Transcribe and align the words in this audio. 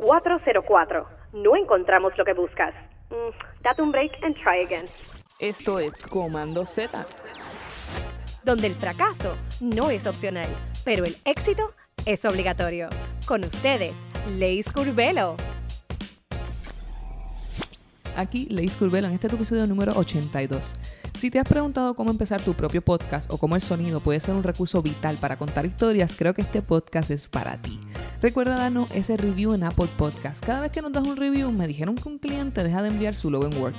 404. 0.00 1.06
No 1.32 1.56
encontramos 1.56 2.16
lo 2.16 2.24
que 2.24 2.32
buscas. 2.32 2.74
Mm, 3.10 3.62
date 3.62 3.82
un 3.82 3.92
break 3.92 4.12
and 4.22 4.34
try 4.34 4.64
again. 4.64 4.86
Esto 5.38 5.78
es 5.78 6.02
Comando 6.02 6.64
Z. 6.64 7.06
Donde 8.42 8.66
el 8.66 8.74
fracaso 8.74 9.36
no 9.60 9.90
es 9.90 10.06
opcional, 10.06 10.48
pero 10.84 11.04
el 11.04 11.16
éxito 11.24 11.72
es 12.06 12.24
obligatorio. 12.24 12.88
Con 13.26 13.44
ustedes, 13.44 13.94
Leis 14.38 14.72
Curvelo. 14.72 15.36
Aquí 18.16 18.46
Leis 18.46 18.76
Curvelo 18.76 19.06
en 19.06 19.14
este 19.14 19.28
episodio 19.28 19.66
número 19.66 19.92
82. 19.92 20.74
Si 21.14 21.30
te 21.30 21.38
has 21.38 21.48
preguntado 21.48 21.94
cómo 21.94 22.10
empezar 22.10 22.40
tu 22.40 22.54
propio 22.54 22.82
podcast 22.82 23.30
o 23.30 23.36
cómo 23.36 23.56
el 23.56 23.60
sonido 23.60 24.00
puede 24.00 24.20
ser 24.20 24.34
un 24.34 24.42
recurso 24.42 24.80
vital 24.80 25.18
para 25.18 25.36
contar 25.36 25.66
historias, 25.66 26.14
creo 26.16 26.34
que 26.34 26.42
este 26.42 26.62
podcast 26.62 27.10
es 27.10 27.26
para 27.26 27.60
ti. 27.60 27.78
Recuerda 28.22 28.56
darnos 28.56 28.90
ese 28.92 29.16
review 29.16 29.52
en 29.52 29.64
Apple 29.64 29.88
Podcast. 29.96 30.44
Cada 30.44 30.60
vez 30.60 30.70
que 30.70 30.82
nos 30.82 30.92
das 30.92 31.06
un 31.06 31.16
review, 31.16 31.50
me 31.52 31.66
dijeron 31.66 31.94
que 31.96 32.08
un 32.08 32.18
cliente 32.18 32.62
deja 32.62 32.82
de 32.82 32.88
enviar 32.88 33.14
su 33.14 33.30
logo 33.30 33.46
en 33.46 33.56
Word. 33.60 33.74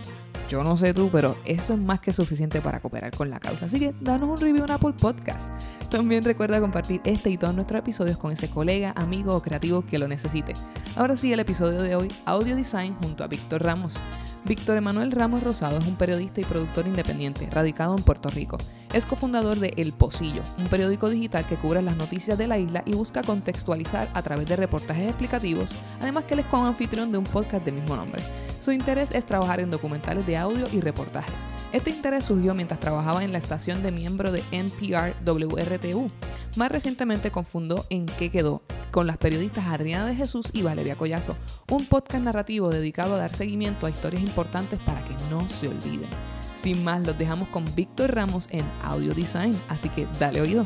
Yo 0.50 0.64
no 0.64 0.76
sé 0.76 0.94
tú, 0.94 1.10
pero 1.10 1.38
eso 1.46 1.74
es 1.74 1.80
más 1.80 2.02
que 2.02 2.12
suficiente 2.12 2.60
para 2.60 2.82
cooperar 2.82 3.16
con 3.16 3.30
la 3.30 3.40
causa. 3.40 3.68
Así 3.68 3.80
que 3.80 3.94
danos 4.02 4.30
un 4.30 4.38
review 4.38 4.66
en 4.66 4.72
Apple 4.72 4.94
Podcast. 5.00 5.50
También 5.90 6.26
recuerda 6.26 6.60
compartir 6.60 7.00
este 7.06 7.30
y 7.30 7.38
todos 7.38 7.56
nuestros 7.56 7.80
episodios 7.80 8.18
con 8.18 8.34
ese 8.34 8.50
colega, 8.50 8.94
amigo 8.98 9.34
o 9.34 9.42
creativo 9.42 9.86
que 9.86 9.98
lo 9.98 10.10
necesite. 10.10 10.54
Ahora 10.98 11.16
sí, 11.16 11.32
el 11.32 11.40
episodio 11.40 11.82
de 11.82 11.96
hoy, 11.96 12.10
Audio 12.26 12.58
Design 12.58 12.96
junto 12.96 13.24
a 13.24 13.28
Víctor 13.28 13.64
Ramos. 13.64 13.96
Víctor 14.44 14.78
Emanuel 14.78 15.12
Ramos 15.12 15.44
Rosado 15.44 15.78
es 15.78 15.86
un 15.86 15.96
periodista 15.96 16.42
y 16.42 16.46
productor 16.46 16.88
independiente, 16.88 17.48
radicado 17.52 17.96
en 17.96 18.04
Puerto 18.04 18.30
Rico. 18.30 18.58
Es 18.92 19.06
cofundador 19.06 19.60
de 19.60 19.72
El 19.78 19.94
Pocillo, 19.94 20.42
un 20.58 20.68
periódico 20.68 21.10
digital 21.10 21.46
que 21.46 21.58
cubre 21.58 21.82
las 21.82 21.96
noticias 21.96 22.38
de 22.38 22.48
la 22.48 22.58
isla 22.58 22.82
y 22.86 22.94
busca 22.94 23.22
contextualizar 23.22 24.10
a 24.14 24.22
través 24.24 24.48
de 24.48 24.56
reportajes 24.56 25.08
explicativos, 25.08 25.76
además 26.00 26.24
que 26.24 26.34
él 26.34 26.40
es 26.40 26.48
co-anfitrión 26.48 27.12
de 27.12 27.20
un 27.20 27.24
podcast 27.24 27.64
del 27.64 27.76
mismo 27.76 27.96
nombre. 27.96 28.22
Su 28.60 28.72
interés 28.72 29.12
es 29.12 29.26
trabajar 29.26 29.60
en 29.60 29.72
documentales 29.72 30.26
de 30.26 30.38
audio 30.38 30.68
y 30.72 30.82
reportajes. 30.82 31.46
Este 31.72 31.92
interés 31.92 32.26
surgió 32.26 32.54
mientras 32.54 32.80
trabajaba 32.80 33.24
en 33.24 33.32
la 33.32 33.38
estación 33.38 33.82
de 33.82 33.92
miembro 33.92 34.32
de 34.32 34.44
NPR 34.52 35.16
WRTU. 35.24 36.12
Más 36.56 36.72
recientemente 36.72 37.32
confundó 37.32 37.86
En 37.90 38.06
qué 38.06 38.30
quedó 38.30 38.62
con 38.92 39.08
las 39.08 39.18
periodistas 39.18 39.68
Adriana 39.68 40.06
de 40.06 40.16
Jesús 40.16 40.50
y 40.54 40.62
Valeria 40.62 40.96
Collazo, 40.96 41.36
un 41.70 41.86
podcast 41.86 42.24
narrativo 42.24 42.70
dedicado 42.70 43.16
a 43.16 43.18
dar 43.18 43.34
seguimiento 43.34 43.88
a 43.88 43.90
historias 43.90 44.22
importantes 44.32 44.80
para 44.86 45.04
que 45.04 45.14
no 45.30 45.48
se 45.50 45.68
olviden. 45.68 46.10
Sin 46.54 46.86
más, 46.86 47.06
los 47.06 47.18
dejamos 47.18 47.50
con 47.50 47.66
Víctor 47.76 48.16
Ramos 48.16 48.48
en 48.50 48.66
Audio 48.82 49.14
Design, 49.14 49.62
así 49.68 49.90
que 49.90 50.08
dale 50.20 50.40
oído. 50.40 50.66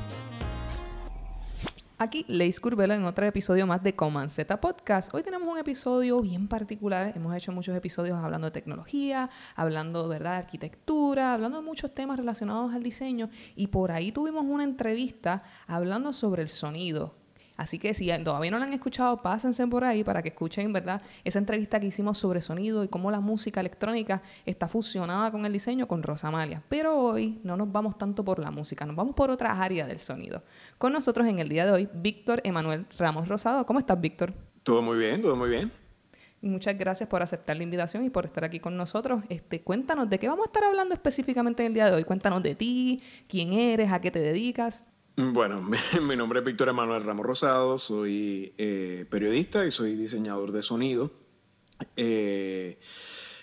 Aquí 1.98 2.26
Leis 2.28 2.60
Curvelo 2.60 2.94
en 2.94 3.06
otro 3.06 3.26
episodio 3.26 3.66
más 3.66 3.82
de 3.82 3.96
Z 4.28 4.62
Podcast. 4.62 5.12
Hoy 5.16 5.24
tenemos 5.24 5.48
un 5.48 5.58
episodio 5.58 6.22
bien 6.22 6.48
particular. 6.48 7.12
Hemos 7.16 7.36
hecho 7.36 7.52
muchos 7.52 7.76
episodios 7.76 8.20
hablando 8.20 8.46
de 8.46 8.52
tecnología, 8.52 9.30
hablando 9.56 10.08
¿verdad? 10.08 10.34
de 10.34 10.38
arquitectura, 10.38 11.34
hablando 11.34 11.58
de 11.58 11.66
muchos 11.66 11.92
temas 11.96 12.18
relacionados 12.18 12.72
al 12.76 12.84
diseño. 12.84 13.30
Y 13.56 13.68
por 13.68 13.92
ahí 13.92 14.12
tuvimos 14.12 14.46
una 14.46 14.64
entrevista 14.64 15.42
hablando 15.66 16.14
sobre 16.14 16.44
el 16.44 16.50
sonido 16.50 17.25
Así 17.58 17.80
que 17.80 17.94
si 17.94 18.12
todavía 18.24 18.52
no 18.52 18.60
la 18.60 18.66
han 18.66 18.74
escuchado, 18.74 19.22
pásense 19.22 19.66
por 19.68 19.84
ahí 19.84 20.04
para 20.04 20.22
que 20.22 20.30
escuchen, 20.30 20.74
¿verdad? 20.74 21.02
Esa 21.24 21.40
entrevista 21.40 21.80
que 21.80 21.88
hicimos 21.88 22.18
sobre 22.18 22.42
sonido 22.42 22.84
y 22.84 22.88
cómo 22.88 23.12
la 23.12 23.20
música 23.20 23.60
electrónica 23.60 24.22
está 24.46 24.68
fusionada 24.68 25.32
con 25.32 25.46
el 25.46 25.54
diseño 25.54 25.88
con 25.88 26.04
Rosamalia. 26.04 26.62
Pero 26.68 26.98
hoy 26.98 27.40
no 27.44 27.56
nos 27.56 27.72
vamos 27.72 27.98
tanto 27.98 28.26
por 28.26 28.40
la 28.40 28.52
música, 28.52 28.86
nos 28.86 28.96
vamos 28.96 29.16
por 29.16 29.32
otras 29.32 29.58
áreas 29.60 29.88
del 29.88 30.00
sonido. 30.00 30.42
Con 30.78 30.94
nosotros 30.94 31.28
en 31.28 31.40
el 31.40 31.50
día 31.50 31.66
de 31.66 31.72
hoy, 31.72 31.90
Víctor 31.94 32.42
Emanuel 32.44 32.86
Ramos 32.98 33.28
Rosado. 33.28 33.66
¿Cómo 33.66 33.80
estás, 33.80 34.00
Víctor? 34.00 34.34
Todo 34.64 34.82
muy 34.82 34.98
bien, 34.98 35.22
todo 35.22 35.36
muy 35.36 35.50
bien. 35.50 35.72
Muchas 36.42 36.78
gracias 36.78 37.10
por 37.10 37.24
aceptar 37.24 37.58
la 37.58 37.64
invitación 37.64 38.04
y 38.04 38.10
por 38.12 38.26
estar 38.26 38.44
aquí 38.44 38.60
con 38.60 38.78
nosotros. 38.78 39.24
Este, 39.30 39.62
cuéntanos 39.62 40.10
de 40.10 40.20
qué 40.20 40.28
vamos 40.28 40.46
a 40.46 40.50
estar 40.50 40.64
hablando 40.64 40.94
específicamente 40.94 41.64
en 41.64 41.68
el 41.68 41.74
día 41.74 41.86
de 41.88 41.94
hoy. 41.94 42.04
Cuéntanos 42.04 42.44
de 42.44 42.54
ti, 42.54 43.02
quién 43.28 43.54
eres, 43.54 43.92
a 43.92 44.00
qué 44.00 44.12
te 44.12 44.20
dedicas. 44.20 44.84
Bueno, 45.18 45.62
mi, 46.02 46.16
nombre 46.18 46.40
es 46.40 46.46
Víctor 46.46 46.70
Emanuel 46.70 47.04
Ramos 47.04 47.26
Rosado, 47.26 47.80
soy 47.80 48.54
eh, 48.58 49.06
periodista 49.10 49.66
y 49.66 49.72
soy 49.72 49.96
diseñador 49.96 50.52
de 50.52 50.62
sonido. 50.62 51.10
Eh, 51.96 52.78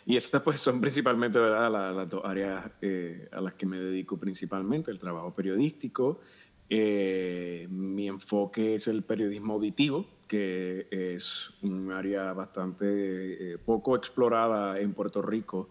y 0.05 0.17
estas 0.17 0.43
pues 0.43 0.61
son 0.61 0.83
principalmente 0.83 1.39
las 1.39 2.11
dos 2.11 2.23
áreas 2.25 2.71
eh, 2.83 3.27
a 3.33 3.41
las 3.41 3.55
que 3.55 3.65
me 3.65 3.79
dedico 3.79 4.19
principalmente, 4.19 4.91
el 4.91 4.99
trabajo 4.99 5.35
periodístico. 5.35 6.21
mi 6.69 8.07
enfoque 8.07 8.75
es 8.75 8.87
el 8.89 9.03
periodismo 9.03 9.55
auditivo, 9.55 10.07
que 10.29 10.89
es 10.91 11.53
un 11.63 11.91
área 11.91 12.35
bastante 12.35 13.57
poco 13.65 13.97
explorada 13.97 14.79
en 14.79 14.93
Puerto 14.93 15.23
Rico 15.23 15.71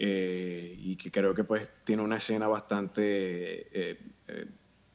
y 0.00 0.96
que 0.96 1.10
creo 1.12 1.32
que 1.32 1.44
pues 1.44 1.68
tiene 1.84 2.02
una 2.02 2.16
escena 2.16 2.48
bastante 2.48 3.98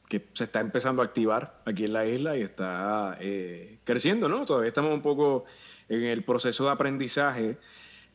que 0.08 0.26
se 0.32 0.44
está 0.44 0.60
empezando 0.60 1.02
a 1.02 1.06
activar 1.06 1.62
aquí 1.64 1.84
en 1.84 1.92
la 1.92 2.06
isla 2.06 2.36
y 2.36 2.42
está 2.42 3.16
eh, 3.20 3.78
creciendo, 3.84 4.28
¿no? 4.28 4.44
Todavía 4.44 4.68
estamos 4.68 4.92
un 4.92 5.02
poco 5.02 5.44
en 5.88 6.02
el 6.02 6.24
proceso 6.24 6.64
de 6.64 6.70
aprendizaje, 6.70 7.56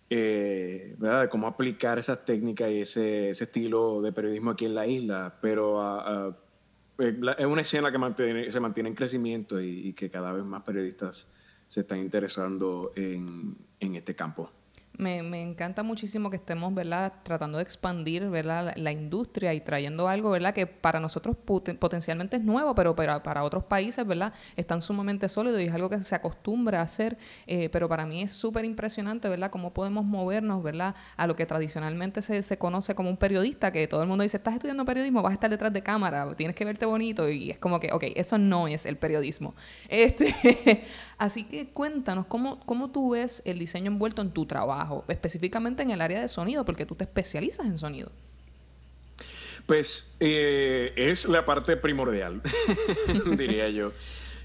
eh, 0.09 0.95
¿verdad? 0.97 1.23
De 1.23 1.29
cómo 1.29 1.47
aplicar 1.47 1.97
esas 1.97 2.23
técnicas 2.25 2.69
y 2.69 2.81
ese, 2.81 3.29
estilo 3.31 4.01
de 4.01 4.11
periodismo 4.11 4.51
aquí 4.51 4.65
en 4.65 4.75
la 4.75 4.87
isla, 4.87 5.35
pero 5.41 5.81
ah, 5.81 6.35
eh, 6.99 7.19
es 7.37 7.45
una 7.45 7.61
escena 7.61 7.91
que 7.91 8.51
se 8.51 8.59
mantiene 8.59 8.89
en 8.89 8.95
crecimiento 8.95 9.59
y, 9.61 9.93
que 9.93 10.09
cada 10.09 10.31
vez 10.31 10.43
más 10.43 10.63
periodistas 10.63 11.27
se 11.67 11.81
están 11.81 11.99
interesando 11.99 12.93
en 12.95 13.55
este 13.79 14.15
campo. 14.15 14.51
Me, 14.99 15.23
me, 15.23 15.41
encanta 15.41 15.81
muchísimo 15.81 16.29
que 16.29 16.35
estemos, 16.35 16.73
¿verdad?, 16.73 17.13
tratando 17.23 17.57
de 17.57 17.63
expandir, 17.63 18.29
¿verdad?, 18.29 18.73
la, 18.75 18.91
industria 18.91 19.53
y 19.53 19.61
trayendo 19.61 20.09
algo, 20.09 20.29
¿verdad?, 20.29 20.53
que 20.53 20.67
para 20.67 20.99
nosotros 20.99 21.37
potencialmente 21.37 22.35
es 22.35 22.43
nuevo, 22.43 22.75
pero 22.75 22.97
para, 22.97 23.23
para 23.23 23.45
otros 23.45 23.63
países, 23.63 24.05
¿verdad?, 24.05 24.33
están 24.57 24.81
sumamente 24.81 25.29
sólidos 25.29 25.61
y 25.61 25.67
es 25.67 25.73
algo 25.73 25.89
que 25.89 26.03
se 26.03 26.15
acostumbra 26.15 26.81
a 26.81 26.83
hacer, 26.83 27.17
eh, 27.47 27.69
pero 27.69 27.87
para 27.87 28.05
mí 28.05 28.23
es 28.23 28.33
súper 28.33 28.65
impresionante, 28.65 29.29
¿verdad?, 29.29 29.49
cómo 29.51 29.73
podemos 29.73 30.03
movernos, 30.03 30.61
¿verdad?, 30.61 30.93
a 31.15 31.27
lo 31.27 31.35
que 31.37 31.45
tradicionalmente 31.45 32.21
se, 32.21 32.43
se 32.43 32.57
conoce 32.57 32.93
como 32.93 33.09
un 33.09 33.15
periodista, 33.15 33.71
que 33.71 33.87
todo 33.87 34.01
el 34.01 34.09
mundo 34.09 34.23
dice, 34.23 34.35
estás 34.35 34.55
estudiando 34.55 34.83
periodismo, 34.83 35.21
vas 35.21 35.31
a 35.31 35.35
estar 35.35 35.49
detrás 35.49 35.71
de 35.71 35.81
cámara, 35.81 36.35
tienes 36.35 36.57
que 36.57 36.65
verte 36.65 36.85
bonito 36.85 37.29
y 37.29 37.51
es 37.51 37.57
como 37.57 37.79
que, 37.79 37.89
ok, 37.93 38.03
eso 38.17 38.37
no 38.37 38.67
es 38.67 38.85
el 38.85 38.97
periodismo. 38.97 39.55
Este, 39.87 40.35
así 41.19 41.43
que 41.43 41.67
cuéntanos, 41.69 42.25
¿cómo, 42.25 42.59
¿cómo 42.65 42.89
tú 42.89 43.11
ves 43.11 43.43
el 43.45 43.59
diseño 43.59 43.91
envuelto 43.91 44.21
en 44.21 44.31
tu 44.31 44.45
trabajo? 44.45 45.05
específicamente 45.07 45.83
en 45.83 45.91
el 45.91 46.01
área 46.01 46.21
de 46.21 46.27
sonido, 46.27 46.65
porque 46.65 46.85
tú 46.85 46.95
te 46.95 47.03
especializas 47.03 47.65
en 47.65 47.77
sonido. 47.77 48.11
Pues 49.65 50.11
eh, 50.19 50.93
es 50.95 51.27
la 51.27 51.45
parte 51.45 51.77
primordial, 51.77 52.41
diría 53.37 53.69
yo, 53.69 53.91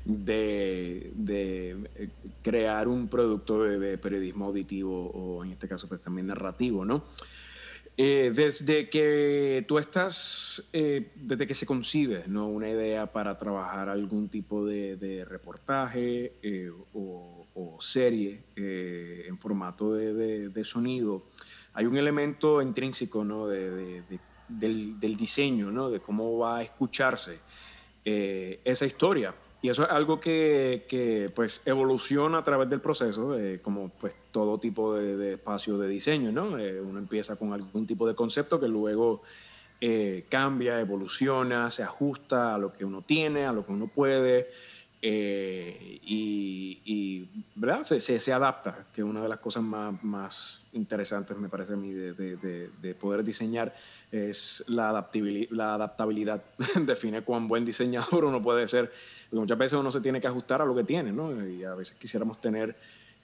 de, 0.05 1.13
eh, 1.27 2.09
crear 2.43 2.89
un 2.89 3.09
producto 3.09 3.63
de, 3.63 3.97
periodismo 3.97 4.47
auditivo 4.47 5.11
o 5.11 5.45
en 5.45 5.53
este 5.53 5.67
caso 5.67 5.89
pues 5.89 6.03
también 6.03 6.27
narrativo, 6.27 6.85
¿no? 6.85 7.05
Eh, 7.97 8.33
desde 8.35 8.89
que 8.91 9.65
tú 9.69 9.79
estás, 9.79 10.63
desde 10.73 11.47
que 11.47 11.55
se 11.55 11.65
concibe 11.65 12.25
¿no? 12.27 12.49
una 12.49 12.69
idea 12.69 13.07
para 13.07 13.39
trabajar 13.39 13.89
algún 13.89 14.29
tipo 14.29 14.67
de, 14.67 15.25
reportaje 15.29 16.33
o 16.93 17.45
o 17.55 17.81
serie 17.81 18.43
eh, 18.57 19.25
en 19.29 19.39
formato 19.39 19.95
de, 19.95 20.65
sonido, 20.65 21.27
hay 21.73 21.87
un 21.87 21.97
elemento 21.97 22.61
intrínseco 22.61 23.25
¿no? 23.25 23.47
de, 23.47 24.03
del, 24.49 25.17
diseño, 25.17 25.71
¿no? 25.71 25.91
de 25.91 26.01
cómo 26.01 26.39
va 26.39 26.59
a 26.59 26.63
escucharse 26.63 27.39
eh, 28.05 28.61
esa 28.65 28.87
historia. 28.87 29.35
Y 29.65 29.71
eso 29.71 29.85
es 29.85 29.91
algo 29.91 30.21
que, 30.21 30.85
que, 30.87 31.31
pues 31.35 31.63
evoluciona 31.65 32.37
a 32.37 32.45
través 32.45 32.69
del 32.69 32.83
proceso, 32.83 33.39
eh, 33.39 33.61
como 33.63 33.89
pues 33.89 34.15
todo 34.31 34.59
tipo 34.59 34.93
de, 34.93 35.33
espacio 35.33 35.79
de 35.79 35.89
diseño, 35.89 36.31
¿no? 36.31 36.49
uno 36.49 36.99
empieza 36.99 37.37
con 37.37 37.55
algún 37.55 37.87
tipo 37.87 38.07
de 38.07 38.15
concepto 38.15 38.61
que 38.61 38.69
luego 38.69 39.23
cambia, 40.29 40.79
evoluciona, 40.81 41.71
se 41.71 41.83
ajusta 41.83 42.55
a 42.55 42.59
lo 42.59 42.75
que 42.75 42.85
uno 42.85 43.01
tiene, 43.01 43.47
a 43.47 43.53
lo 43.53 43.65
que 43.65 43.73
uno 43.73 43.89
puede. 43.89 44.51
Eh, 45.01 45.99
y, 46.03 47.27
¿verdad? 47.55 47.85
Se, 47.85 48.01
se, 48.01 48.33
adapta, 48.35 48.87
que 48.93 49.01
es 49.01 49.07
una 49.07 49.23
de 49.23 49.31
las 49.31 49.39
cosas 49.39 49.63
más, 49.63 50.03
más 50.05 50.61
interesantes, 50.75 51.39
me 51.39 51.49
parece 51.49 51.73
a 51.73 51.77
mí, 51.77 51.91
de, 51.91 52.13
de, 52.13 52.71
de 52.83 52.95
poder 52.95 53.25
diseñar, 53.25 53.75
es 54.15 54.65
la 54.67 54.91
adaptabilidad. 54.91 55.51
La 55.51 55.75
adaptabilidad. 55.75 56.43
Define 56.87 57.23
cuán 57.23 57.49
buen 57.49 57.65
diseñador 57.65 58.25
uno 58.25 58.43
puede 58.43 58.69
ser. 58.69 58.93
Muchas 59.39 59.59
veces 59.59 59.79
uno 59.79 59.91
se 59.91 60.01
tiene 60.01 60.21
que 60.21 60.27
ajustar 60.27 60.63
a 60.63 60.65
lo 60.65 60.75
que 60.75 60.85
tiene, 60.85 61.13
¿no? 61.13 61.47
Y 61.47 61.65
a 61.65 61.75
veces 61.75 61.97
quisiéramos 61.97 62.41
tener 62.41 62.77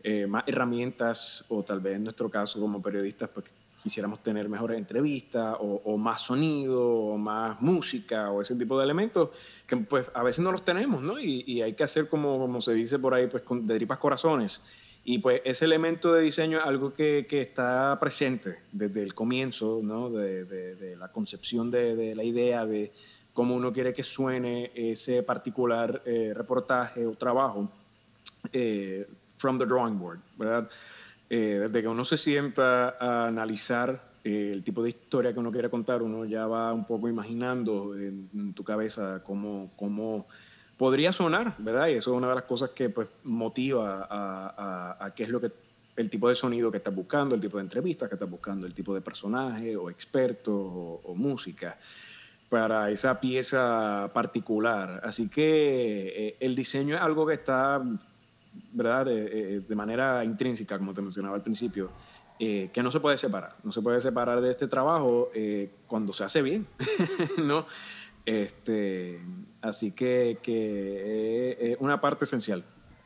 eh, 0.03 0.27
más 0.27 0.45
herramientas, 0.47 1.45
o 1.49 1.62
tal 1.62 1.81
vez 1.81 1.97
en 1.97 2.05
nuestro 2.05 2.31
caso 2.31 2.59
como 2.59 2.81
periodistas, 2.81 3.29
pues 3.29 3.47
quisiéramos 3.83 4.23
tener 4.23 4.49
mejores 4.49 4.79
entrevistas 4.79 5.57
o, 5.59 5.97
más 5.97 6.23
sonido 6.23 6.87
o 6.87 7.19
más 7.19 7.61
música 7.61 8.31
o 8.31 8.43
ese 8.43 8.55
tipo 8.55 8.79
de 8.79 8.85
elementos 8.85 9.31
que 9.67 9.77
pues 9.77 10.07
a 10.15 10.23
veces 10.23 10.43
no 10.45 10.53
los 10.53 10.65
tenemos, 10.65 11.03
¿no? 11.03 11.19
Y, 11.19 11.62
hay 11.62 11.75
que 11.75 11.85
hacer 11.85 12.09
como, 12.09 12.39
como 12.39 12.61
se 12.61 12.75
dice 12.75 12.99
por 12.99 13.15
ahí, 13.15 13.27
pues 13.27 13.43
de 13.49 13.77
tripas 13.77 13.99
corazones 13.99 14.61
Y 15.05 15.19
pues 15.19 15.41
ese 15.45 15.65
elemento 15.65 16.12
de 16.12 16.23
diseño 16.23 16.59
es 16.59 16.65
algo 16.65 16.95
que, 16.95 17.27
que 17.29 17.41
está 17.41 17.97
presente 18.01 18.59
desde 18.73 19.03
el 19.03 19.15
comienzo, 19.15 19.81
¿no? 19.83 20.11
de, 20.11 20.97
la 20.99 21.09
concepción 21.09 21.71
de, 21.71 22.15
la 22.15 22.25
idea 22.25 22.67
de 22.67 22.93
cómo 23.40 23.54
uno 23.54 23.72
quiere 23.72 23.94
que 23.94 24.02
suene 24.02 24.70
ese 24.75 25.22
particular 25.22 26.02
eh, 26.04 26.34
reportaje 26.37 27.06
o 27.06 27.14
trabajo 27.14 27.70
eh, 28.52 29.08
from 29.38 29.56
the 29.56 29.64
drawing 29.64 29.98
board, 29.98 30.20
¿verdad? 30.37 30.69
Eh, 31.31 31.58
desde 31.62 31.81
que 31.81 31.88
uno 31.88 32.04
se 32.04 32.19
sienta 32.19 32.98
a 33.00 33.28
analizar 33.28 33.98
el 34.25 34.62
tipo 34.62 34.82
de 34.82 34.90
historia 34.90 35.32
que 35.32 35.38
uno 35.38 35.50
quiere 35.50 35.70
contar, 35.70 36.02
uno 36.02 36.26
ya 36.26 36.46
va 36.46 36.75
un 36.75 36.84
poco 36.84 37.08
imaginando 37.08 37.96
en, 37.96 38.52
tu 38.52 38.62
cabeza 38.62 39.22
cómo, 39.25 39.72
cómo 39.75 40.26
podría 40.76 41.10
sonar, 41.10 41.54
¿verdad? 41.56 41.88
Y 41.88 41.92
eso 41.92 42.10
es 42.10 42.19
una 42.19 42.28
de 42.28 42.34
las 42.34 42.44
cosas 42.44 42.72
que 42.76 42.90
pues, 42.90 43.08
motiva 43.25 44.06
a, 44.10 45.12
qué 45.16 45.22
es 45.22 45.31
lo 45.31 45.40
que 45.40 45.50
el 45.96 46.10
tipo 46.10 46.28
de 46.28 46.34
sonido 46.34 46.70
que 46.70 46.76
estás 46.76 46.94
buscando, 46.94 47.34
el 47.34 47.40
tipo 47.40 47.56
de 47.56 47.62
entrevistas 47.62 48.10
que 48.10 48.16
estás 48.16 48.28
buscando, 48.28 48.66
el 48.66 48.75
tipo 48.75 48.94
de 48.94 49.00
personaje 49.00 49.75
o 49.78 49.88
experto 49.88 50.54
o, 50.54 51.14
música 51.14 51.78
para 52.50 52.91
esa 52.91 53.20
pieza 53.20 54.11
particular. 54.12 55.00
Así 55.05 55.29
que 55.29 56.29
eh, 56.29 56.37
el 56.41 56.55
diseño 56.55 56.97
es 56.97 57.00
algo 57.00 57.26
que 57.26 57.35
está, 57.35 57.81
¿verdad? 58.73 59.06
de 59.06 59.75
manera 59.75 60.25
intrínseca, 60.25 60.76
como 60.76 60.93
te 60.93 61.00
mencionaba 61.00 61.37
al 61.37 61.43
principio, 61.43 61.91
eh, 62.43 62.70
que 62.73 62.82
no 62.82 62.91
se 62.91 63.00
puede 63.00 63.19
separar. 63.19 63.55
No 63.62 63.70
se 63.70 63.82
puede 63.82 64.00
separar 64.00 64.41
de 64.41 64.50
este 64.50 64.67
trabajo 64.67 65.31
eh, 65.35 65.70
cuando 65.87 66.12
se 66.12 66.25
hace 66.25 66.43
bien, 66.43 66.67
¿no? 67.38 67.67
Este, 68.26 69.20
así 69.62 69.93
que, 69.93 70.38
que 70.43 71.73
es 71.73 71.76
una 71.81 72.00
parte 72.00 72.25
esencial 72.25 72.64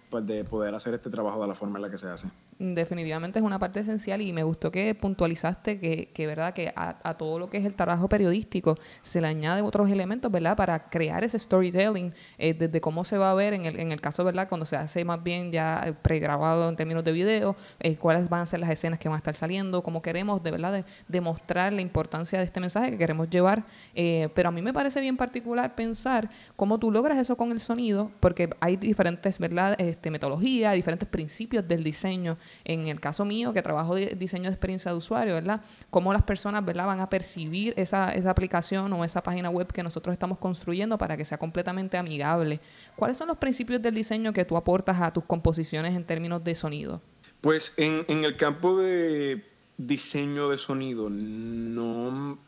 pues, 0.09 0.27
de 0.27 0.45
poder 0.45 0.75
hacer 0.75 0.95
este 0.95 1.11
trabajo 1.11 1.43
de 1.43 1.49
la 1.49 1.55
forma 1.55 1.79
en 1.79 1.83
la 1.83 1.91
que 1.91 1.99
se 1.99 2.09
hace 2.09 2.29
definitivamente 2.59 3.39
es 3.39 3.45
una 3.45 3.59
parte 3.59 3.81
esencial 3.81 4.21
y 4.21 4.33
me 4.33 4.43
gustó 4.43 4.71
que 4.71 4.95
puntualizaste 4.95 5.79
que, 5.79 6.11
que 6.13 6.27
verdad 6.27 6.53
que 6.55 6.73
a, 6.77 7.15
todo 7.15 7.39
lo 7.39 7.51
que 7.51 7.59
es 7.59 7.65
el 7.65 7.77
trabajo 7.77 8.09
periodístico 8.09 8.77
se 9.03 9.21
le 9.21 9.27
añade 9.27 9.63
otros 9.63 9.91
elementos 9.91 10.31
verdad 10.31 10.57
para 10.57 10.89
crear 10.89 11.25
ese 11.25 11.39
storytelling 11.39 12.13
eh, 12.39 12.55
desde 12.55 12.81
cómo 12.81 13.05
se 13.05 13.19
va 13.19 13.31
a 13.31 13.35
ver 13.35 13.55
en 13.55 13.65
el, 13.65 13.79
en 13.79 13.93
el 13.93 14.01
caso 14.01 14.25
verdad 14.25 14.49
cuando 14.49 14.65
se 14.65 14.77
hace 14.77 15.05
más 15.05 15.23
bien 15.23 15.53
ya 15.53 15.97
pregrabado 16.03 16.69
en 16.69 16.77
términos 16.77 17.05
de 17.05 17.13
video 17.13 17.57
eh, 17.81 17.97
cuáles 17.97 18.29
van 18.29 18.43
a 18.43 18.47
ser 18.47 18.61
las 18.61 18.71
escenas 18.71 18.99
que 18.99 19.09
van 19.09 19.17
a 19.17 19.19
estar 19.19 19.35
saliendo 19.35 19.83
cómo 19.83 20.03
queremos 20.03 20.43
de 20.43 20.51
verdad 20.51 20.85
demostrar 21.09 21.73
la 21.73 21.81
importancia 21.81 22.39
de 22.39 22.45
este 22.45 22.61
mensaje 22.61 22.91
que 22.91 22.99
queremos 22.99 23.29
llevar. 23.31 23.65
Eh, 23.95 24.29
pero 24.35 24.49
a 24.49 24.53
mí 24.53 24.63
me 24.63 24.73
parece 24.73 25.01
bien 25.01 25.17
particular 25.17 25.75
pensar 25.75 26.31
cómo 26.57 26.79
tú 26.79 26.91
logras 26.91 27.19
eso 27.19 27.37
con 27.37 27.53
el 27.53 27.61
sonido 27.61 28.11
porque 28.21 28.51
hay 28.61 28.77
diferentes 28.77 29.39
verdad 29.39 29.75
este, 29.79 30.11
metodologías 30.11 30.75
diferentes 30.75 31.09
principios 31.09 31.67
del 31.67 31.85
diseño 31.85 32.37
en 32.65 32.89
el 32.89 33.01
caso 33.01 33.25
mío, 33.25 33.53
que 33.53 33.63
trabajo 33.63 33.95
de 33.95 34.15
diseño 34.17 34.45
de 34.45 34.51
experiencia 34.51 34.91
de 34.91 34.97
usuario, 34.97 35.35
¿verdad? 35.35 35.63
Cómo 35.91 36.13
las 36.13 36.23
personas, 36.23 36.65
¿verdad? 36.65 36.87
Van 36.87 37.01
a 37.01 37.09
percibir 37.09 37.75
esa, 37.77 38.11
esa 38.13 38.31
aplicación 38.31 38.93
o 38.93 39.05
esa 39.05 39.23
página 39.23 39.51
web 39.51 39.73
que 39.73 39.83
nosotros 39.83 40.13
estamos 40.13 40.39
construyendo 40.39 40.99
para 40.99 41.17
que 41.17 41.25
sea 41.25 41.39
completamente 41.39 41.97
amigable. 41.97 42.61
¿Cuáles 42.97 43.17
son 43.17 43.29
los 43.29 43.39
principios 43.39 43.83
del 43.83 43.95
diseño 43.95 44.33
que 44.33 44.45
tú 44.45 44.57
aportas 44.57 45.01
a 45.01 45.13
tus 45.13 45.25
composiciones 45.25 45.95
en 45.95 46.05
términos 46.05 46.43
de 46.45 46.55
sonido? 46.55 47.03
Pues 47.41 47.73
en, 47.77 48.05
en 48.09 48.25
el 48.25 48.37
campo 48.37 48.79
de 48.79 49.45
diseño 49.77 50.51
de 50.51 50.59
sonido 50.59 51.11
no, 51.11 52.39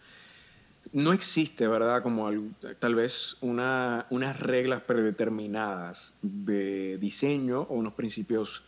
no 0.92 1.12
existe, 1.12 1.66
¿verdad? 1.66 2.02
Como 2.02 2.30
tal 2.78 2.94
vez 2.94 3.36
una, 3.40 4.06
unas 4.10 4.38
reglas 4.40 4.82
predeterminadas 4.82 6.16
de 6.22 6.98
diseño 6.98 7.62
o 7.62 7.74
unos 7.74 7.94
principios 7.94 8.64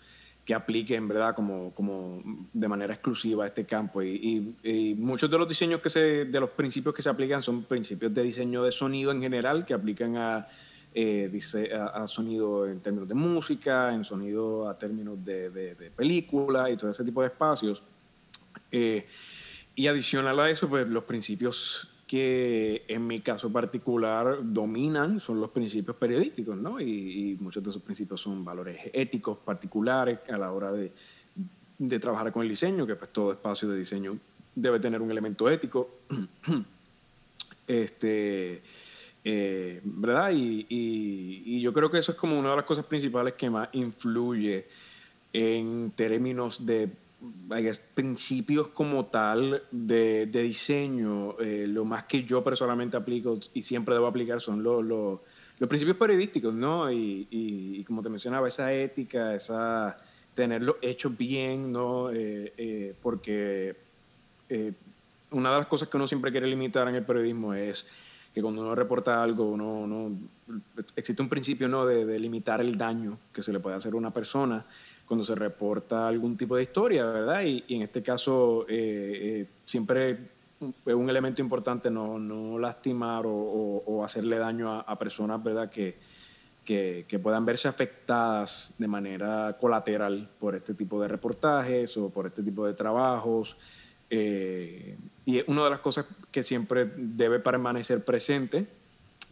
que 0.49 0.55
apliquen, 0.55 1.07
¿verdad?, 1.07 1.35
como, 1.35 1.75
como 1.75 2.23
de 2.55 2.69
manera 2.69 2.95
exclusiva 2.95 3.45
a 3.45 3.49
este 3.49 3.67
campo. 3.67 4.03
Y, 4.03 4.97
muchos 4.97 5.31
de 5.31 5.37
los 5.37 5.47
diseños 5.47 5.83
que 5.83 5.91
se, 5.91 6.25
de 6.25 6.41
los 6.41 6.49
principios 6.49 6.95
que 6.95 7.03
se 7.03 7.11
aplican 7.11 7.43
son 7.43 7.65
principios 7.65 8.15
de 8.15 8.23
diseño 8.23 8.63
de 8.63 8.73
sonido 8.73 9.13
en 9.13 9.21
general, 9.21 9.67
que 9.67 9.75
aplican 9.75 10.17
a, 10.17 10.49
eh, 10.95 11.31
a, 11.93 12.07
sonido 12.07 12.67
en 12.67 12.81
términos 12.81 13.07
de 13.07 13.15
música, 13.15 13.93
en 13.93 14.07
sonido 14.07 14.71
a 14.71 14.79
términos 14.79 15.23
de, 15.23 15.51
de, 15.51 15.91
película 15.91 16.71
y 16.71 16.79
todo 16.79 16.93
ese 16.93 17.05
tipo 17.05 17.21
de 17.21 17.27
espacios. 17.27 17.83
Eh, 18.73 19.07
y 19.75 19.87
adicional 19.87 20.41
a 20.41 20.49
eso, 20.49 20.67
pues 20.67 20.89
los 20.89 21.05
principios 21.05 21.91
que 22.09 22.85
en 22.89 23.07
mi 23.07 23.21
caso 23.21 23.53
particular 23.53 24.39
dominan 24.43 25.21
son 25.21 25.41
los 25.41 25.51
principios 25.51 25.95
periodísticos, 25.97 26.57
¿no? 26.57 26.81
Y, 26.81 27.37
muchos 27.39 27.63
de 27.63 27.71
esos 27.71 27.83
principios 27.83 28.23
son 28.23 28.43
valores 28.45 28.81
éticos 28.95 29.37
particulares 29.45 30.19
a 30.33 30.39
la 30.39 30.51
hora 30.51 30.73
de, 30.73 30.91
de, 31.79 31.99
trabajar 32.01 32.33
con 32.33 32.43
el 32.43 32.49
diseño, 32.49 32.87
que 32.87 32.97
pues 32.97 33.13
todo 33.13 33.33
espacio 33.33 33.69
de 33.69 33.79
diseño 33.79 34.19
debe 34.55 34.81
tener 34.81 35.03
un 35.03 35.11
elemento 35.11 35.51
ético. 35.51 35.99
este, 37.69 38.63
eh, 39.23 39.81
¿Verdad? 39.85 40.31
Y, 40.35 40.67
y, 40.71 41.61
yo 41.61 41.75
creo 41.75 41.91
que 41.91 41.99
eso 41.99 42.13
es 42.13 42.19
como 42.19 42.39
una 42.39 42.51
de 42.51 42.57
las 42.57 42.65
cosas 42.65 42.87
principales 42.87 43.35
que 43.35 43.51
más 43.51 43.69
influye 43.73 44.67
en 45.35 45.93
términos 45.95 46.65
de 46.65 46.89
principios 47.95 48.69
como 48.69 49.07
tal 49.07 49.63
de, 49.71 50.27
diseño, 50.27 51.39
eh, 51.41 51.67
lo 51.67 51.85
más 51.85 52.05
que 52.05 52.23
yo 52.23 52.45
personalmente 52.45 52.97
aplico 52.97 53.39
y 53.55 53.63
siempre 53.63 53.95
debo 53.95 54.07
aplicar 54.07 54.41
son 54.41 54.63
los, 54.63 54.85
los, 54.85 55.21
principios 55.69 55.97
periodísticos, 55.97 56.55
¿no? 56.55 56.91
Y, 56.93 57.85
como 57.87 58.03
te 58.03 58.09
mencionaba, 58.09 58.49
esa 58.49 58.73
ética, 58.73 59.35
esa 59.35 59.97
tenerlo 60.35 60.77
hecho 60.81 61.11
bien, 61.11 61.73
¿no? 61.73 62.11
Eh, 62.11 62.53
eh, 62.57 62.95
porque 63.03 63.75
una 65.31 65.53
de 65.53 65.59
las 65.59 65.67
cosas 65.67 65.89
que 65.89 65.97
uno 65.97 66.07
siempre 66.07 66.31
quiere 66.31 66.47
limitar 66.47 66.87
en 66.89 66.95
el 66.95 67.05
periodismo 67.05 67.53
es 67.55 67.87
que 68.33 68.41
cuando 68.41 68.63
uno 68.63 68.75
reporta 68.75 69.21
algo, 69.21 69.51
uno, 69.51 70.17
existe 70.95 71.21
un 71.21 71.29
principio, 71.29 71.67
¿no? 71.67 71.85
De, 71.85 72.07
de 72.07 72.19
limitar 72.21 72.61
el 72.61 72.79
daño 72.79 73.19
que 73.33 73.43
se 73.43 73.53
le 73.53 73.59
puede 73.59 73.75
hacer 73.75 73.95
a 73.95 73.97
una 73.97 74.13
persona 74.13 74.65
cuando 75.09 75.25
se 75.25 75.35
reporta 75.35 76.07
algún 76.07 76.37
tipo 76.37 76.55
de 76.55 76.63
historia, 76.63 77.07
¿verdad? 77.07 77.43
Y, 77.43 77.65
en 77.71 77.83
este 77.83 78.03
caso 78.03 78.67
eh, 78.69 79.41
eh, 79.41 79.47
siempre 79.65 80.19
es 80.61 80.95
un 80.95 81.09
elemento 81.09 81.41
importante 81.41 81.91
no, 81.91 82.19
no 82.19 82.59
lastimar 82.59 83.25
o, 83.27 84.05
hacerle 84.05 84.39
daño 84.39 84.71
a, 84.71 84.99
personas, 84.99 85.43
¿verdad? 85.43 85.71
Que, 85.71 85.97
que, 86.65 87.19
puedan 87.23 87.47
verse 87.47 87.69
afectadas 87.69 88.75
de 88.77 88.87
manera 88.87 89.57
colateral 89.59 90.29
por 90.39 90.55
este 90.55 90.75
tipo 90.75 91.01
de 91.01 91.09
reportajes 91.09 91.97
o 91.97 92.11
por 92.11 92.27
este 92.27 92.43
tipo 92.43 92.67
de 92.67 92.75
trabajos. 92.75 93.57
Eh, 94.11 94.97
y 95.25 95.51
una 95.51 95.65
de 95.65 95.71
las 95.71 95.81
cosas 95.81 96.07
que 96.31 96.43
siempre 96.43 96.91
debe 96.97 97.39
permanecer 97.39 98.05
presente 98.05 98.67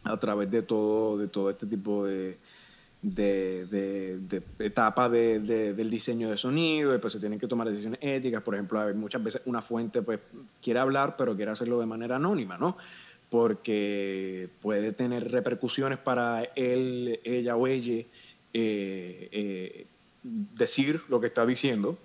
a 0.03 0.17
través 0.17 0.49
de 0.49 0.63
todo, 0.63 1.17
de 1.17 1.27
todo 1.27 1.49
este 1.49 1.65
tipo 1.67 2.05
de, 2.05 2.37
de, 3.01 4.19
de, 4.27 4.41
etapa 4.59 5.07
del 5.07 5.89
diseño 5.89 6.29
de 6.29 6.37
sonido, 6.37 6.91
después 6.91 7.13
se 7.13 7.19
tienen 7.19 7.39
que 7.39 7.47
tomar 7.47 7.69
decisiones 7.69 7.99
éticas, 8.01 8.41
por 8.41 8.55
ejemplo, 8.55 8.81
muchas 8.95 9.23
veces 9.23 9.41
una 9.45 9.61
fuente 9.61 10.01
pues 10.01 10.19
quiere 10.61 10.79
hablar, 10.79 11.15
pero 11.17 11.35
quiere 11.35 11.51
hacerlo 11.51 11.79
de 11.79 11.85
manera 11.85 12.15
anónima, 12.15 12.57
¿no? 12.57 12.77
Porque 13.29 14.49
puede 14.61 14.93
tener 14.93 15.31
repercusiones 15.31 15.99
para 15.99 16.43
él, 16.55 17.19
ella 17.23 17.55
o 17.55 17.67
ella 17.67 18.03
eh, 18.53 19.29
eh, 19.31 19.87
decir 20.23 21.01
lo 21.09 21.19
que 21.19 21.27
está 21.27 21.45
diciendo. 21.45 21.97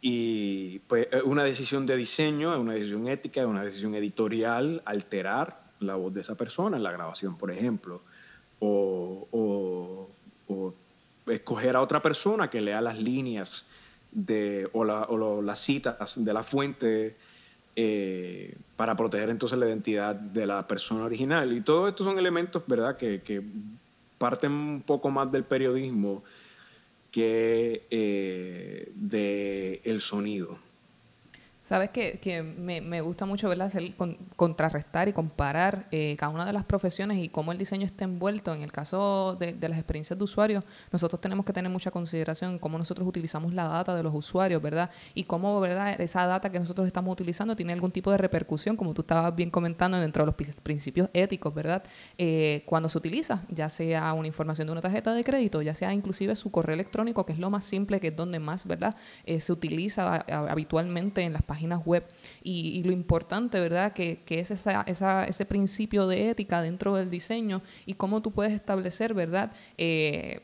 Y 0.00 0.80
pues 0.80 1.08
una 1.24 1.44
decisión 1.44 1.86
de 1.86 1.96
diseño, 1.96 2.52
es 2.52 2.60
una 2.60 2.74
decisión 2.74 3.08
ética, 3.08 3.40
es 3.40 3.46
una 3.46 3.64
decisión 3.64 3.94
editorial, 3.94 4.82
alterar 4.84 5.64
la 5.80 5.94
voz 5.94 6.12
de 6.12 6.20
esa 6.20 6.34
persona 6.34 6.76
en 6.76 6.82
la 6.82 6.92
grabación, 6.92 7.38
por 7.38 7.50
ejemplo. 7.50 8.02
o, 8.60 9.26
o 9.30 10.10
escoger 11.26 11.76
a 11.76 11.80
otra 11.80 12.02
persona 12.02 12.50
que 12.50 12.60
lea 12.60 12.80
las 12.80 12.98
líneas 12.98 13.66
de, 14.10 14.68
o, 14.72 15.42
las 15.42 15.58
citas 15.58 16.24
de 16.24 16.32
la 16.32 16.42
fuente 16.42 17.16
eh, 17.76 18.54
para 18.76 18.96
proteger 18.96 19.30
entonces 19.30 19.58
la 19.58 19.66
identidad 19.66 20.14
de 20.14 20.46
la 20.46 20.66
persona 20.66 21.04
original. 21.04 21.52
Y 21.52 21.60
todos 21.60 21.90
estos 21.90 22.06
son 22.06 22.18
elementos, 22.18 22.62
¿verdad?, 22.66 22.96
que, 22.96 23.42
parten 24.18 24.52
un 24.52 24.82
poco 24.82 25.10
más 25.10 25.30
del 25.30 25.42
periodismo 25.42 26.22
que 27.10 27.82
eh, 27.90 28.90
del 28.94 30.00
sonido. 30.00 30.56
Sabes 31.64 31.88
que, 31.88 32.18
que 32.18 32.42
me, 32.42 33.00
gusta 33.00 33.24
mucho 33.24 33.48
¿verdad? 33.48 33.68
Hacer, 33.68 33.96
con, 33.96 34.18
contrarrestar 34.36 35.08
y 35.08 35.14
comparar 35.14 35.88
eh, 35.92 36.14
cada 36.18 36.30
una 36.30 36.44
de 36.44 36.52
las 36.52 36.64
profesiones 36.64 37.24
y 37.24 37.30
cómo 37.30 37.52
el 37.52 37.56
diseño 37.56 37.86
está 37.86 38.04
envuelto. 38.04 38.52
En 38.52 38.60
el 38.60 38.70
caso 38.70 39.34
de, 39.40 39.54
de, 39.54 39.68
las 39.70 39.78
experiencias 39.78 40.18
de 40.18 40.24
usuarios, 40.24 40.62
nosotros 40.92 41.22
tenemos 41.22 41.46
que 41.46 41.54
tener 41.54 41.72
mucha 41.72 41.90
consideración 41.90 42.50
en 42.50 42.58
cómo 42.58 42.76
nosotros 42.76 43.08
utilizamos 43.08 43.54
la 43.54 43.66
data 43.66 43.94
de 43.94 44.02
los 44.02 44.14
usuarios, 44.14 44.60
¿verdad? 44.60 44.90
Y 45.14 45.24
cómo 45.24 45.58
¿verdad? 45.58 45.98
esa 46.02 46.26
data 46.26 46.52
que 46.52 46.60
nosotros 46.60 46.86
estamos 46.86 47.10
utilizando 47.10 47.56
tiene 47.56 47.72
algún 47.72 47.92
tipo 47.92 48.10
de 48.10 48.18
repercusión, 48.18 48.76
como 48.76 48.92
tú 48.92 49.00
estabas 49.00 49.34
bien 49.34 49.48
comentando, 49.48 49.98
dentro 49.98 50.26
de 50.26 50.26
los 50.26 50.58
principios 50.60 51.08
éticos, 51.14 51.54
¿verdad? 51.54 51.82
Eh, 52.18 52.62
cuando 52.66 52.90
se 52.90 52.98
utiliza, 52.98 53.42
ya 53.48 53.70
sea 53.70 54.12
una 54.12 54.26
información 54.26 54.66
de 54.66 54.72
una 54.72 54.82
tarjeta 54.82 55.14
de 55.14 55.24
crédito, 55.24 55.62
ya 55.62 55.74
sea 55.74 55.94
inclusive 55.94 56.36
su 56.36 56.50
correo 56.50 56.74
electrónico, 56.74 57.24
que 57.24 57.32
es 57.32 57.38
lo 57.38 57.48
más 57.48 57.64
simple, 57.64 58.00
que 58.00 58.08
es 58.08 58.16
donde 58.16 58.38
más, 58.38 58.66
¿verdad? 58.66 58.94
Eh, 59.24 59.40
se 59.40 59.50
utiliza 59.50 60.16
habitualmente 60.28 61.22
en 61.22 61.32
las 61.32 61.40
páginas 61.40 61.53
páginas 61.54 61.86
web 61.86 62.04
y, 62.42 62.82
lo 62.82 62.90
importante, 62.90 63.60
¿verdad? 63.60 63.92
Que, 63.92 64.22
que 64.26 64.40
es 64.40 64.50
esa, 64.50 64.82
esa, 64.88 65.24
ese 65.24 65.46
principio 65.46 66.08
de 66.08 66.30
ética 66.30 66.60
dentro 66.62 66.96
del 66.96 67.10
diseño 67.10 67.62
y 67.86 67.94
cómo 67.94 68.20
tú 68.22 68.32
puedes 68.32 68.52
establecer, 68.52 69.14
¿verdad? 69.14 69.52
Eh, 69.78 70.40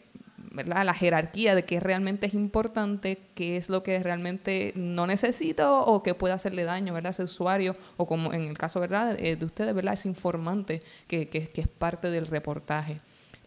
¿verdad? 0.52 0.84
La 0.84 0.94
jerarquía 0.94 1.56
de 1.56 1.64
qué 1.64 1.80
realmente 1.80 2.26
es 2.26 2.34
importante, 2.34 3.18
qué 3.34 3.56
es 3.56 3.68
lo 3.68 3.82
que 3.82 3.98
realmente 3.98 4.72
no 4.76 5.06
necesito 5.08 5.84
o 5.84 6.02
que 6.04 6.14
puede 6.14 6.32
hacerle 6.34 6.62
daño, 6.62 6.94
¿verdad? 6.94 7.08
A 7.08 7.10
ese 7.10 7.24
usuario 7.24 7.74
o 7.96 8.06
como 8.06 8.32
en 8.32 8.42
el 8.42 8.56
caso, 8.56 8.78
¿verdad? 8.78 9.16
Eh, 9.18 9.34
de 9.34 9.44
ustedes, 9.44 9.74
¿verdad? 9.74 9.94
Es 9.94 10.06
informante 10.06 10.80
que, 11.08 11.28
que 11.28 11.50
es 11.60 11.68
parte 11.68 12.08
del 12.10 12.26
reportaje. 12.26 12.98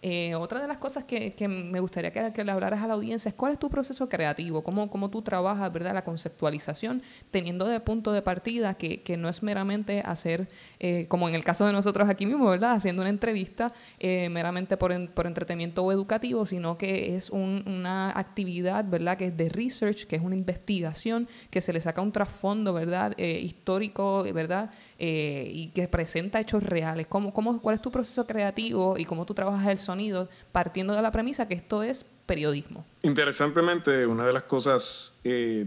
Eh, 0.05 0.35
otra 0.35 0.59
de 0.59 0.67
las 0.67 0.79
cosas 0.79 1.05
que, 1.05 1.31
que 1.31 1.47
me 1.47 1.79
gustaría 1.79 2.11
que, 2.11 2.43
le 2.43 2.51
hablaras 2.51 2.81
a 2.83 2.87
la 2.87 2.93
audiencia 2.93 3.29
es 3.29 3.35
cuál 3.35 3.53
es 3.53 3.57
tu 3.57 3.69
proceso 3.69 4.09
creativo, 4.09 4.61
cómo, 4.61 4.89
cómo 4.89 5.09
tú 5.09 5.21
trabajas, 5.21 5.71
¿verdad? 5.71 5.93
La 5.93 6.03
conceptualización, 6.03 7.01
teniendo 7.31 7.65
de 7.65 7.79
punto 7.79 8.11
de 8.11 8.21
partida 8.21 8.73
que, 8.73 9.01
que 9.01 9.15
no 9.15 9.29
es 9.29 9.41
meramente 9.43 10.01
hacer, 10.05 10.49
eh, 10.81 11.05
como 11.07 11.29
en 11.29 11.35
el 11.35 11.45
caso 11.45 11.65
de 11.65 11.71
nosotros 11.71 12.09
aquí 12.09 12.25
mismo, 12.25 12.49
¿verdad? 12.49 12.73
Haciendo 12.73 13.01
una 13.01 13.09
entrevista 13.09 13.71
eh, 13.97 14.27
meramente 14.27 14.75
por, 14.75 14.91
en, 14.91 15.07
por 15.07 15.25
entretenimiento 15.25 15.85
o 15.85 15.91
educativo, 15.93 16.45
sino 16.45 16.77
que 16.77 17.15
es 17.15 17.29
un, 17.29 17.63
una 17.65 18.09
actividad, 18.09 18.83
¿verdad? 18.83 19.15
Que 19.15 19.27
es 19.27 19.37
de 19.37 19.47
research, 19.47 20.05
que 20.05 20.17
es 20.17 20.21
una 20.21 20.35
investigación, 20.35 21.29
que 21.49 21.61
se 21.61 21.71
le 21.71 21.79
saca 21.79 22.01
un 22.01 22.11
trasfondo, 22.11 22.73
¿verdad? 22.73 23.17
histórico, 23.17 24.23
¿verdad? 24.33 24.69
Eh, 25.05 25.51
y 25.53 25.67
que 25.71 25.89
presenta 25.89 26.39
hechos 26.39 26.63
reales. 26.63 27.07
¿Cómo, 27.07 27.33
cómo, 27.33 27.61
¿Cuál 27.61 27.75
es 27.75 27.81
tu 27.81 27.91
proceso 27.91 28.25
creativo 28.25 28.97
y 28.97 29.03
cómo 29.03 29.25
tú 29.25 29.33
trabajas 29.33 29.67
el 29.67 29.77
sonido 29.77 30.29
partiendo 30.53 30.95
de 30.95 31.01
la 31.01 31.11
premisa 31.11 31.45
que 31.45 31.55
esto 31.55 31.83
es 31.83 32.05
periodismo? 32.25 32.85
Interesantemente, 33.01 34.07
una 34.07 34.25
de 34.25 34.31
las 34.31 34.43
cosas 34.43 35.19
eh, 35.25 35.65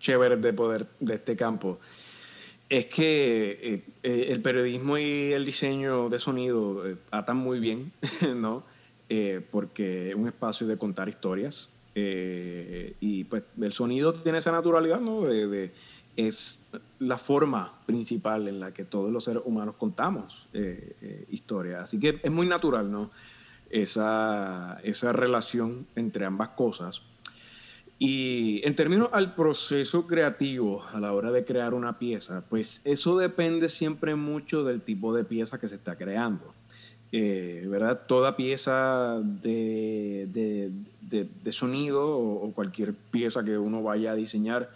chéveres 0.00 0.42
de 0.42 0.52
poder 0.52 0.84
de 0.98 1.14
este 1.14 1.36
campo 1.36 1.78
es 2.68 2.86
que 2.86 3.84
eh, 4.02 4.26
el 4.30 4.42
periodismo 4.42 4.98
y 4.98 5.32
el 5.32 5.44
diseño 5.44 6.08
de 6.08 6.18
sonido 6.18 6.82
atan 7.12 7.36
muy 7.36 7.60
bien, 7.60 7.92
¿no? 8.34 8.64
porque 9.52 10.10
es 10.10 10.16
un 10.16 10.26
espacio 10.26 10.66
de 10.66 10.76
contar 10.76 11.08
historias 11.08 11.70
y 11.94 13.22
pues 13.22 13.44
el 13.60 13.72
sonido 13.72 14.12
tiene 14.12 14.38
esa 14.38 14.50
naturalidad, 14.50 14.98
¿no? 14.98 15.20
de 15.20 15.70
es 16.16 16.58
la 16.98 17.18
forma 17.18 17.74
principal 17.86 18.48
en 18.48 18.60
la 18.60 18.72
que 18.72 18.84
todos 18.84 19.12
los 19.12 19.24
seres 19.24 19.42
humanos 19.44 19.76
contamos 19.76 20.48
eh, 20.52 20.96
eh, 21.00 21.26
historias. 21.30 21.84
Así 21.84 22.00
que 22.00 22.20
es 22.22 22.32
muy 22.32 22.46
natural, 22.46 22.90
¿no? 22.90 23.10
Esa, 23.68 24.78
esa 24.82 25.12
relación 25.12 25.86
entre 25.94 26.24
ambas 26.24 26.50
cosas. 26.50 27.02
Y 27.98 28.60
en 28.66 28.76
términos 28.76 29.08
al 29.12 29.34
proceso 29.34 30.06
creativo 30.06 30.84
a 30.92 31.00
la 31.00 31.12
hora 31.12 31.32
de 31.32 31.44
crear 31.44 31.72
una 31.72 31.98
pieza, 31.98 32.44
pues 32.48 32.80
eso 32.84 33.16
depende 33.16 33.68
siempre 33.68 34.14
mucho 34.14 34.64
del 34.64 34.82
tipo 34.82 35.14
de 35.14 35.24
pieza 35.24 35.58
que 35.58 35.68
se 35.68 35.76
está 35.76 35.96
creando. 35.96 36.54
Eh, 37.12 37.64
¿verdad? 37.68 38.02
Toda 38.06 38.36
pieza 38.36 39.20
de, 39.22 40.28
de, 41.00 41.52
sonido 41.52 42.18
o, 42.18 42.52
cualquier 42.52 42.94
pieza 42.94 43.44
que 43.44 43.56
uno 43.56 43.82
vaya 43.82 44.12
a 44.12 44.14
diseñar 44.14 44.70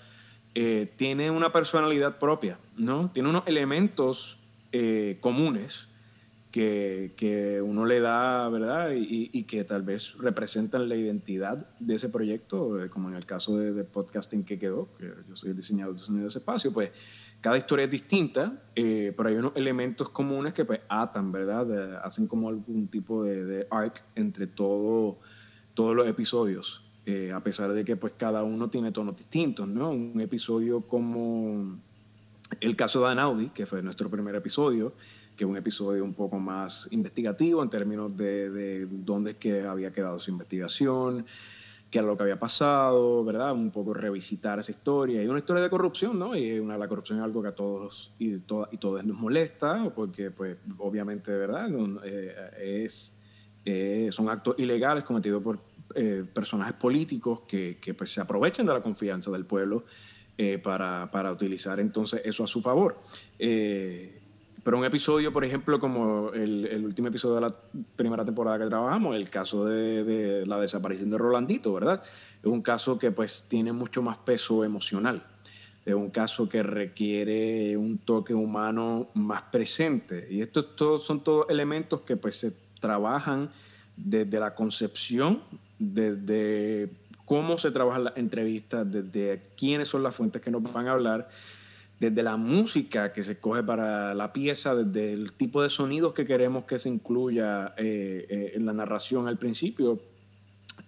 eh, 0.54 0.92
tiene 0.97 1.30
una 1.30 1.52
personalidad 1.52 2.19
propia, 2.19 2.59
¿no? 2.76 3.11
Tiene 3.12 3.28
unos 3.28 3.45
elementos 3.47 4.37
eh, 4.73 5.19
comunes 5.21 5.87
que, 6.50 7.12
que, 7.16 7.62
uno 7.62 7.87
le 7.87 8.00
da, 8.00 8.49
¿verdad? 8.49 8.90
Y, 8.90 9.30
y, 9.33 9.45
que 9.45 9.62
tal 9.62 9.83
vez 9.83 10.14
representan 10.19 10.88
la 10.88 10.97
identidad 10.97 11.69
de 11.78 11.95
ese 11.95 12.09
proyecto, 12.09 12.83
eh, 12.83 12.88
como 12.88 13.09
en 13.09 13.14
el 13.14 13.26
caso 13.26 13.59
de, 13.59 13.85
podcasting 13.85 14.45
que 14.45 14.59
quedó, 14.59 14.88
que 14.99 15.12
yo 15.28 15.37
soy 15.37 15.50
el 15.50 15.57
diseñador 15.57 15.95
de 15.95 16.21
de 16.21 16.26
ese 16.26 16.38
espacio, 16.38 16.73
pues 16.73 16.90
cada 17.40 17.57
historia 17.57 17.85
es 17.85 17.90
distinta, 17.92 18.61
pero 18.75 19.28
hay 19.28 19.37
unos 19.37 19.52
elementos 19.54 20.09
comunes 20.09 20.52
que 20.52 20.64
pues 20.64 20.80
atan, 20.88 21.30
¿verdad? 21.30 22.04
hacen 22.04 22.26
como 22.26 22.49
algún 22.49 22.88
tipo 22.88 23.23
de, 23.23 23.45
de 23.45 23.66
arc 23.71 24.02
entre 24.16 24.49
todo, 24.49 25.21
todos 25.75 25.95
los 25.95 26.09
episodios. 26.09 26.83
Eh, 27.11 27.33
a 27.33 27.40
pesar 27.40 27.73
de 27.73 27.85
que 27.85 27.97
pues 27.97 28.12
cada 28.17 28.45
uno 28.45 28.71
tiene 28.71 28.93
tonos 28.93 29.17
distintos, 29.17 29.67
¿no? 29.67 29.90
Un 29.90 30.21
episodio 30.21 30.83
como 30.83 31.76
el 32.61 32.76
caso 32.76 33.00
de 33.00 33.09
Anaudi, 33.09 33.49
que 33.49 33.67
fue 33.67 33.83
nuestro 33.83 34.09
primer 34.09 34.37
episodio, 34.37 34.93
que 35.37 35.43
es 35.43 35.50
un 35.50 35.57
episodio 35.57 36.05
un 36.05 36.14
poco 36.14 36.38
más 36.38 36.87
investigativo 36.93 37.64
en 37.64 37.69
términos 37.69 38.17
de, 38.17 38.50
de 38.50 38.87
dónde 38.88 39.33
es 39.33 39.37
que 39.38 39.62
había 39.62 39.93
quedado 39.93 40.21
su 40.21 40.31
investigación, 40.31 41.26
qué 41.90 41.99
era 41.99 42.07
lo 42.07 42.17
que 42.17 42.23
había 42.23 42.38
pasado, 42.38 43.25
¿verdad? 43.25 43.55
Un 43.55 43.73
poco 43.73 43.93
revisitar 43.93 44.61
esa 44.61 44.71
historia. 44.71 45.21
Y 45.21 45.26
una 45.26 45.40
historia 45.40 45.64
de 45.64 45.69
corrupción, 45.69 46.17
¿no? 46.17 46.37
Y 46.37 46.61
una, 46.61 46.79
la 46.79 46.87
corrupción 46.87 47.19
es 47.19 47.25
algo 47.25 47.43
que 47.43 47.49
a 47.49 47.57
todos 47.57 48.12
y, 48.21 48.38
to, 48.38 48.69
y 48.71 48.76
todos 48.76 49.05
nos 49.05 49.19
molesta, 49.19 49.90
porque, 49.97 50.31
pues, 50.31 50.59
obviamente, 50.79 51.33
¿verdad? 51.33 51.69
Eh, 52.05 52.85
es, 52.85 53.12
eh, 53.64 54.11
son 54.12 54.29
actos 54.29 54.55
ilegales 54.59 55.02
cometidos 55.02 55.43
por 55.43 55.59
eh, 55.94 56.25
personajes 56.32 56.75
políticos 56.75 57.40
que, 57.49 57.78
que 57.80 57.94
pues, 57.94 58.12
se 58.12 58.20
aprovechen 58.20 58.66
de 58.66 58.73
la 58.73 58.80
confianza 58.80 59.30
del 59.30 59.44
pueblo 59.44 59.85
eh, 60.38 60.59
para, 60.59 61.11
para, 61.11 61.32
utilizar 61.32 61.80
entonces 61.80 62.23
eso 62.25 62.44
a 62.44 62.47
su 62.47 62.62
favor. 62.62 62.99
Eh, 63.38 64.20
pero 64.62 64.78
un 64.78 64.85
episodio, 64.85 65.32
por 65.32 65.44
ejemplo, 65.44 65.80
como 65.80 66.30
el, 66.32 66.82
último 66.85 67.09
episodio 67.09 67.37
de 67.37 67.40
la 67.42 67.54
primera 67.97 68.25
temporada 68.25 68.59
que 68.59 68.66
trabajamos, 68.66 69.16
el 69.16 69.28
caso 69.30 69.64
de, 69.64 70.04
de, 70.04 70.47
la 70.47 70.61
desaparición 70.61 71.11
de 71.11 71.18
Rolandito, 71.18 71.73
¿verdad? 71.73 72.02
Es 72.40 72.47
un 72.47 72.62
caso 72.62 72.99
que 72.99 73.11
pues 73.11 73.44
tiene 73.49 73.73
mucho 73.73 74.02
más 74.02 74.18
peso 74.18 74.64
emocional. 74.64 75.23
Es 75.85 75.94
un 75.94 76.11
caso 76.11 76.49
que 76.49 76.62
requiere 76.62 77.76
un 77.76 77.99
toque 77.99 78.35
humano 78.35 79.09
más 79.14 79.42
presente. 79.42 80.28
Y 80.30 80.42
estos 80.42 80.76
todos 80.76 81.04
son 81.04 81.25
todos 81.25 81.47
elementos 81.49 82.02
que 82.02 82.16
pues 82.16 82.37
se 82.37 82.52
trabajan 82.80 83.50
desde 83.97 84.38
la 84.40 84.54
concepción 84.54 85.42
desde 85.80 86.90
cómo 87.25 87.58
se 87.58 87.70
trabajan 87.70 88.04
las 88.04 88.16
entrevistas, 88.16 88.90
desde 88.90 89.40
quiénes 89.56 89.88
son 89.88 90.02
las 90.02 90.14
fuentes 90.14 90.40
que 90.42 90.50
nos 90.50 90.62
van 90.62 90.87
a 90.87 90.92
hablar, 90.92 91.28
desde 91.99 92.22
la 92.22 92.37
música 92.37 93.12
que 93.12 93.25
se 93.25 93.32
escoge 93.32 93.62
para 93.62 94.14
la 94.14 94.32
pieza, 94.32 94.75
desde 94.75 95.12
el 95.12 95.32
tipo 95.32 95.62
de 95.62 95.70
sonidos 95.70 96.12
que 96.12 96.26
queremos 96.26 96.64
que 96.64 96.78
se 96.78 96.88
incluya 96.88 97.75
eh, 97.76 98.26
eh, 98.28 98.52
en 98.54 98.66
la 98.66 98.72
narración 98.72 99.26
al 99.26 99.38
principio, 99.38 100.00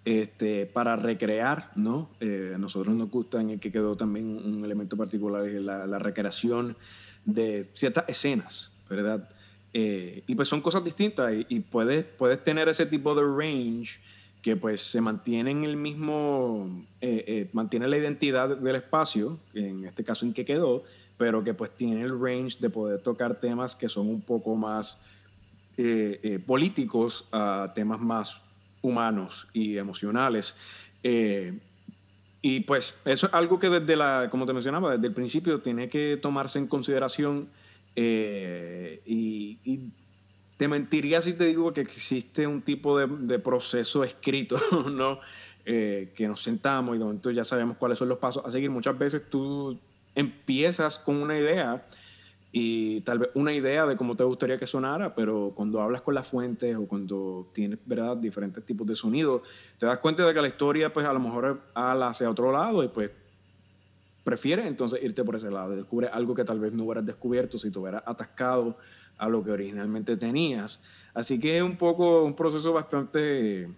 este, 0.05 0.67
para 0.67 0.97
recrear, 0.97 1.71
¿no? 1.77 2.11
Eh, 2.21 2.53
a 2.55 2.59
nosotros 2.59 2.95
nos 2.95 3.11
gusta 3.11 3.41
en 3.41 3.51
el 3.51 3.61
que 3.61 3.71
quedó 3.71 3.97
también 3.97 4.27
un 4.27 4.65
elemento 4.65 4.97
particular, 4.97 5.45
la, 5.45 5.87
la 5.87 5.99
recreación 5.99 6.77
de 7.25 7.71
ciertas 7.75 8.05
escenas, 8.09 8.73
¿verdad? 8.89 9.29
y 9.75 10.35
pues 10.35 10.49
son 10.49 10.61
cosas 10.61 10.85
distintas 10.85 11.33
y, 11.33 11.47
y, 11.49 11.61
puedes, 11.61 12.05
puedes 12.05 12.45
tener 12.45 12.69
ese 12.69 12.85
tipo 12.85 13.15
de 13.15 13.23
range 13.23 14.01
que 14.43 14.57
pues 14.57 14.83
se 14.83 15.01
mantiene 15.01 15.53
en 15.53 15.65
el 15.65 15.77
mismo, 15.77 16.85
eh, 17.01 17.25
eh, 17.27 17.49
mantiene 17.53 17.87
la 17.87 17.97
identidad 17.97 18.57
del 18.57 18.75
espacio, 18.75 19.39
en 19.55 19.85
este 19.85 20.03
caso 20.03 20.27
en 20.27 20.35
que 20.35 20.45
quedó, 20.45 20.83
pero 21.17 21.45
que 21.45 21.55
pues 21.55 21.71
tiene 21.77 22.03
el 22.03 22.21
range 22.21 22.59
de 22.59 22.69
poder 22.69 23.01
tocar 23.01 23.39
temas 23.39 23.77
que 23.77 23.89
son 23.89 24.09
un 24.09 24.21
poco 24.21 24.57
más 24.57 25.01
eh, 25.77 26.41
políticos 26.45 27.29
a 27.31 27.73
temas 27.75 28.01
más 28.01 28.43
humanos 28.83 29.47
y 29.53 29.79
emocionales. 29.79 30.57
y 32.45 32.61
pues 32.61 32.97
eso 33.05 33.29
es 33.29 33.35
algo 33.35 33.61
que 33.61 33.69
desde 33.71 33.95
la, 33.95 34.27
como 34.29 34.45
te 34.45 34.53
mencionaba, 34.53 34.97
desde 34.97 35.07
el 35.07 35.15
principio 35.15 35.61
tiene 35.61 35.89
que 35.89 36.19
tomarse 36.21 36.59
en 36.59 36.67
consideración 36.67 37.49
y 37.95 39.93
te 40.63 40.69
mentiría 40.69 41.21
si 41.21 41.33
te 41.33 41.47
digo 41.47 41.73
que 41.73 41.81
existe 41.81 42.47
un 42.47 42.63
tipo 42.63 42.97
de, 42.97 43.39
proceso 43.41 44.05
escrito, 44.05 44.61
¿no? 44.93 45.19
Eh, 45.65 46.13
que 46.15 46.29
nos 46.29 46.41
sentamos 46.41 46.95
y 46.95 46.99
de 46.99 47.05
momento 47.05 47.33
ya 47.33 47.43
sabemos 47.43 47.79
cuáles 47.79 47.99
son 47.99 48.09
los 48.09 48.19
pasos 48.19 48.47
a 48.47 48.51
seguir. 48.53 48.71
Muchas 48.71 48.97
veces 48.97 49.29
tú 49.29 49.77
empiezas 50.15 51.01
con 51.01 51.17
una 51.17 51.37
idea 51.37 51.85
y 52.53 53.01
tal 53.01 53.19
vez 53.19 53.31
una 53.35 53.53
idea 53.53 53.87
de 53.87 53.97
cómo 53.97 54.15
te 54.15 54.23
gustaría 54.23 54.57
que 54.57 54.69
sonara, 54.69 55.17
pero 55.17 55.51
cuando 55.53 55.81
hablas 55.81 56.03
con 56.03 56.15
las 56.15 56.29
fuentes 56.29 56.77
o 56.77 56.87
cuando 56.87 57.51
tienes, 57.53 57.81
¿verdad?, 57.85 58.17
diferentes 58.19 58.65
tipos 58.65 58.87
de 58.87 58.95
sonidos, 58.95 59.43
te 59.79 59.87
das 59.87 59.99
cuenta 59.99 60.25
de 60.25 60.33
que 60.33 60.43
la 60.43 60.47
historia, 60.47 60.93
pues 60.93 61.05
a 61.05 61.13
lo 61.13 61.19
mejor 61.19 61.61
ala 61.75 62.11
hacia 62.11 62.31
otro 62.31 62.53
lado 62.53 62.85
y 62.85 62.89
pues 62.89 63.11
prefieres 64.23 64.67
entonces 64.67 65.03
irte 65.03 65.25
por 65.25 65.35
ese 65.35 65.51
lado, 65.51 65.75
descubre 65.75 66.07
algo 66.07 66.37
que 66.37 66.45
tal 66.45 66.61
vez 66.61 66.73
no 66.73 66.85
hubieras 66.85 67.05
descubierto 67.05 67.59
si 67.59 67.73
te 67.73 67.81
hubieras 67.81 68.05
atascado 68.07 68.77
a 69.23 69.29
lo 69.29 69.45
que 69.45 69.53
originalmente 69.53 70.17
tenías. 70.17 70.81
Así 71.15 71.39
que 71.39 71.59
es 71.59 71.63
un 71.63 71.77
poco 71.77 72.25
un 72.25 72.35
proceso 72.35 72.73
bastante, 72.73 73.69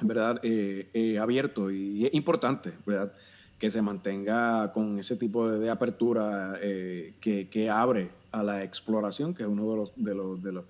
¿verdad?, 0.00 0.38
eh, 0.44 0.88
eh, 0.94 1.18
abierto 1.18 1.70
y 1.70 2.06
es 2.06 2.14
importante, 2.14 2.72
¿verdad?, 2.86 3.12
que 3.58 3.72
se 3.72 3.82
mantenga 3.82 4.70
con 4.72 4.98
ese 4.98 5.16
tipo 5.16 5.48
de, 5.48 5.68
apertura 5.68 6.58
eh, 6.62 7.14
que, 7.20 7.70
abre 7.70 8.10
a 8.30 8.42
la 8.44 8.62
exploración, 8.62 9.34
que 9.34 9.42
es 9.42 9.48
uno 9.48 9.68
de 9.70 9.76
los, 9.76 9.92
de 9.96 10.14
los, 10.14 10.42
de 10.42 10.52
los 10.52 10.64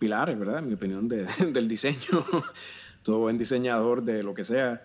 pilares, 0.00 0.36
¿verdad?, 0.36 0.58
en 0.58 0.68
mi 0.68 0.74
opinión, 0.74 1.08
de, 1.08 1.26
del 1.52 1.68
diseño. 1.68 2.24
Todo 3.04 3.18
buen 3.18 3.38
diseñador 3.38 4.02
de 4.02 4.24
lo 4.24 4.34
que 4.34 4.44
sea 4.44 4.82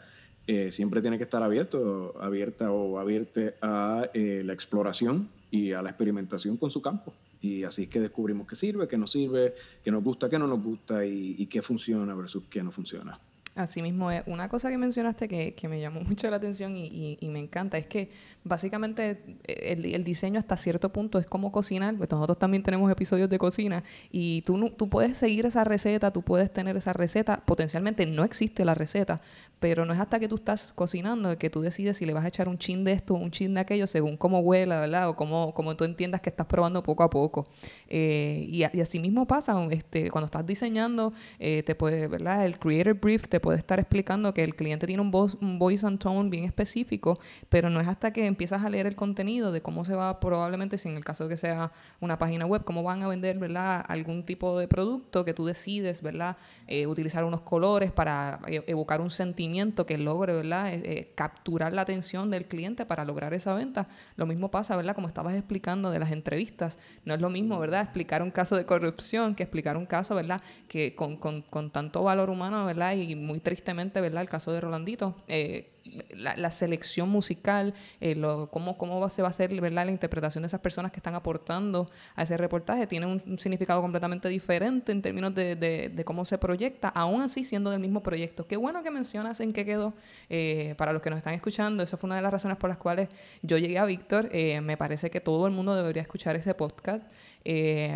siempre 0.70 1.01
tiene 1.01 1.17
que 1.17 1.25
estar 1.25 1.44
abierto, 1.44 2.15
abierta 2.22 2.72
o 2.72 3.00
abierta 3.00 3.53
a 3.62 4.10
la 4.13 4.53
exploración 4.53 5.27
y 5.51 5.74
a 5.74 5.82
la 5.82 5.89
experimentación 5.89 6.56
con 6.56 6.72
su 6.72 6.82
campo. 6.82 7.13
Y 7.47 7.63
así 7.63 7.83
es 7.83 7.89
que 7.89 7.99
descubrimos 7.99 8.47
qué 8.47 8.55
sirve, 8.55 8.87
qué 8.87 8.97
no 8.97 9.07
sirve, 9.07 9.55
qué 9.83 9.91
nos 9.91 10.03
gusta, 10.03 10.29
qué 10.29 10.37
no 10.37 10.47
nos 10.47 10.61
gusta 10.61 11.05
y, 11.05 11.35
y 11.37 11.47
qué 11.47 11.61
funciona 11.61 12.13
versus 12.13 12.43
qué 12.49 12.61
no 12.61 12.71
funciona. 12.71 13.19
Así 13.57 13.81
mismo 13.81 14.11
es. 14.11 14.21
Una 14.27 14.49
cosa 14.49 14.69
que 14.69 14.77
mencionaste 14.77 15.27
que, 15.27 15.55
que 15.55 15.67
me 15.67 15.81
llamó 15.81 16.01
mucho 16.07 16.29
la 16.29 16.37
atención 16.37 16.77
y, 16.77 17.17
y, 17.19 17.27
me 17.29 17.39
encanta 17.39 17.77
es 17.77 17.87
que 17.87 18.11
básicamente 18.43 19.21
eh, 19.45 19.73
el, 19.73 19.85
el, 19.85 20.03
diseño 20.03 20.39
hasta 20.39 20.55
cierto 20.55 20.93
punto 20.93 21.17
es 21.19 21.25
como 21.25 21.51
cocinar. 21.51 21.95
Pues 21.97 22.09
nosotros 22.11 22.37
también 22.37 22.63
tenemos 22.63 22.91
episodios 22.91 23.29
de 23.29 23.37
cocina 23.37 23.83
y 24.11 24.43
tú, 24.43 24.69
tú 24.77 24.89
puedes 24.89 25.17
seguir 25.17 25.45
esa 25.45 25.63
receta, 25.63 26.11
tú 26.11 26.21
puedes 26.21 26.51
tener 26.51 26.77
esa 26.77 26.93
receta. 26.93 27.43
Potencialmente 27.45 28.05
no 28.05 28.23
existe 28.23 28.63
la 28.63 28.75
receta, 28.75 29.21
pero 29.59 29.85
no 29.85 29.93
es 29.93 29.99
hasta 29.99 30.19
que 30.19 30.27
tú 30.27 30.35
estás 30.35 30.71
cocinando 30.73 31.37
que 31.37 31.49
tú 31.49 31.61
decides 31.61 31.97
si 31.97 32.05
le 32.05 32.13
vas 32.13 32.25
a 32.25 32.27
echar 32.27 32.47
un 32.47 32.57
chin 32.57 32.83
de 32.83 32.91
esto 32.91 33.13
o 33.13 33.17
un 33.17 33.31
chin 33.31 33.53
de 33.53 33.61
aquello 33.61 33.87
según 33.87 34.17
cómo 34.17 34.39
huela, 34.39 34.79
¿verdad? 34.79 35.09
O 35.09 35.15
cómo, 35.15 35.53
cómo 35.53 35.75
tú 35.75 35.83
entiendas 35.83 36.21
que 36.21 36.29
estás 36.29 36.45
probando 36.45 36.83
poco 36.83 37.03
a 37.03 37.09
poco. 37.09 37.47
Eh, 37.87 38.45
y, 38.47 38.59
y, 38.59 38.81
así 38.81 38.99
mismo 38.99 39.25
pasa 39.25 39.57
este, 39.71 40.11
cuando 40.11 40.25
estás 40.25 40.45
diseñando, 40.45 41.11
eh, 41.39 41.63
te 41.63 41.73
puede, 41.73 42.07
¿verdad? 42.07 42.45
El 42.45 42.59
creator 42.59 42.93
brief 42.93 43.27
te 43.27 43.39
puede 43.39 43.46
estar 43.53 43.79
explicando 43.79 44.33
que 44.33 44.43
el 44.43 44.55
cliente 44.55 44.87
tiene 44.87 45.01
un, 45.01 45.11
voice, 45.11 45.37
un 45.41 45.59
voice 45.59 45.85
and 45.85 45.99
tone 45.99 46.29
bien 46.29 46.43
específico, 46.43 47.19
pero 47.49 47.69
no 47.69 47.79
es 47.79 47.87
hasta 47.87 48.11
que 48.11 48.25
empiezas 48.25 48.63
a 48.63 48.69
leer 48.69 48.87
el 48.87 48.95
contenido 48.95 49.51
de 49.51 49.61
cómo 49.61 49.85
se 49.85 49.95
va 49.95 50.19
probablemente, 50.19 50.77
si 50.77 50.89
en 50.89 50.97
el 50.97 51.03
caso 51.03 51.25
de 51.25 51.31
que 51.31 51.37
sea 51.37 51.71
una 51.99 52.17
página 52.17 52.45
web, 52.45 52.63
cómo 52.63 52.83
van 52.83 53.03
a 53.03 53.07
vender, 53.07 53.37
¿verdad? 53.39 53.83
Algún 53.87 54.25
tipo 54.25 54.57
de 54.59 54.67
producto 54.67 55.25
que 55.25 55.33
tú 55.33 55.45
decides, 55.45 56.01
¿verdad? 56.01 56.37
Eh, 56.67 56.87
utilizar 56.87 57.23
unos 57.23 57.41
colores 57.41 57.91
para 57.91 58.39
e, 58.47 58.63
evocar 58.67 59.01
un 59.01 59.09
sentimiento 59.09 59.85
que 59.85 59.97
logre, 59.97 60.33
¿verdad? 60.33 60.73
Eh, 60.73 60.81
eh, 60.85 61.11
capturar 61.15 61.73
la 61.73 61.81
atención 61.81 62.29
del 62.29 62.45
cliente 62.45 62.85
para 62.85 63.05
lograr 63.05 63.33
esa 63.33 63.55
venta. 63.55 63.85
Lo 64.15 64.25
mismo 64.25 64.51
pasa, 64.51 64.75
¿verdad? 64.75 64.95
Como 64.95 65.07
estabas 65.07 65.35
explicando 65.35 65.91
de 65.91 65.99
las 65.99 66.11
entrevistas. 66.11 66.79
No 67.05 67.13
es 67.13 67.21
lo 67.21 67.29
mismo, 67.29 67.59
¿verdad? 67.59 67.81
Explicar 67.81 68.21
un 68.21 68.31
caso 68.31 68.55
de 68.55 68.65
corrupción 68.65 69.35
que 69.35 69.43
explicar 69.43 69.77
un 69.77 69.85
caso, 69.85 70.15
¿verdad? 70.15 70.41
Que 70.67 70.95
con, 70.95 71.17
con, 71.17 71.41
con 71.41 71.71
tanto 71.71 72.03
valor 72.03 72.29
humano, 72.29 72.65
¿verdad? 72.65 72.93
Y 72.95 73.15
muy 73.15 73.37
tristemente, 73.39 74.01
¿verdad? 74.01 74.22
El 74.22 74.29
caso 74.29 74.51
de 74.51 74.62
Rolandito. 74.62 75.15
Eh, 75.27 75.70
la, 76.17 76.51
selección 76.51 77.10
musical, 77.10 77.74
eh, 78.01 78.15
lo, 78.15 78.50
cómo, 78.50 78.77
cómo 78.77 79.08
se 79.10 79.22
va 79.22 79.27
a 79.27 79.32
hacer 79.32 79.50
¿verdad? 79.60 79.86
la 79.86 79.91
interpretación 79.91 80.41
de 80.41 80.48
esas 80.48 80.60
personas 80.60 80.91
que 80.91 80.98
están 80.98 81.15
aportando 81.15 81.89
a 82.15 82.24
ese 82.24 82.38
reportaje, 82.38 82.88
tiene 82.88 83.06
un, 83.06 83.39
significado 83.39 83.82
completamente 83.82 84.29
diferente 84.29 84.91
en 84.91 85.01
términos 85.01 85.34
de, 85.36 85.56
de, 85.56 86.06
cómo 86.06 86.25
se 86.25 86.38
proyecta, 86.38 86.89
aún 86.89 87.22
así 87.22 87.44
siendo 87.44 87.70
del 87.70 87.79
mismo 87.79 88.01
proyecto. 88.01 88.48
Qué 88.48 88.58
bueno 88.58 88.84
que 88.84 88.91
mencionas 88.91 89.39
en 89.39 89.53
qué 89.53 89.65
quedó. 89.65 89.94
Eh, 90.29 90.75
para 90.77 90.94
los 90.94 91.01
que 91.01 91.10
nos 91.10 91.17
están 91.17 91.34
escuchando, 91.34 91.84
esa 91.84 91.98
fue 91.98 92.08
una 92.08 92.15
de 92.15 92.22
las 92.22 92.32
razones 92.32 92.58
por 92.58 92.70
las 92.70 92.77
cuales 92.77 93.10
yo 93.41 93.58
llegué 93.58 93.77
a 93.77 93.86
Víctor. 93.86 94.29
Eh, 94.32 94.62
me 94.62 94.77
parece 94.77 95.10
que 95.10 95.22
todo 95.22 95.48
el 95.48 95.53
mundo 95.53 95.75
debería 95.75 96.01
escuchar 96.01 96.36
ese 96.36 96.53
podcast. 96.53 97.03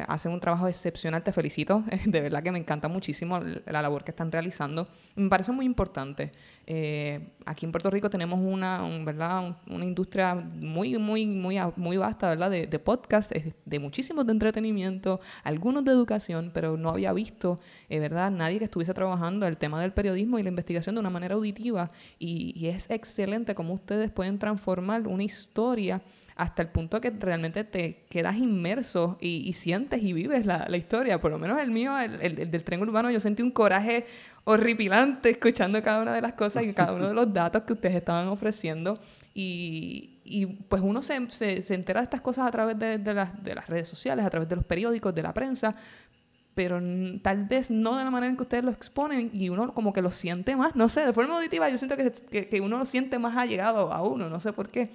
hacen 0.08 0.32
un 0.32 0.40
trabajo 0.40 0.68
excepcional, 0.68 1.24
te 1.24 1.32
felicito. 1.32 1.84
De 2.06 2.22
verdad 2.22 2.44
que 2.44 2.52
me 2.52 2.60
encanta 2.60 2.88
muchísimo 2.88 3.40
la 3.40 3.82
labor 3.82 4.04
que 4.04 4.12
están 4.12 4.32
realizando. 4.32 4.88
Me 5.16 5.30
parece 5.30 5.52
muy 5.52 5.66
importante. 5.66 6.32
aquí 7.46 7.66
en 7.66 7.72
Puerto 7.82 7.96
Rico 7.96 8.12
tenemos 8.12 8.40
una, 8.40 8.84
¿verdad? 9.04 9.58
una 9.68 9.84
industria 9.84 10.36
muy, 10.36 11.00
muy, 11.00 11.26
muy, 11.26 11.58
muy 11.78 11.98
vasta 11.98 12.30
¿verdad? 12.30 12.52
de, 12.52 12.68
de 12.68 12.78
podcasts, 12.78 13.34
de 13.66 13.80
muchísimos 13.80 14.24
de 14.28 14.34
entretenimiento, 14.34 15.20
algunos 15.44 15.84
de 15.84 15.92
educación, 15.92 16.52
pero 16.54 16.78
no 16.78 16.90
había 16.90 17.12
visto 17.12 17.60
eh, 17.90 18.00
¿verdad? 18.00 18.30
nadie 18.30 18.60
que 18.60 18.66
estuviese 18.66 18.94
trabajando 18.94 19.48
el 19.48 19.58
tema 19.58 19.82
del 19.82 19.94
periodismo 19.94 20.38
y 20.38 20.44
la 20.44 20.50
investigación 20.50 20.94
de 20.94 21.00
una 21.02 21.10
manera 21.10 21.34
auditiva. 21.34 21.88
Y, 22.20 22.54
y 22.56 22.68
es 22.68 22.88
excelente 22.92 23.56
cómo 23.56 23.74
ustedes 23.74 24.12
pueden 24.12 24.38
transformar 24.38 25.08
una 25.08 25.24
historia 25.24 26.04
hasta 26.36 26.62
el 26.62 26.70
punto 26.70 27.02
que 27.02 27.12
realmente 27.12 27.64
te 27.64 28.06
quedas 28.10 28.38
inmerso 28.38 29.18
y, 29.22 29.52
sientes 29.54 30.02
y 30.02 30.14
vives 30.14 30.46
la, 30.46 30.76
historia. 30.76 31.20
Por 31.20 31.32
lo 31.32 31.38
menos 31.38 31.60
el 31.60 31.72
mío, 31.72 31.98
el, 32.00 32.50
del 32.50 32.64
tren 32.64 32.82
urbano, 32.82 33.12
yo 33.12 33.20
sentí 33.20 33.44
un 33.44 33.52
coraje 33.52 34.06
horripilante 34.44 35.30
escuchando 35.30 35.82
cada 35.84 36.02
una 36.02 36.14
de 36.14 36.22
las 36.22 36.34
cosas 36.34 36.64
y 36.64 36.74
cada 36.74 36.94
uno 36.94 37.08
de 37.08 37.14
los 37.14 37.32
datos 37.34 37.64
que 37.64 37.74
ustedes 37.74 37.96
estaban 37.96 38.28
ofreciendo. 38.28 39.00
Y, 39.34 40.20
y 40.26 40.46
pues 40.46 40.82
uno 40.82 41.02
se, 41.02 41.30
se, 41.30 41.74
entera 41.74 42.02
de 42.02 42.06
estas 42.06 42.22
cosas 42.22 42.48
a 42.48 42.52
través 42.52 42.78
de, 42.78 42.98
de, 42.98 43.14
las, 43.14 43.44
de 43.44 43.56
las 43.56 43.68
redes 43.68 43.88
sociales, 43.88 44.26
a 44.26 44.30
través 44.30 44.50
de 44.50 44.56
los 44.56 44.66
periódicos, 44.66 45.14
de 45.14 45.24
la 45.24 45.34
prensa, 45.34 45.76
pero 46.56 46.82
tal 47.22 47.46
vez 47.46 47.72
no 47.72 47.98
de 47.98 48.04
la 48.04 48.12
manera 48.12 48.30
en 48.30 48.36
que 48.36 48.44
ustedes 48.44 48.64
lo 48.64 48.72
exponen 48.72 49.32
y 49.34 49.50
uno 49.50 49.74
como 49.74 49.94
que 49.94 50.02
lo 50.02 50.12
siente 50.12 50.56
más, 50.56 50.76
no 50.76 50.90
sé, 50.90 51.06
de 51.06 51.14
forma 51.14 51.36
auditiva 51.36 51.70
yo 51.70 51.78
siento 51.78 51.96
que, 51.96 52.12
que, 52.12 52.50
que 52.50 52.62
uno 52.62 52.78
lo 52.78 52.86
siente 52.86 53.20
más 53.20 53.38
allegado 53.38 53.94
a 53.94 54.02
uno, 54.02 54.30
no 54.30 54.40
sé 54.40 54.52
por 54.52 54.70
qué. 54.70 54.92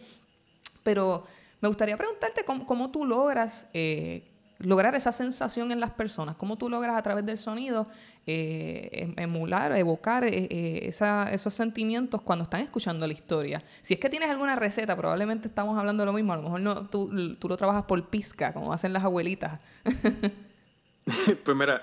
Pero 0.86 1.24
me 1.60 1.66
gustaría 1.66 1.96
preguntarte 1.96 2.44
cómo, 2.44 2.92
tú 2.92 3.04
logras 3.06 3.68
eh, 3.72 4.30
lograr 4.58 4.94
esa 4.94 5.10
sensación 5.10 5.72
en 5.72 5.80
las 5.80 5.90
personas, 5.90 6.36
cómo 6.36 6.56
tú 6.56 6.70
logras 6.70 6.94
a 6.94 7.02
través 7.02 7.26
del 7.26 7.36
sonido 7.36 7.88
eh, 8.24 8.88
em, 8.92 9.14
emular, 9.18 9.72
evocar 9.72 10.22
eh, 10.24 10.88
esos 10.88 11.52
sentimientos 11.54 12.22
cuando 12.22 12.44
están 12.44 12.60
escuchando 12.60 13.04
la 13.04 13.12
historia. 13.14 13.64
Si 13.82 13.94
es 13.94 14.00
que 14.00 14.08
tienes 14.08 14.30
alguna 14.30 14.54
receta, 14.54 14.96
probablemente 14.96 15.48
estamos 15.48 15.76
hablando 15.76 16.02
de 16.02 16.06
lo 16.06 16.12
mismo, 16.12 16.34
a 16.34 16.36
lo 16.36 16.42
mejor 16.42 16.60
no, 16.60 16.86
tú, 16.86 17.34
tú 17.34 17.48
lo 17.48 17.56
trabajas 17.56 17.82
por 17.82 18.08
pizca, 18.08 18.52
como 18.52 18.72
hacen 18.72 18.92
las 18.92 19.02
abuelitas. 19.02 19.60
pues 21.44 21.56
mira, 21.56 21.82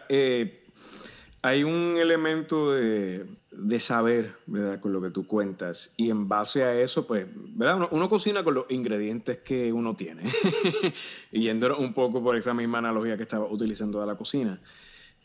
hay 1.45 1.65
un 1.65 1.97
elemento 1.97 2.71
de, 2.71 3.25
de, 3.51 3.79
saber, 3.81 4.31
¿verdad? 4.45 4.79
Con 4.79 4.93
lo 4.93 5.01
que 5.01 5.09
tú 5.09 5.27
cuentas. 5.27 5.93
Y 5.97 6.09
en 6.09 6.29
base 6.29 6.63
a 6.63 6.73
eso, 6.79 7.05
pues, 7.05 7.27
¿verdad? 7.35 7.89
Uno, 7.91 8.09
cocina 8.09 8.45
con 8.45 8.53
los 8.53 8.65
ingredientes 8.69 9.39
que 9.39 9.73
uno 9.73 9.93
tiene. 9.93 10.23
yendo 11.31 11.77
un 11.77 11.93
poco 11.93 12.23
por 12.23 12.37
esa 12.37 12.53
misma 12.53 12.77
analogía 12.77 13.17
que 13.17 13.23
estaba 13.23 13.45
utilizando 13.45 13.99
de 13.99 14.07
la 14.07 14.15
cocina. 14.15 14.61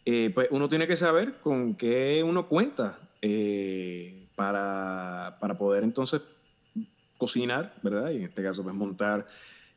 Eh, 0.05 0.33
pues 0.35 0.49
uno 0.51 0.69
tiene 0.69 0.89
que 0.89 0.97
saber 0.97 1.35
con 1.41 1.77
qué 1.77 2.25
uno 2.25 2.49
cuenta 2.49 2.99
eh, 3.23 4.27
para, 4.35 5.37
para, 5.41 5.57
poder 5.57 5.85
entonces 5.85 6.21
cocinar, 7.17 7.77
¿verdad? 7.83 8.11
Y 8.11 8.17
en 8.17 8.23
este 8.25 8.43
caso, 8.43 8.65
pues 8.65 8.75
montar 8.75 9.25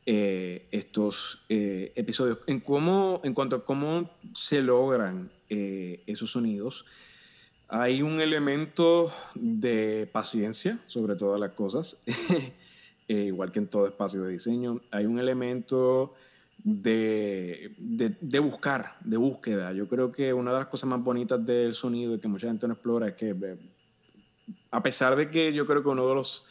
eh, 0.06 0.66
estos 0.72 1.44
episodios. 1.48 2.40
En, 2.48 2.58
cómo, 2.58 3.20
en 3.22 3.32
cuanto 3.32 3.54
a 3.54 3.64
cómo 3.64 4.10
se 4.34 4.60
logran 4.60 5.30
eh, 5.54 6.02
esos 6.06 6.30
sonidos. 6.30 6.86
Hay 7.68 8.00
un 8.00 8.22
elemento 8.22 9.12
de 9.34 10.08
paciencia 10.10 10.78
sobre 10.86 11.14
todas 11.14 11.38
las 11.38 11.50
cosas, 11.50 11.98
eh, 13.08 13.24
igual 13.24 13.52
que 13.52 13.58
en 13.58 13.66
todo 13.66 13.86
espacio 13.86 14.22
de 14.22 14.32
diseño. 14.32 14.80
Hay 14.90 15.04
un 15.04 15.18
elemento 15.18 16.14
de, 16.64 17.74
de, 17.76 18.38
buscar, 18.38 18.96
de 19.00 19.18
búsqueda. 19.18 19.74
Yo 19.74 19.88
creo 19.88 20.10
que 20.10 20.32
una 20.32 20.52
de 20.52 20.60
las 20.60 20.68
cosas 20.68 20.88
más 20.88 21.04
bonitas 21.04 21.44
del 21.44 21.74
sonido 21.74 22.14
y 22.14 22.18
que 22.18 22.28
mucha 22.28 22.46
gente 22.46 22.66
no 22.66 22.72
explora 22.72 23.08
es 23.08 23.14
que, 23.14 23.30
eh, 23.30 23.58
a 24.70 24.82
pesar 24.82 25.16
de 25.16 25.30
que 25.30 25.52
yo 25.52 25.66
creo 25.66 25.82
que 25.82 25.88
uno 25.90 26.08
de 26.08 26.14
los, 26.14 26.46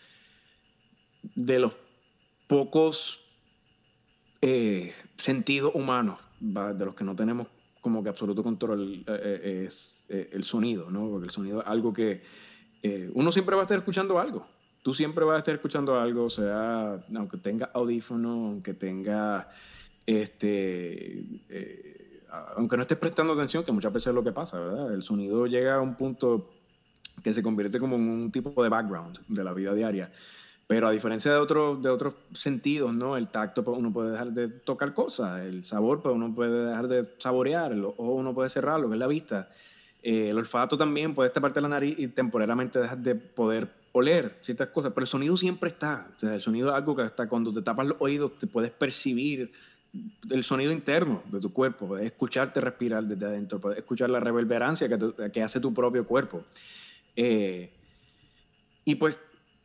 de 1.33 1.57
los 1.57 1.73
pocos 2.45 3.17
sentidos 5.17 5.73
humanos, 5.73 6.19
de 6.39 6.85
los 6.85 6.93
que 6.93 7.03
no 7.03 7.15
tenemos 7.15 7.47
como 7.81 8.03
que 8.03 8.09
absoluto 8.09 8.43
control 8.43 9.03
eh, 9.07 9.41
eh, 9.43 9.65
es 9.67 9.95
eh, 10.07 10.29
el 10.31 10.43
sonido, 10.43 10.89
¿no? 10.89 11.09
Porque 11.09 11.25
el 11.25 11.31
sonido 11.31 11.61
es 11.61 11.67
algo 11.67 11.91
que 11.91 12.21
uno 13.13 13.31
siempre 13.31 13.55
va 13.55 13.61
a 13.61 13.65
estar 13.65 13.77
escuchando 13.77 14.17
algo. 14.19 14.47
Tú 14.81 14.93
siempre 14.95 15.23
vas 15.23 15.35
a 15.35 15.39
estar 15.39 15.53
escuchando 15.53 15.99
algo, 15.99 16.23
o 16.23 16.29
sea, 16.31 17.03
aunque 17.15 17.37
tenga 17.37 17.69
audífono, 17.75 18.47
aunque 18.47 18.73
tenga, 18.73 19.49
este, 20.07 21.23
aunque 22.55 22.77
no 22.77 22.81
estés 22.81 22.97
prestando 22.97 23.33
atención, 23.33 23.63
que 23.63 23.71
muchas 23.71 23.93
veces 23.93 24.07
es 24.07 24.15
lo 24.15 24.23
que 24.23 24.31
pasa, 24.31 24.59
¿verdad? 24.59 24.95
El 24.95 25.03
sonido 25.03 25.45
llega 25.45 25.75
a 25.75 25.81
un 25.81 25.93
punto 25.93 26.49
que 27.23 27.35
se 27.35 27.43
convierte 27.43 27.77
como 27.77 27.97
en 27.97 28.09
un 28.09 28.31
tipo 28.31 28.63
de 28.63 28.69
background 28.69 29.19
de 29.27 29.43
la 29.43 29.53
vida 29.53 29.75
diaria. 29.75 30.11
Pero 30.71 30.87
a 30.87 30.91
diferencia 30.91 31.29
de 31.33 31.37
otros, 31.37 31.81
de 31.81 31.89
otros 31.89 32.13
sentidos, 32.31 32.93
¿no? 32.93 33.17
El 33.17 33.27
tacto, 33.27 33.61
pues, 33.61 33.77
uno 33.77 33.91
puede 33.91 34.11
dejar 34.11 34.31
de 34.31 34.47
tocar 34.47 34.93
cosas, 34.93 35.41
el 35.41 35.65
sabor, 35.65 36.01
pues 36.01 36.15
uno 36.15 36.33
puede 36.33 36.67
dejar 36.67 36.87
de 36.87 37.09
saborear, 37.17 37.73
el 37.73 37.83
ojo 37.83 38.13
uno 38.13 38.33
puede 38.33 38.47
cerrarlo, 38.47 38.87
que 38.87 38.93
es 38.93 38.99
la 38.99 39.07
vista. 39.07 39.49
Eh, 40.01 40.29
el 40.29 40.37
olfato 40.37 40.77
también 40.77 41.13
puede 41.13 41.29
parte 41.29 41.55
de 41.55 41.63
la 41.63 41.67
nariz 41.67 41.99
y 41.99 42.07
temporalmente 42.07 42.79
dejar 42.79 42.99
de 42.99 43.15
poder 43.15 43.67
oler 43.91 44.37
ciertas 44.43 44.69
cosas, 44.69 44.93
pero 44.93 45.03
el 45.03 45.09
sonido 45.09 45.35
siempre 45.35 45.71
está. 45.71 46.07
O 46.15 46.17
sea, 46.17 46.35
el 46.35 46.41
sonido 46.41 46.69
es 46.69 46.75
algo 46.75 46.95
que 46.95 47.01
hasta 47.01 47.27
cuando 47.27 47.51
te 47.51 47.61
tapas 47.61 47.87
los 47.87 47.97
oídos 47.99 48.39
te 48.39 48.47
puedes 48.47 48.71
percibir 48.71 49.51
el 50.29 50.43
sonido 50.45 50.71
interno 50.71 51.21
de 51.29 51.41
tu 51.41 51.51
cuerpo, 51.51 51.85
puedes 51.85 52.05
escucharte 52.05 52.61
respirar 52.61 53.03
desde 53.03 53.25
adentro, 53.25 53.59
puedes 53.59 53.79
escuchar 53.79 54.09
la 54.09 54.21
reverberancia 54.21 54.87
que, 54.87 55.31
que 55.33 55.43
hace 55.43 55.59
tu 55.59 55.73
propio 55.73 56.07
cuerpo. 56.07 56.45
Eh, 57.17 57.69
y 58.85 58.95
pues 58.95 59.17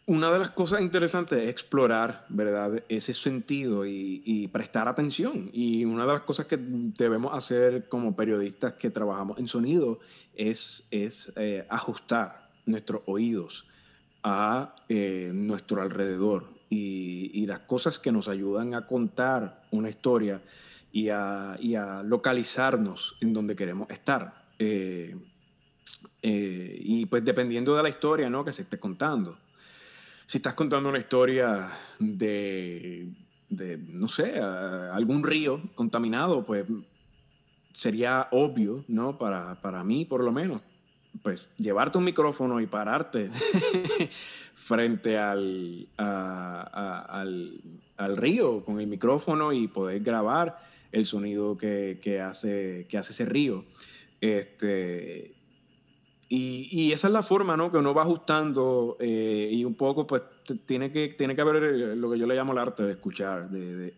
una 0.07 0.31
de 0.31 0.39
las 0.39 0.51
cosas 0.51 0.81
interesantes 0.83 1.37
es 1.43 1.49
explorar, 1.49 2.27
¿verdad? 2.29 2.83
Ese 2.89 3.13
sentido 3.13 3.85
y, 3.85 4.49
prestar 4.53 4.87
atención. 4.87 5.51
Y 5.53 5.85
una 5.85 6.07
de 6.07 6.13
las 6.13 6.23
cosas 6.23 6.47
que 6.47 6.57
debemos 6.59 7.35
hacer 7.35 7.89
como 7.89 8.15
periodistas 8.15 8.75
que 8.75 8.91
trabajamos 8.91 9.39
en 9.39 9.49
sonido 9.49 9.99
es, 10.35 10.87
es 10.93 11.33
eh, 11.37 11.67
ajustar 11.69 12.49
nuestros 12.67 13.03
oídos 13.07 13.67
a 14.23 14.77
eh, 14.89 15.31
nuestro 15.35 15.83
alrededor 15.83 16.51
y, 16.71 17.45
las 17.47 17.61
cosas 17.61 17.99
que 18.01 18.11
nos 18.11 18.27
ayudan 18.29 18.75
a 18.75 18.87
contar 18.87 19.63
una 19.71 19.89
historia 19.89 20.41
y 20.93 21.09
a, 21.11 22.03
localizarnos 22.05 23.17
en 23.21 23.33
donde 23.33 23.55
queremos 23.55 23.91
estar. 23.91 24.47
Eh, 24.59 25.17
y 26.23 27.07
pues 27.07 27.25
dependiendo 27.25 27.77
de 27.77 27.83
la 27.85 27.89
historia 27.89 28.29
¿no? 28.29 28.45
que 28.45 28.53
se 28.53 28.63
esté 28.63 28.79
contando 28.81 29.39
si 30.27 30.39
estás 30.39 30.55
contando 30.55 30.89
una 30.89 30.99
historia 30.99 31.71
de, 31.99 33.13
no 33.89 34.09
sé, 34.09 34.39
algún 34.39 35.23
río 35.23 35.61
contaminado, 35.75 36.45
pues 36.45 36.67
sería 37.75 38.29
obvio, 38.33 38.85
¿no? 38.89 39.19
Para, 39.19 39.61
para 39.61 39.85
mí, 39.85 40.05
por 40.05 40.25
lo 40.25 40.33
menos, 40.33 40.63
pues 41.23 41.49
llevarte 41.59 41.99
un 41.99 42.05
micrófono 42.05 42.61
y 42.61 42.67
pararte 42.67 43.31
frente 44.55 45.17
al, 45.17 45.87
al, 45.97 48.17
río 48.17 48.65
con 48.65 48.81
el 48.81 48.89
micrófono 48.89 49.53
y 49.53 49.69
poder 49.69 50.01
grabar 50.01 50.59
el 50.91 51.07
sonido 51.07 51.57
que, 51.57 52.01
que, 52.03 52.21
hace, 52.21 52.87
que 52.89 52.99
hace 52.99 53.13
ese 53.13 53.27
río. 53.27 53.65
Este, 54.21 55.36
y, 56.29 56.93
esa 56.93 57.07
es 57.07 57.13
la 57.13 57.23
forma, 57.23 57.57
¿no? 57.57 57.71
Que 57.71 57.79
uno 57.79 57.95
va 57.95 58.03
ajustando 58.03 58.97
eh, 58.99 59.49
y 59.53 59.65
un 59.65 59.75
poco, 59.75 60.07
pues, 60.07 60.23
tiene 60.67 60.91
que, 60.91 61.15
tiene 61.17 61.37
que 61.37 61.41
haber 61.41 61.63
eh, 61.63 61.97
lo 61.97 62.11
que 62.11 62.19
yo 62.19 62.27
le 62.27 62.35
llamo 62.35 62.53
el 62.53 62.59
arte 62.59 62.83
de 62.83 62.93
escuchar, 62.93 63.49
de, 63.49 63.95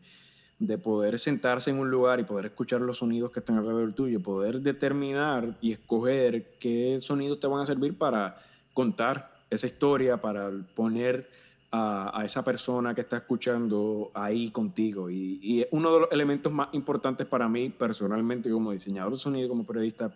de, 0.59 0.79
poder 0.79 1.19
sentarse 1.19 1.71
en 1.71 1.79
un 1.79 1.91
lugar 1.91 2.21
y 2.21 2.25
poder 2.25 2.47
escuchar 2.47 2.83
los 2.83 2.99
sonidos 2.99 3.33
que 3.33 3.41
están 3.41 3.57
alrededor 3.57 3.95
tuyo, 3.95 4.21
poder 4.21 4.61
determinar 4.61 5.57
y 5.62 5.73
escoger 5.73 6.59
qué 6.61 6.99
sonidos 7.01 7.41
te 7.41 7.47
van 7.47 7.62
a 7.62 7.67
servir 7.67 7.97
para 7.97 8.43
contar 8.75 9.31
esa 9.49 9.67
historia, 9.67 10.19
para 10.19 10.51
poner 10.75 11.31
a, 11.71 12.21
a 12.21 12.27
esa 12.27 12.45
persona 12.45 12.95
que 12.95 13.01
está 13.01 13.17
escuchando 13.17 14.11
ahí 14.12 14.51
contigo. 14.51 15.09
Y, 15.09 15.41
y 15.43 15.67
uno 15.71 15.95
de 15.95 16.01
los 16.01 16.12
elementos 16.12 16.53
más 16.53 16.69
importantes 16.73 17.27
para 17.27 17.49
mí 17.49 17.71
personalmente 17.71 18.51
como 18.51 18.73
diseñador 18.73 19.12
de 19.12 19.19
sonido, 19.19 19.49
como 19.49 19.64
periodista, 19.64 20.12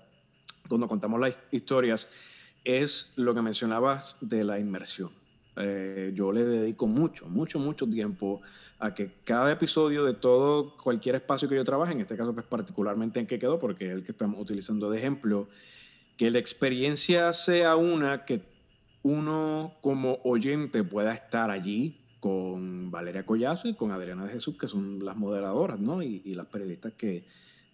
cuando 0.69 0.89
contamos 0.89 1.21
las 1.21 1.39
historias, 1.51 2.09
es 2.65 3.13
lo 3.17 3.35
que 3.35 3.43
mencionabas 3.43 4.17
de 4.21 4.45
la 4.45 4.59
inmersión. 4.59 5.11
Eh, 5.57 6.13
yo 6.15 6.33
le 6.33 6.45
dedico 6.45 6.87
mucho, 6.87 7.29
mucho, 7.29 7.59
mucho 7.59 7.87
tiempo 7.87 8.41
a 8.79 8.95
que 8.95 9.13
cada 9.25 9.53
episodio 9.53 10.05
de 10.05 10.15
todo, 10.15 10.77
cualquier 10.77 11.17
espacio 11.17 11.49
que 11.49 11.57
yo 11.57 11.65
trabaje, 11.65 11.93
en 11.93 12.01
este 12.01 12.17
caso 12.17 12.33
pues 12.33 12.47
particularmente 12.47 13.21
en 13.21 13.27
que 13.27 13.39
quedó, 13.39 13.61
porque 13.61 13.87
es 13.87 13.93
el 13.93 14.03
que 14.03 14.13
estamos 14.13 14.41
utilizando 14.41 14.91
de 14.91 14.99
ejemplo, 14.99 15.49
que 16.17 16.31
la 16.31 16.39
experiencia 16.39 17.33
sea 17.33 17.77
una 17.77 18.25
que 18.25 18.43
uno 19.03 19.75
como 19.83 20.19
oyente 20.25 20.85
pueda 20.85 21.13
estar 21.13 21.51
allí 21.51 22.01
con 22.21 22.91
Valeria 22.91 23.27
Collazo 23.27 23.69
y 23.69 23.75
con 23.75 23.91
Adriana 23.91 24.27
de 24.27 24.33
Jesús, 24.33 24.57
que 24.57 24.69
son 24.69 25.05
las 25.05 25.17
moderadoras 25.17 25.79
¿no? 25.79 26.03
y, 26.03 26.23
y 26.25 26.35
las 26.35 26.47
periodistas 26.47 26.93
que, 26.95 27.25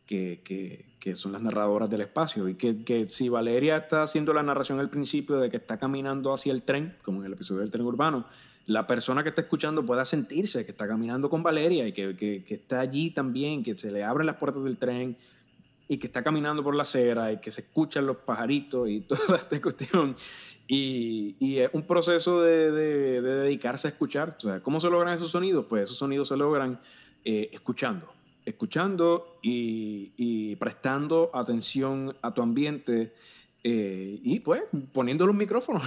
que, 0.09 1.15
son 1.15 1.33
las 1.33 1.43
narradoras 1.43 1.89
del 1.89 2.03
espacio. 2.03 2.49
Y 2.49 2.55
que, 2.55 3.07
si 3.09 3.29
Valeria 3.29 3.77
está 3.77 4.03
haciendo 4.03 4.33
la 4.33 4.43
narración 4.43 4.81
al 4.81 4.91
principio 4.91 5.37
de 5.37 5.51
que 5.51 5.59
está 5.59 5.79
caminando 5.79 6.33
hacia 6.33 6.53
el 6.53 6.63
tren, 6.63 6.97
como 7.03 7.21
en 7.21 7.27
el 7.27 7.33
episodio 7.35 7.61
del 7.61 7.71
tren 7.71 7.85
urbano, 7.85 8.27
la 8.67 8.87
persona 8.87 9.23
que 9.23 9.31
está 9.31 9.43
escuchando 9.43 9.85
pueda 9.85 10.05
sentirse 10.05 10.65
que 10.67 10.73
está 10.73 10.87
caminando 10.87 11.31
con 11.31 11.43
Valeria 11.43 11.87
y 11.87 11.93
que, 11.93 12.45
está 12.49 12.81
allí 12.81 13.11
también, 13.11 13.63
que 13.63 13.75
se 13.75 13.91
le 13.91 14.05
abren 14.05 14.27
las 14.27 14.37
puertas 14.37 14.63
del 14.65 14.77
tren 14.77 15.17
y 15.89 15.97
que 15.97 16.07
está 16.07 16.23
caminando 16.23 16.63
por 16.63 16.75
la 16.75 16.83
acera 16.83 17.33
y 17.33 17.39
que 17.39 17.51
se 17.51 17.63
escuchan 17.63 18.07
los 18.07 18.19
pajaritos 18.19 18.89
y 18.89 19.01
toda 19.09 19.37
esta 19.37 19.61
cuestión. 19.61 20.17
Y, 20.67 21.59
es 21.59 21.71
un 21.73 21.83
proceso 21.83 22.43
de, 22.43 22.71
de, 22.71 23.23
dedicarse 23.23 23.89
a 23.89 23.91
escuchar. 23.91 24.37
¿Cómo 24.63 24.81
se 24.81 24.91
logran 24.91 25.15
esos 25.15 25.31
sonidos? 25.31 25.65
Pues 25.67 25.85
esos 25.85 25.97
sonidos 25.97 26.29
se 26.29 26.37
logran 26.37 26.79
eh, 27.25 27.49
escuchando 27.53 28.18
escuchando 28.49 29.39
y, 29.43 30.57
prestando 30.57 31.31
atención 31.33 32.17
a 32.23 32.33
tu 32.33 32.43
ambiente 32.43 33.13
eh, 33.63 34.19
y 34.23 34.41
pues 34.41 34.63
poniéndole 34.93 35.31
un 35.31 35.37
micrófono. 35.37 35.81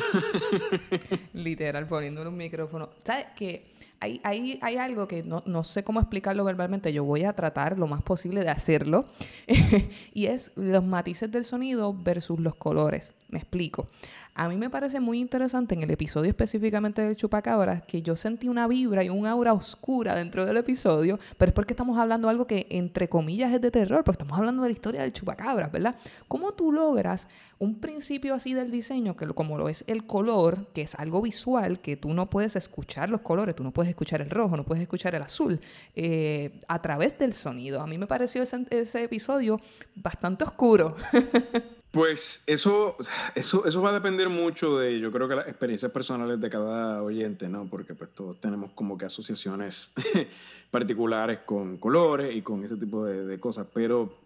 Literal, 1.33 1.87
poniéndole 1.87 2.29
un 2.29 2.37
micrófono. 2.37 2.89
¿Sabes 3.03 3.27
qué? 3.35 3.65
Hay, 4.03 4.19
hay, 4.23 4.77
algo 4.77 5.07
que 5.07 5.21
no, 5.21 5.43
no, 5.45 5.63
sé 5.63 5.83
cómo 5.83 5.99
explicarlo 5.99 6.43
verbalmente, 6.43 6.91
yo 6.91 7.03
voy 7.03 7.23
a 7.23 7.33
tratar 7.33 7.77
lo 7.77 7.85
más 7.85 8.01
posible 8.01 8.43
de 8.43 8.49
hacerlo, 8.49 9.05
y 10.15 10.25
es 10.25 10.53
los 10.55 10.83
matices 10.83 11.31
del 11.31 11.45
sonido 11.45 11.93
versus 11.93 12.39
los 12.39 12.55
colores. 12.55 13.13
Me 13.29 13.37
explico. 13.37 13.87
A 14.33 14.47
mí 14.47 14.55
me 14.55 14.69
parece 14.69 15.01
muy 15.01 15.19
interesante 15.19 15.75
en 15.75 15.83
el 15.83 15.91
episodio 15.91 16.29
específicamente 16.29 17.01
del 17.01 17.17
chupacabras 17.17 17.83
que 17.83 18.01
yo 18.01 18.15
sentí 18.15 18.47
una 18.47 18.65
vibra 18.65 19.03
y 19.03 19.09
un 19.09 19.27
aura 19.27 19.53
oscura 19.53 20.15
dentro 20.15 20.45
del 20.45 20.57
episodio, 20.57 21.19
pero 21.37 21.49
es 21.49 21.53
porque 21.53 21.73
estamos 21.73 21.97
hablando 21.97 22.27
de 22.27 22.31
algo 22.31 22.47
que 22.47 22.65
entre 22.69 23.09
comillas 23.09 23.53
es 23.53 23.59
de 23.61 23.71
terror, 23.71 24.03
porque 24.03 24.23
estamos 24.23 24.37
hablando 24.37 24.63
de 24.63 24.69
la 24.69 24.73
historia 24.73 25.01
del 25.01 25.13
chupacabras, 25.13 25.71
¿verdad? 25.71 25.95
¿Cómo 26.27 26.53
tú 26.53 26.71
logras 26.71 27.27
un 27.59 27.75
principio 27.75 28.33
así 28.33 28.53
del 28.55 28.71
diseño, 28.71 29.15
que 29.15 29.27
como 29.27 29.57
lo 29.57 29.69
es 29.69 29.83
el 29.85 30.07
color, 30.07 30.65
que 30.73 30.81
es 30.81 30.95
algo 30.95 31.21
visual, 31.21 31.79
que 31.79 31.95
tú 31.95 32.13
no 32.13 32.27
puedes 32.29 32.55
escuchar 32.55 33.09
los 33.09 33.21
colores, 33.21 33.53
tú 33.53 33.63
no 33.63 33.71
puedes 33.71 33.90
escuchar 33.91 34.21
el 34.21 34.29
rojo, 34.29 34.57
no 34.57 34.63
puedes 34.63 34.81
escuchar 34.81 35.15
el 35.15 35.21
azul, 35.21 35.59
eh, 35.95 36.59
a 36.67 36.81
través 36.81 37.17
del 37.19 37.33
sonido? 37.33 37.81
A 37.81 37.87
mí 37.87 37.97
me 37.97 38.07
pareció 38.07 38.43
ese, 38.43 38.65
ese 38.69 39.03
episodio 39.03 39.59
bastante 39.95 40.43
oscuro. 40.43 40.95
Pues 41.91 42.41
eso, 42.47 42.95
eso, 43.35 43.65
eso 43.65 43.81
va 43.81 43.89
a 43.89 43.93
depender 43.93 44.29
mucho 44.29 44.79
de, 44.79 44.97
yo 44.97 45.11
creo 45.11 45.27
que 45.27 45.35
las 45.35 45.47
experiencias 45.49 45.91
personales 45.91 46.39
de 46.39 46.49
cada 46.49 47.03
oyente, 47.03 47.49
¿no? 47.49 47.67
Porque 47.69 47.93
pues 47.93 48.11
todos 48.11 48.39
tenemos 48.39 48.71
como 48.71 48.97
que 48.97 49.05
asociaciones 49.05 49.89
particulares 50.71 51.39
con 51.45 51.77
colores 51.77 52.33
y 52.33 52.41
con 52.41 52.63
ese 52.63 52.77
tipo 52.77 53.05
de, 53.05 53.37
cosas, 53.41 53.67
pero 53.73 54.19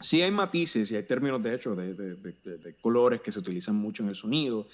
sí 0.00 0.22
hay 0.22 0.30
matices 0.30 0.90
y 0.92 0.96
hay 0.96 1.02
términos, 1.02 1.42
de 1.42 1.54
hecho, 1.54 1.76
de, 1.76 1.92
de, 1.92 2.74
colores 2.80 3.20
que 3.20 3.32
se 3.32 3.38
utilizan 3.38 3.76
mucho 3.76 4.02
en 4.02 4.08
el 4.08 4.14
sonido. 4.14 4.66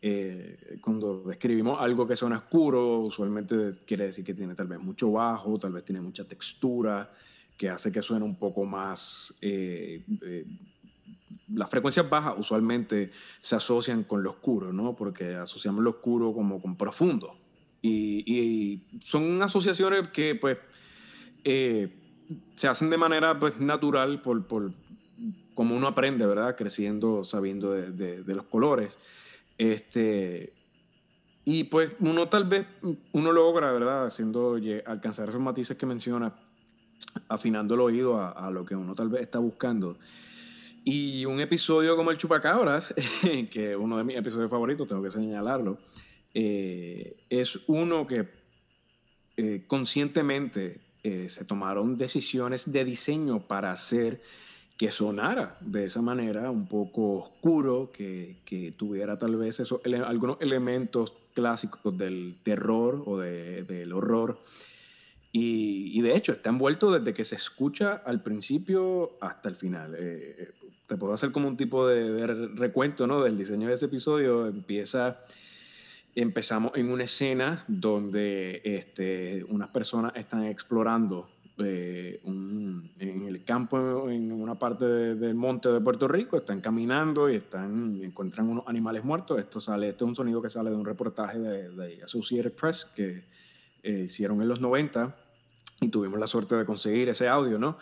Eh, 0.00 0.78
cuando 0.82 1.22
describimos 1.22 1.80
algo 1.80 2.06
que 2.06 2.16
suena 2.16 2.38
oscuro, 2.38 3.00
usualmente 3.00 3.72
quiere 3.86 4.06
decir 4.06 4.24
que 4.24 4.34
tiene 4.34 4.54
tal 4.54 4.66
vez 4.66 4.78
mucho 4.78 5.10
bajo, 5.12 5.58
tal 5.58 5.72
vez 5.72 5.84
tiene 5.84 6.00
mucha 6.00 6.24
textura, 6.24 7.10
que 7.56 7.70
hace 7.70 7.90
que 7.90 8.02
suene 8.02 8.24
un 8.24 8.36
poco 8.36 8.64
más... 8.64 9.34
Eh, 9.40 10.04
eh, 10.22 10.46
las 11.48 11.68
frecuencias 11.68 12.08
bajas 12.08 12.34
usualmente 12.38 13.10
se 13.40 13.56
asocian 13.56 14.04
con 14.04 14.22
lo 14.22 14.30
oscuro, 14.30 14.72
¿no? 14.72 14.94
Porque 14.94 15.34
asociamos 15.34 15.82
lo 15.84 15.90
oscuro 15.90 16.32
como 16.32 16.60
con 16.60 16.76
profundo. 16.76 17.36
Y, 17.86 18.82
son 19.02 19.42
asociaciones 19.42 20.08
que, 20.08 20.34
pues, 20.34 20.56
eh, 21.44 21.92
se 22.54 22.66
hacen 22.66 22.88
de 22.88 22.96
manera 22.96 23.38
pues, 23.38 23.60
natural 23.60 24.22
por, 24.22 24.46
por, 24.46 24.72
como 25.54 25.76
uno 25.76 25.88
aprende, 25.88 26.24
¿verdad? 26.26 26.56
Creciendo, 26.56 27.24
sabiendo 27.24 27.72
de, 27.72 28.22
los 28.26 28.46
colores. 28.46 28.96
Este, 29.58 30.52
y 31.44 31.64
pues 31.64 31.92
uno 32.00 32.28
tal 32.28 32.44
vez, 32.44 32.66
uno 33.12 33.32
logra, 33.32 33.70
¿verdad? 33.72 34.06
Haciendo, 34.06 34.58
alcanzar 34.86 35.28
esos 35.28 35.40
matices 35.40 35.76
que 35.76 35.86
menciona, 35.86 36.34
afinando 37.28 37.74
el 37.74 37.80
oído 37.80 38.20
a, 38.20 38.50
lo 38.50 38.64
que 38.64 38.74
uno 38.74 38.94
tal 38.94 39.08
vez 39.08 39.22
está 39.22 39.38
buscando. 39.38 39.98
Y 40.84 41.24
un 41.24 41.40
episodio 41.40 41.96
como 41.96 42.10
el 42.10 42.18
Chupacabras, 42.18 42.94
que 43.50 43.76
uno 43.76 43.98
de 43.98 44.04
mis 44.04 44.16
episodios 44.16 44.50
favoritos, 44.50 44.86
tengo 44.86 45.02
que 45.02 45.10
señalarlo, 45.10 45.78
eh, 46.32 47.24
es 47.30 47.60
uno 47.68 48.06
que 48.06 48.28
eh, 49.36 49.64
conscientemente 49.66 50.80
eh, 51.02 51.28
se 51.28 51.44
tomaron 51.44 51.98
decisiones 51.98 52.70
de 52.70 52.84
diseño 52.84 53.46
para 53.46 53.72
hacer 53.72 54.22
que 54.76 54.90
sonara 54.90 55.56
de 55.60 55.84
esa 55.84 56.02
manera, 56.02 56.50
un 56.50 56.66
poco 56.66 57.18
oscuro, 57.18 57.90
que, 57.92 58.36
que 58.44 58.72
tuviera 58.72 59.18
tal 59.18 59.36
vez 59.36 59.62
algunos 60.06 60.38
elementos 60.40 61.12
clásicos 61.34 61.96
del 61.96 62.36
terror 62.42 63.02
o 63.06 63.18
del 63.18 63.92
horror. 63.92 64.38
Y, 65.32 66.00
de 66.00 66.16
hecho 66.16 66.32
está 66.32 66.50
envuelto 66.50 66.92
desde 66.92 67.12
que 67.12 67.24
se 67.24 67.34
escucha 67.34 67.94
al 68.04 68.22
principio 68.22 69.12
hasta 69.20 69.48
el 69.48 69.56
final 69.56 69.96
te 70.86 70.96
puedo 70.96 71.14
hacer 71.14 71.32
como 71.32 71.48
un 71.48 71.56
tipo 71.56 71.86
de, 71.86 72.26
recuento 72.54 73.06
¿no? 73.06 73.22
del 73.22 73.38
diseño 73.38 73.68
de 73.68 73.74
ese 73.74 73.86
episodio. 73.86 74.46
Empieza 74.46 75.18
empezamos 76.14 76.72
en 76.76 76.90
una 76.90 77.04
escena 77.04 77.64
donde 77.66 78.60
este, 78.64 79.44
unas 79.48 79.70
personas 79.70 80.12
están 80.14 80.44
explorando 80.44 81.28
eh, 81.58 82.20
en 82.24 83.24
el 83.26 83.44
campo, 83.44 84.10
en 84.10 84.32
una 84.32 84.58
parte 84.58 84.84
del 84.84 85.34
monte 85.34 85.68
de 85.68 85.80
Puerto 85.80 86.08
Rico, 86.08 86.36
están 86.36 86.60
caminando 86.60 87.30
y 87.30 87.36
están, 87.36 88.00
encuentran 88.02 88.48
unos 88.48 88.64
animales 88.66 89.04
muertos. 89.04 89.38
Esto, 89.38 89.60
sale, 89.60 89.90
este 89.90 90.04
es 90.04 90.08
un 90.08 90.16
sonido 90.16 90.42
que 90.42 90.48
sale 90.48 90.70
de 90.70 90.76
un 90.76 90.84
reportaje 90.84 91.38
de, 91.38 92.02
Associated 92.02 92.52
Press 92.52 92.86
que 92.96 93.24
eh, 93.82 94.02
hicieron 94.06 94.42
en 94.42 94.48
los 94.48 94.60
90 94.60 95.14
y 95.80 95.88
tuvimos 95.88 96.18
la 96.18 96.26
suerte 96.26 96.56
de 96.56 96.64
conseguir 96.64 97.08
ese 97.08 97.28
audio, 97.28 97.58
¿no? 97.58 97.78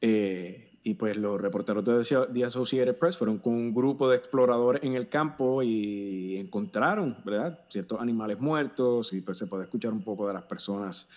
Eh, 0.00 0.78
y 0.84 0.94
pues 0.94 1.16
los 1.16 1.40
reporteros 1.40 1.84
de 1.84 2.26
The 2.32 2.44
Associated 2.44 2.96
Press 2.96 3.16
fueron 3.16 3.38
con 3.38 3.52
un 3.52 3.74
grupo 3.74 4.08
de 4.08 4.16
exploradores 4.16 4.82
en 4.84 4.94
el 4.94 5.08
campo 5.08 5.62
y 5.62 6.36
encontraron, 6.36 7.16
¿verdad? 7.24 7.64
Ciertos 7.68 8.00
animales 8.00 8.40
muertos 8.40 9.12
y 9.12 9.20
pues 9.20 9.38
se 9.38 9.46
puede 9.46 9.64
escuchar 9.64 9.92
un 9.92 10.02
poco 10.02 10.26
de 10.28 10.34
las 10.34 10.44
personas 10.44 11.08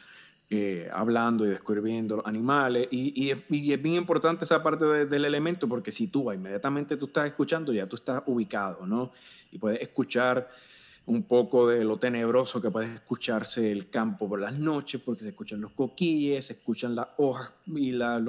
eh, 0.53 0.89
hablando 0.93 1.45
y 1.45 1.49
descubriendo 1.49 2.17
los 2.17 2.25
animales. 2.25 2.89
Y, 2.91 3.13
y, 3.15 3.31
es, 3.31 3.47
bien 3.47 3.95
importante 3.95 4.43
esa 4.43 4.61
parte 4.61 4.83
del 5.05 5.23
elemento 5.23 5.65
porque 5.65 5.93
si 5.93 6.07
tú 6.07 6.29
inmediatamente 6.29 6.97
tú 6.97 7.05
estás 7.05 7.27
escuchando, 7.27 7.71
ya 7.71 7.87
tú 7.87 7.95
estás 7.95 8.21
ubicado, 8.25 8.85
¿no? 8.85 9.13
Y 9.49 9.57
puedes 9.57 9.79
escuchar 9.79 10.49
un 11.05 11.23
poco 11.23 11.69
de 11.69 11.85
lo 11.85 11.95
tenebroso 11.95 12.61
que 12.61 12.69
puede 12.69 12.93
escucharse 12.95 13.71
el 13.71 13.89
campo 13.89 14.27
por 14.27 14.41
las 14.41 14.59
noches, 14.59 14.99
porque 14.99 15.23
se 15.23 15.29
escuchan 15.29 15.61
los 15.61 15.71
coquilles, 15.71 16.47
se 16.47 16.53
escuchan 16.53 16.95
las 16.95 17.07
hojas 17.15 17.51
y 17.67 17.91
la, 17.91 18.21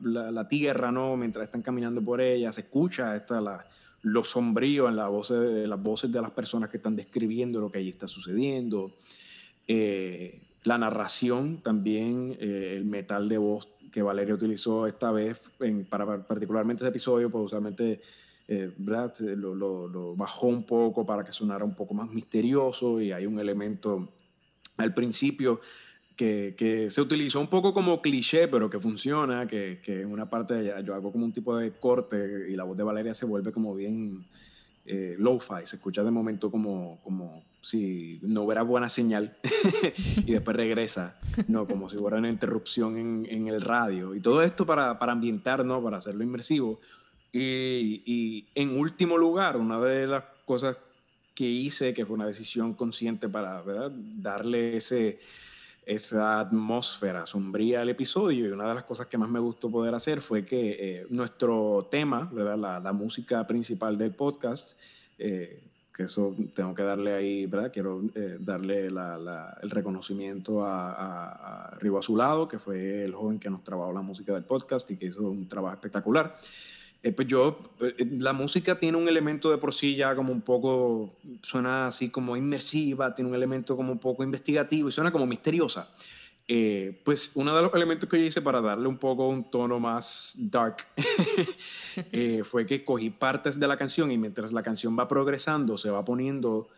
la, 0.00 0.48
tierra, 0.48 0.92
¿no? 0.92 1.16
Mientras 1.16 1.46
están 1.46 1.62
caminando 1.62 2.00
por 2.00 2.20
ella, 2.20 2.52
se 2.52 2.60
escucha 2.60 3.16
esta, 3.16 3.40
la, 3.40 3.66
lo 4.02 4.22
sombrío 4.22 4.88
en 4.88 4.94
la 4.94 5.08
voz 5.08 5.30
de, 5.30 5.66
las 5.66 5.82
voces 5.82 6.12
de 6.12 6.22
las 6.22 6.30
personas 6.30 6.70
que 6.70 6.76
están 6.76 6.94
describiendo 6.94 7.58
lo 7.58 7.72
que 7.72 7.78
allí 7.78 7.88
está 7.88 8.06
sucediendo. 8.06 8.92
Eh, 9.66 10.42
la 10.66 10.78
narración 10.78 11.58
también, 11.62 12.36
eh, 12.40 12.74
el 12.76 12.84
metal 12.84 13.28
de 13.28 13.38
voz 13.38 13.68
que 13.92 14.02
Valeria 14.02 14.34
utilizó 14.34 14.88
esta 14.88 15.12
vez, 15.12 15.40
en, 15.60 15.84
para 15.84 16.26
particularmente 16.26 16.82
ese 16.82 16.88
episodio, 16.88 17.30
pues 17.30 17.44
usualmente 17.44 18.00
eh, 18.48 18.72
Lo, 18.76 20.16
bajó 20.16 20.48
un 20.48 20.64
poco 20.64 21.06
para 21.06 21.24
que 21.24 21.30
sonara 21.30 21.64
un 21.64 21.74
poco 21.74 21.94
más 21.94 22.10
misterioso 22.10 23.00
y 23.00 23.12
hay 23.12 23.26
un 23.26 23.38
elemento 23.38 24.08
al 24.76 24.92
principio 24.92 25.60
que, 26.16 26.88
se 26.90 27.00
utilizó 27.00 27.40
un 27.40 27.48
poco 27.48 27.72
como 27.72 28.02
cliché, 28.02 28.48
pero 28.48 28.68
que 28.68 28.80
funciona, 28.80 29.46
que, 29.46 29.80
en 29.86 30.10
una 30.10 30.28
parte 30.28 30.72
yo 30.84 30.94
hago 30.94 31.12
como 31.12 31.24
un 31.24 31.32
tipo 31.32 31.56
de 31.56 31.70
corte 31.72 32.50
y 32.50 32.56
la 32.56 32.64
voz 32.64 32.76
de 32.76 32.82
Valeria 32.82 33.14
se 33.14 33.24
vuelve 33.24 33.52
como 33.52 33.72
bien 33.74 34.26
eh, 34.84 35.14
lo-fi, 35.16 35.64
se 35.64 35.76
escucha 35.76 36.02
de 36.02 36.10
momento 36.10 36.50
como, 36.50 36.98
como 37.04 37.44
si 37.66 38.20
no 38.22 38.44
hubiera 38.44 38.62
buena 38.62 38.88
señal 38.88 39.36
y 40.24 40.30
después 40.30 40.56
regresa, 40.56 41.18
no, 41.48 41.66
como 41.66 41.90
si 41.90 41.96
hubiera 41.96 42.18
una 42.18 42.28
interrupción 42.28 42.96
en, 42.96 43.48
el 43.48 43.60
radio. 43.60 44.14
Y 44.14 44.20
todo 44.20 44.42
esto 44.42 44.64
para, 44.64 45.00
para 45.00 45.10
ambientar, 45.10 45.64
¿no? 45.64 45.82
para 45.82 45.96
hacerlo 45.96 46.22
inmersivo. 46.22 46.78
Y, 47.32 48.46
en 48.54 48.78
último 48.78 49.18
lugar, 49.18 49.56
una 49.56 49.80
de 49.80 50.06
las 50.06 50.22
cosas 50.44 50.76
que 51.34 51.44
hice, 51.44 51.92
que 51.92 52.06
fue 52.06 52.14
una 52.14 52.28
decisión 52.28 52.72
consciente 52.74 53.28
para 53.28 53.64
darle 53.90 54.76
ese, 54.76 55.18
esa 55.84 56.38
atmósfera 56.38 57.26
sombría 57.26 57.80
al 57.80 57.88
episodio, 57.88 58.46
y 58.46 58.52
una 58.52 58.68
de 58.68 58.74
las 58.76 58.84
cosas 58.84 59.08
que 59.08 59.18
más 59.18 59.28
me 59.28 59.40
gustó 59.40 59.68
poder 59.72 59.92
hacer 59.92 60.20
fue 60.20 60.46
que 60.46 60.76
eh, 60.78 61.06
nuestro 61.10 61.88
tema, 61.90 62.30
¿verdad? 62.32 62.58
La, 62.58 62.78
la, 62.78 62.92
música 62.92 63.44
principal 63.44 63.98
del 63.98 64.14
podcast, 64.14 64.78
eh, 65.18 65.64
que 65.96 66.02
eso 66.02 66.34
tengo 66.54 66.74
que 66.74 66.82
darle 66.82 67.14
ahí, 67.14 67.46
¿verdad? 67.46 67.72
Quiero 67.72 68.02
eh, 68.14 68.36
darle 68.38 68.86
el 68.86 69.70
reconocimiento 69.70 70.62
a, 70.62 70.92
a, 70.92 71.68
a 71.74 71.98
Azulado, 71.98 72.46
que 72.46 72.58
fue 72.58 73.04
el 73.04 73.14
joven 73.14 73.38
que 73.38 73.48
nos 73.48 73.64
trabajó 73.64 73.94
la 73.94 74.02
música 74.02 74.34
del 74.34 74.44
podcast 74.44 74.90
y 74.90 74.98
que 74.98 75.06
hizo 75.06 75.22
un 75.22 75.48
trabajo 75.48 75.74
espectacular. 75.74 76.36
Eh, 77.02 77.12
pues 77.12 77.26
yo, 77.26 77.58
eh, 77.80 77.94
la 78.10 78.34
música 78.34 78.78
tiene 78.78 78.98
un 78.98 79.08
elemento 79.08 79.50
de 79.50 79.56
por 79.56 79.72
sí 79.72 79.96
ya 79.96 80.14
como 80.14 80.32
un 80.32 80.42
poco, 80.42 81.14
suena 81.40 81.86
así 81.86 82.10
como 82.10 82.36
inmersiva, 82.36 83.14
tiene 83.14 83.30
un 83.30 83.34
elemento 83.34 83.74
como 83.74 83.90
un 83.90 83.98
poco 83.98 84.22
investigativo 84.22 84.90
y 84.90 84.92
suena 84.92 85.10
como 85.10 85.24
misteriosa. 85.24 85.88
Eh, 86.48 87.00
pues 87.04 87.32
uno 87.34 87.56
de 87.56 87.62
los 87.62 87.74
elementos 87.74 88.08
que 88.08 88.20
yo 88.20 88.24
hice 88.24 88.40
para 88.40 88.60
darle 88.60 88.86
un 88.86 88.98
poco 88.98 89.28
un 89.28 89.50
tono 89.50 89.80
más 89.80 90.32
dark 90.36 90.76
fue 92.44 92.64
que 92.66 92.84
cogí 92.84 93.10
partes 93.10 93.58
de 93.58 93.66
la 93.66 93.76
canción 93.76 94.12
y 94.12 94.18
mientras 94.18 94.52
la 94.52 94.62
canción 94.62 94.96
va 94.96 95.08
progresando, 95.08 95.76
se 95.76 95.90
va 95.90 96.04
poniendo, 96.04 96.68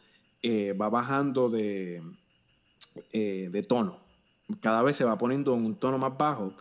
va 0.43 0.89
bajando 0.89 1.51
de, 1.51 2.03
de 3.13 3.65
tono. 3.69 3.99
Cada 4.63 4.83
vez 4.83 4.97
se 4.97 5.05
va 5.05 5.19
poniendo 5.19 5.55
en 5.55 5.67
un 5.67 5.75
tono 5.75 5.99
más 5.99 6.17
bajo 6.17 6.55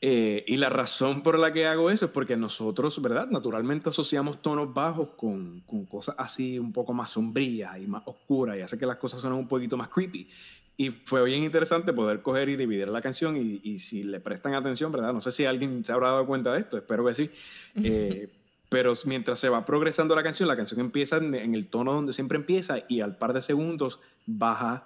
eh, 0.00 0.44
y 0.46 0.56
la 0.58 0.68
razón 0.68 1.22
por 1.22 1.38
la 1.38 1.52
que 1.52 1.66
hago 1.66 1.90
eso 1.90 2.04
es 2.04 2.10
porque 2.10 2.36
nosotros, 2.36 3.00
¿verdad? 3.00 3.28
Naturalmente 3.28 3.88
asociamos 3.88 4.42
tonos 4.42 4.72
bajos 4.74 5.08
con, 5.16 5.60
con, 5.66 5.86
cosas 5.86 6.14
así 6.18 6.58
un 6.58 6.72
poco 6.72 6.92
más 6.92 7.10
sombrías 7.10 7.78
y 7.78 7.86
más 7.86 8.02
oscuras 8.04 8.58
y 8.58 8.60
hace 8.60 8.78
que 8.78 8.84
las 8.84 8.98
cosas 8.98 9.20
suenen 9.20 9.38
un 9.38 9.48
poquito 9.48 9.76
más 9.76 9.88
creepy. 9.88 10.28
Y 10.76 10.90
fue 10.90 11.24
bien 11.24 11.42
interesante 11.42 11.92
poder 11.92 12.20
coger 12.20 12.48
y 12.50 12.56
dividir 12.56 12.88
la 12.88 13.00
canción 13.00 13.36
y, 13.36 13.60
y 13.62 13.78
si 13.78 14.02
le 14.02 14.20
prestan 14.20 14.54
atención, 14.54 14.92
¿verdad? 14.92 15.12
No 15.12 15.20
sé 15.20 15.32
si 15.32 15.44
alguien 15.46 15.84
se 15.84 15.92
habrá 15.92 16.08
dado 16.08 16.26
cuenta 16.26 16.52
de 16.52 16.60
esto, 16.60 16.76
espero 16.76 17.04
que 17.06 17.14
sí. 17.14 17.30
Eh, 17.76 18.28
pero 18.68 18.92
mientras 19.06 19.38
se 19.38 19.48
va 19.48 19.64
progresando 19.64 20.14
la 20.14 20.22
canción, 20.22 20.48
la 20.48 20.56
canción 20.56 20.80
empieza 20.80 21.16
en, 21.16 21.34
en 21.34 21.54
el 21.54 21.68
tono 21.68 21.92
donde 21.92 22.12
siempre 22.12 22.36
empieza 22.36 22.78
y 22.88 23.00
al 23.00 23.16
par 23.16 23.32
de 23.32 23.40
segundos 23.40 24.00
baja 24.26 24.84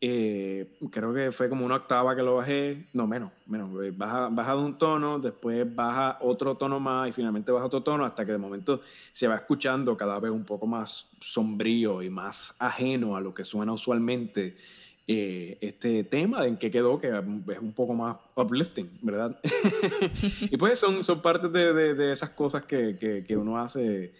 eh, 0.00 0.78
creo 0.92 1.12
que 1.12 1.32
fue 1.32 1.48
como 1.48 1.66
una 1.66 1.74
octava 1.74 2.14
que 2.14 2.22
lo 2.22 2.36
bajé, 2.36 2.86
no 2.92 3.08
menos, 3.08 3.32
menos, 3.46 3.70
eh, 3.82 3.92
baja, 3.94 4.28
baja 4.30 4.52
de 4.52 4.58
un 4.58 4.78
tono, 4.78 5.18
después 5.18 5.74
baja 5.74 6.18
otro 6.20 6.56
tono 6.56 6.78
más 6.78 7.08
y 7.08 7.12
finalmente 7.12 7.50
baja 7.50 7.66
otro 7.66 7.82
tono 7.82 8.04
hasta 8.04 8.24
que 8.24 8.30
de 8.30 8.38
momento 8.38 8.80
se 9.10 9.26
va 9.26 9.34
escuchando 9.34 9.96
cada 9.96 10.20
vez 10.20 10.30
un 10.30 10.44
poco 10.44 10.68
más 10.68 11.08
sombrío 11.20 12.00
y 12.02 12.10
más 12.10 12.54
ajeno 12.60 13.16
a 13.16 13.20
lo 13.20 13.34
que 13.34 13.44
suena 13.44 13.72
usualmente 13.72 14.56
eh, 15.10 15.58
este 15.60 16.04
tema 16.04 16.46
en 16.46 16.58
que 16.58 16.70
quedó, 16.70 17.00
que 17.00 17.08
es 17.08 17.58
un 17.58 17.72
poco 17.74 17.94
más 17.94 18.18
uplifting, 18.36 18.90
¿verdad? 19.02 19.40
y 20.42 20.56
pues 20.56 20.78
son, 20.78 21.02
son 21.02 21.20
partes 21.22 21.50
de, 21.50 21.72
de, 21.72 21.94
de 21.94 22.12
esas 22.12 22.30
cosas 22.30 22.64
que, 22.64 22.96
que, 22.98 23.24
que 23.26 23.36
uno 23.36 23.58
hace 23.58 24.12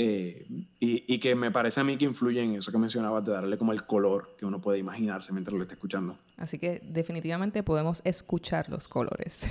eh, 0.00 0.46
y, 0.78 1.18
que 1.18 1.34
me 1.34 1.50
parece 1.50 1.80
a 1.80 1.84
mí 1.84 1.98
que 1.98 2.04
influye 2.04 2.40
en 2.40 2.54
eso 2.54 2.70
que 2.70 2.78
mencionabas 2.78 3.24
de 3.24 3.32
darle 3.32 3.58
como 3.58 3.72
el 3.72 3.82
color 3.82 4.36
que 4.38 4.46
uno 4.46 4.60
puede 4.60 4.78
imaginarse 4.78 5.32
mientras 5.32 5.56
lo 5.56 5.62
está 5.62 5.74
escuchando. 5.74 6.16
Así 6.36 6.56
que 6.56 6.80
definitivamente 6.84 7.64
podemos 7.64 8.00
escuchar 8.04 8.68
los 8.68 8.86
colores. 8.86 9.50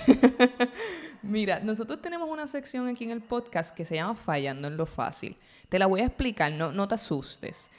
Mira, 1.21 1.59
nosotros 1.59 2.01
tenemos 2.01 2.29
una 2.29 2.47
sección 2.47 2.87
aquí 2.87 3.03
en 3.03 3.11
el 3.11 3.19
podcast 3.19 3.75
que 3.75 3.83
se 3.83 3.95
llama 3.95 4.15
Fallando 4.15 4.69
en 4.69 4.77
lo 4.77 4.85
fácil. 4.85 5.35
Te 5.67 5.79
la 5.79 5.85
voy 5.85 5.99
a 5.99 6.05
explicar, 6.05 6.53
no, 6.53 6.71
no 6.71 6.87
te 6.87 6.95
asustes. 6.95 7.69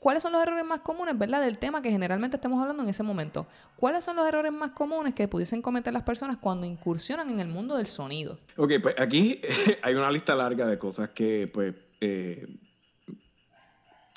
Es 0.00 0.02
cuáles 0.02 0.22
son 0.22 0.32
los 0.32 0.42
errores 0.42 0.64
más 0.64 0.80
comunes, 0.80 1.18
¿verdad? 1.18 1.42
Del 1.42 1.58
tema 1.58 1.82
que 1.82 1.90
generalmente 1.90 2.36
estamos 2.36 2.60
hablando 2.60 2.82
en 2.82 2.88
ese 2.88 3.02
momento. 3.02 3.46
¿Cuáles 3.76 4.02
son 4.02 4.16
los 4.16 4.26
errores 4.26 4.52
más 4.52 4.72
comunes 4.72 5.14
que 5.14 5.28
pudiesen 5.28 5.60
cometer 5.60 5.92
las 5.92 6.02
personas 6.02 6.38
cuando 6.38 6.66
incursionan 6.66 7.30
en 7.30 7.40
el 7.40 7.48
mundo 7.48 7.76
del 7.76 7.86
sonido? 7.86 8.38
Ok, 8.56 8.72
pues 8.82 8.94
aquí 8.98 9.40
hay 9.82 9.94
una 9.94 10.10
lista 10.10 10.34
larga 10.34 10.66
de 10.66 10.78
cosas 10.78 11.10
que, 11.10 11.50
pues, 11.52 11.74
eh, 12.00 12.46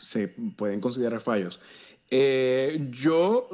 se 0.02 0.30
pueden 0.30 0.80
considerar 0.80 1.19
fallos. 1.19 1.60
Eh, 2.10 2.88
yo 2.91 3.50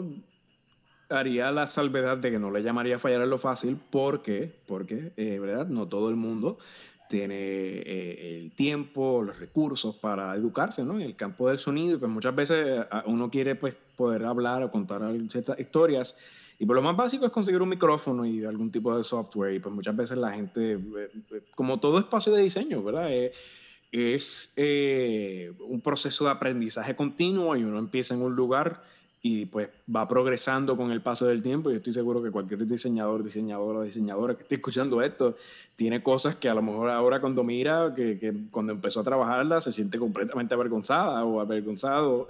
haría 1.10 1.52
la 1.52 1.66
salvedad 1.66 2.18
de 2.18 2.32
que 2.32 2.40
no 2.40 2.52
le 2.52 2.62
llamaría 2.62 3.00
fallar 3.00 3.22
en 3.22 3.30
lo 3.30 3.40
fácil 3.40 3.80
porque, 3.90 4.56
porque 4.68 5.14
eh, 5.18 5.40
¿verdad? 5.40 5.68
no 5.68 5.88
todo 5.88 6.10
el 6.10 6.16
mundo 6.16 6.60
tiene 7.10 7.82
el 7.82 8.52
tiempo, 8.52 9.24
los 9.24 9.40
recursos 9.40 9.96
para 9.96 10.34
educarse 10.36 10.84
¿no? 10.84 10.96
en 10.96 11.02
el 11.02 11.16
campo 11.16 11.50
del 11.50 11.60
sonido. 11.60 12.00
Pues 12.00 12.12
muchas 12.12 12.36
veces 12.36 12.86
uno 13.06 13.30
quiere 13.30 13.56
pues, 13.56 13.76
poder 13.98 14.24
hablar 14.26 14.64
o 14.64 14.72
contar 14.72 15.02
ciertas 15.30 15.60
historias. 15.60 16.16
Y 16.60 16.66
pues, 16.66 16.76
lo 16.76 16.82
más 16.82 16.96
básico 16.96 17.26
es 17.26 17.32
conseguir 17.32 17.62
un 17.62 17.70
micrófono 17.70 18.26
y 18.26 18.46
algún 18.46 18.72
tipo 18.72 18.96
de 18.96 19.04
software. 19.04 19.56
Y 19.56 19.60
pues 19.60 19.74
muchas 19.74 19.96
veces 19.96 20.18
la 20.18 20.32
gente, 20.32 20.80
como 21.56 21.80
todo 21.80 22.00
espacio 22.00 22.32
de 22.32 22.44
diseño, 22.44 22.84
¿verdad? 22.84 23.10
es 23.92 24.52
eh, 24.56 25.52
un 25.68 25.82
proceso 25.82 26.26
de 26.26 26.32
aprendizaje 26.32 26.96
continuo 26.96 27.56
y 27.56 27.64
uno 27.64 27.80
empieza 27.80 28.14
en 28.14 28.22
un 28.22 28.36
lugar 28.36 28.84
y 29.22 29.46
pues 29.48 29.68
va 29.94 30.08
progresando 30.08 30.78
con 30.78 30.92
el 30.92 31.02
paso 31.02 31.26
del 31.26 31.42
tiempo. 31.42 31.70
Y 31.72 31.76
estoy 31.76 31.92
seguro 31.92 32.24
que 32.24 32.32
cualquier 32.32 32.66
diseñador, 32.66 33.24
diseñadora, 33.24 33.84
diseñadora 33.84 34.36
que 34.36 34.44
esté 34.44 34.56
escuchando 34.56 35.02
esto, 35.02 35.36
tiene 35.76 36.02
cosas 36.02 36.38
que 36.38 36.48
a 36.48 36.54
lo 36.54 36.62
mejor 36.62 36.90
ahora 36.90 37.20
cuando 37.20 37.44
mira, 37.44 37.94
que, 37.96 38.18
que 38.18 38.34
cuando 38.50 38.72
empezó 38.72 39.02
a 39.02 39.04
trabajarla, 39.04 39.60
se 39.60 39.74
siente 39.74 40.00
completamente 40.00 40.54
avergonzada 40.54 41.26
o 41.26 41.42
avergonzado 41.42 42.28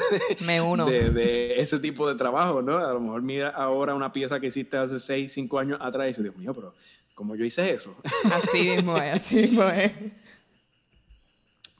Me 0.44 0.60
uno. 0.60 0.86
De, 0.86 1.10
de, 1.10 1.60
ese 1.60 1.78
tipo 1.78 2.08
de 2.08 2.16
trabajo, 2.16 2.60
¿no? 2.60 2.78
A 2.78 2.92
lo 2.92 3.00
mejor 3.00 3.22
mira 3.22 3.50
ahora 3.50 3.94
una 3.94 4.12
pieza 4.12 4.40
que 4.40 4.48
hiciste 4.48 4.76
hace 4.76 4.98
6, 4.98 5.32
5 5.32 5.58
años 5.58 5.78
atrás 5.80 6.06
y 6.06 6.08
dice, 6.08 6.22
Dios 6.22 6.36
mío, 6.36 6.52
pero 6.54 6.74
¿cómo 7.14 7.36
yo 7.36 7.44
hice 7.44 7.72
eso? 7.72 7.94
Así 8.32 8.70
mismo 8.70 8.96
es, 8.96 9.14
así 9.14 9.36
mismo 9.36 9.62
es. 9.62 9.92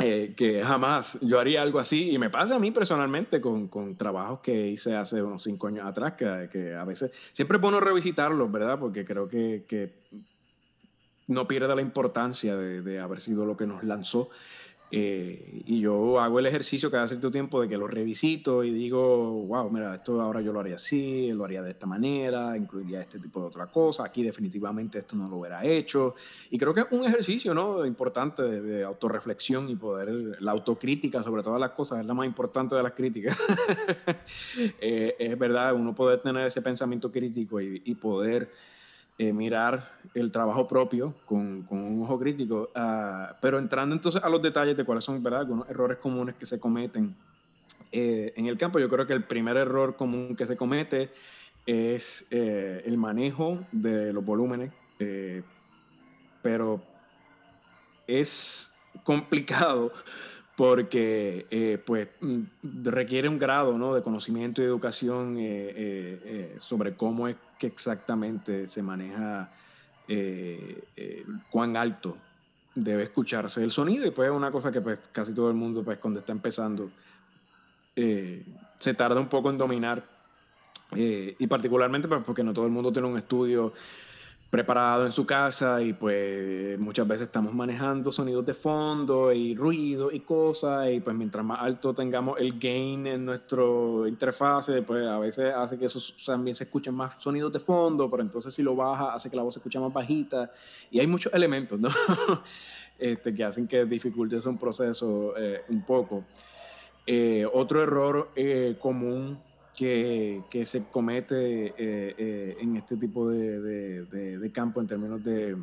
Eh, 0.02 0.34
que 0.36 0.64
jamás 0.64 1.18
yo 1.20 1.38
haría 1.38 1.62
algo 1.62 1.78
así 1.78 2.10
y 2.10 2.18
me 2.18 2.30
pasa 2.30 2.56
a 2.56 2.58
mí 2.58 2.70
personalmente 2.70 3.40
con, 3.40 3.68
con 3.68 3.96
trabajos 3.96 4.40
que 4.40 4.68
hice 4.68 4.96
hace 4.96 5.22
unos 5.22 5.42
cinco 5.42 5.68
años 5.68 5.86
atrás 5.86 6.14
que, 6.14 6.48
que, 6.50 6.74
a 6.74 6.84
veces 6.84 7.12
siempre 7.32 7.56
es 7.56 7.62
bueno 7.62 7.78
revisitarlos, 7.78 8.50
¿verdad? 8.50 8.78
Porque 8.78 9.04
creo 9.04 9.28
que, 9.28 9.64
que 9.68 9.92
no 11.28 11.46
pierde 11.46 11.74
la 11.74 11.82
importancia 11.82 12.56
de, 12.56 12.82
de, 12.82 12.98
haber 12.98 13.20
sido 13.20 13.44
lo 13.44 13.56
que 13.56 13.66
nos 13.66 13.84
lanzó 13.84 14.30
eh, 14.94 15.62
y 15.64 15.80
yo 15.80 16.20
hago 16.20 16.38
el 16.38 16.44
ejercicio 16.44 16.90
cada 16.90 17.08
cierto 17.08 17.30
tiempo 17.30 17.62
de 17.62 17.66
que 17.66 17.78
lo 17.78 17.86
revisito 17.86 18.62
y 18.62 18.70
digo, 18.70 19.32
wow, 19.46 19.70
mira, 19.70 19.94
esto 19.94 20.20
ahora 20.20 20.42
yo 20.42 20.52
lo 20.52 20.60
haría 20.60 20.74
así, 20.74 21.32
lo 21.32 21.46
haría 21.46 21.62
de 21.62 21.70
esta 21.70 21.86
manera, 21.86 22.54
incluiría 22.58 23.00
este 23.00 23.18
tipo 23.18 23.40
de 23.40 23.46
otra 23.46 23.68
cosa, 23.68 24.04
aquí 24.04 24.22
definitivamente 24.22 24.98
esto 24.98 25.16
no 25.16 25.30
lo 25.30 25.38
hubiera 25.38 25.64
hecho. 25.64 26.14
Y 26.50 26.58
creo 26.58 26.74
que 26.74 26.82
es 26.82 26.86
un 26.90 27.06
ejercicio 27.06 27.54
¿no? 27.54 27.86
importante 27.86 28.42
de, 28.42 28.60
de 28.60 28.84
autorreflexión 28.84 29.70
y 29.70 29.76
poder, 29.76 30.36
la 30.42 30.52
autocrítica 30.52 31.22
sobre 31.22 31.42
todas 31.42 31.58
las 31.58 31.70
cosas 31.70 32.00
es 32.00 32.06
la 32.06 32.12
más 32.12 32.26
importante 32.26 32.74
de 32.74 32.82
las 32.82 32.92
críticas. 32.92 33.38
eh, 34.78 35.16
es 35.18 35.38
verdad, 35.38 35.74
uno 35.74 35.94
poder 35.94 36.20
tener 36.20 36.46
ese 36.46 36.60
pensamiento 36.60 37.10
crítico 37.10 37.62
y, 37.62 37.80
y 37.82 37.94
poder 37.94 38.50
eh, 39.18 39.32
mirar 39.32 39.88
el 40.14 40.32
trabajo 40.32 40.66
propio 40.66 41.14
con, 41.26 41.62
con 41.62 41.78
un 41.78 42.02
ojo 42.02 42.18
crítico, 42.18 42.70
uh, 42.74 43.34
pero 43.40 43.58
entrando 43.58 43.94
entonces 43.94 44.22
a 44.22 44.28
los 44.28 44.42
detalles 44.42 44.76
de 44.76 44.84
cuáles 44.84 45.04
son 45.04 45.22
¿verdad? 45.22 45.40
algunos 45.40 45.68
errores 45.68 45.98
comunes 45.98 46.34
que 46.36 46.46
se 46.46 46.58
cometen 46.58 47.14
eh, 47.92 48.32
en 48.36 48.46
el 48.46 48.56
campo, 48.56 48.78
yo 48.78 48.88
creo 48.88 49.06
que 49.06 49.12
el 49.12 49.24
primer 49.24 49.56
error 49.58 49.96
común 49.96 50.34
que 50.34 50.46
se 50.46 50.56
comete 50.56 51.10
es 51.66 52.24
eh, 52.30 52.82
el 52.86 52.96
manejo 52.96 53.60
de 53.70 54.12
los 54.14 54.24
volúmenes, 54.24 54.72
eh, 54.98 55.42
pero 56.40 56.82
es 58.06 58.72
complicado 59.04 59.92
porque 60.62 61.44
eh, 61.50 61.76
pues, 61.84 62.06
mm, 62.20 62.84
requiere 62.84 63.28
un 63.28 63.36
grado 63.36 63.76
¿no? 63.76 63.96
de 63.96 64.00
conocimiento 64.00 64.62
y 64.62 64.64
educación 64.64 65.36
eh, 65.36 65.72
eh, 65.74 66.54
sobre 66.58 66.94
cómo 66.94 67.26
es 67.26 67.34
que 67.58 67.66
exactamente 67.66 68.68
se 68.68 68.80
maneja 68.80 69.50
cuán 71.50 71.76
alto 71.76 72.16
debe 72.76 73.02
escucharse 73.02 73.60
el 73.64 73.72
sonido 73.72 74.06
y 74.06 74.12
pues 74.12 74.30
es 74.30 74.36
una 74.36 74.52
cosa 74.52 74.70
que 74.70 74.80
pues, 74.80 75.00
casi 75.10 75.34
todo 75.34 75.48
el 75.48 75.56
mundo 75.56 75.82
pues, 75.82 75.98
cuando 75.98 76.20
está 76.20 76.30
empezando 76.30 76.92
se 77.96 78.94
tarda 78.94 79.18
un 79.18 79.28
poco 79.28 79.50
en 79.50 79.58
dominar 79.58 80.04
y 80.94 81.44
particularmente 81.48 82.06
pues, 82.06 82.22
porque 82.24 82.44
no 82.44 82.52
todo 82.52 82.66
el 82.66 82.72
mundo 82.72 82.92
tiene 82.92 83.08
un 83.08 83.18
estudio 83.18 83.72
preparado 84.52 85.06
en 85.06 85.12
su 85.12 85.24
casa 85.24 85.80
y 85.80 85.94
pues 85.94 86.78
muchas 86.78 87.08
veces 87.08 87.28
estamos 87.28 87.54
manejando 87.54 88.12
sonidos 88.12 88.44
de 88.44 88.52
fondo 88.52 89.32
y 89.32 89.54
ruido 89.54 90.12
y 90.12 90.20
cosas 90.20 90.90
y 90.90 91.00
pues 91.00 91.16
mientras 91.16 91.42
más 91.42 91.58
alto 91.58 91.94
tengamos 91.94 92.38
el 92.38 92.60
gain 92.60 93.06
en 93.06 93.24
nuestra 93.24 93.62
interfase 94.06 94.82
pues 94.82 95.06
a 95.06 95.18
veces 95.18 95.54
hace 95.54 95.78
que 95.78 95.86
eso 95.86 96.00
también 96.26 96.54
se 96.54 96.64
escuchen 96.64 96.94
más 96.94 97.14
sonidos 97.18 97.50
de 97.50 97.60
fondo 97.60 98.10
pero 98.10 98.22
entonces 98.22 98.52
si 98.52 98.62
lo 98.62 98.76
baja 98.76 99.14
hace 99.14 99.30
que 99.30 99.36
la 99.36 99.42
voz 99.42 99.54
se 99.54 99.60
escuche 99.60 99.80
más 99.80 99.90
bajita 99.90 100.50
y 100.90 101.00
hay 101.00 101.06
muchos 101.06 101.32
elementos 101.32 101.80
¿no? 101.80 101.88
este, 102.98 103.34
que 103.34 103.44
hacen 103.44 103.66
que 103.66 103.86
dificulte 103.86 104.36
ese 104.36 104.52
proceso 104.60 105.32
eh, 105.34 105.62
un 105.70 105.80
poco 105.80 106.24
eh, 107.06 107.46
otro 107.50 107.82
error 107.82 108.28
eh, 108.36 108.76
común 108.78 109.38
que, 109.76 110.42
se 110.64 110.84
comete 110.84 111.66
eh, 111.66 111.74
eh, 111.78 112.56
en 112.60 112.76
este 112.76 112.96
tipo 112.96 113.28
de, 113.28 113.60
de, 114.04 114.52
campo 114.52 114.80
en 114.80 114.86
términos 114.86 115.24
de 115.24 115.56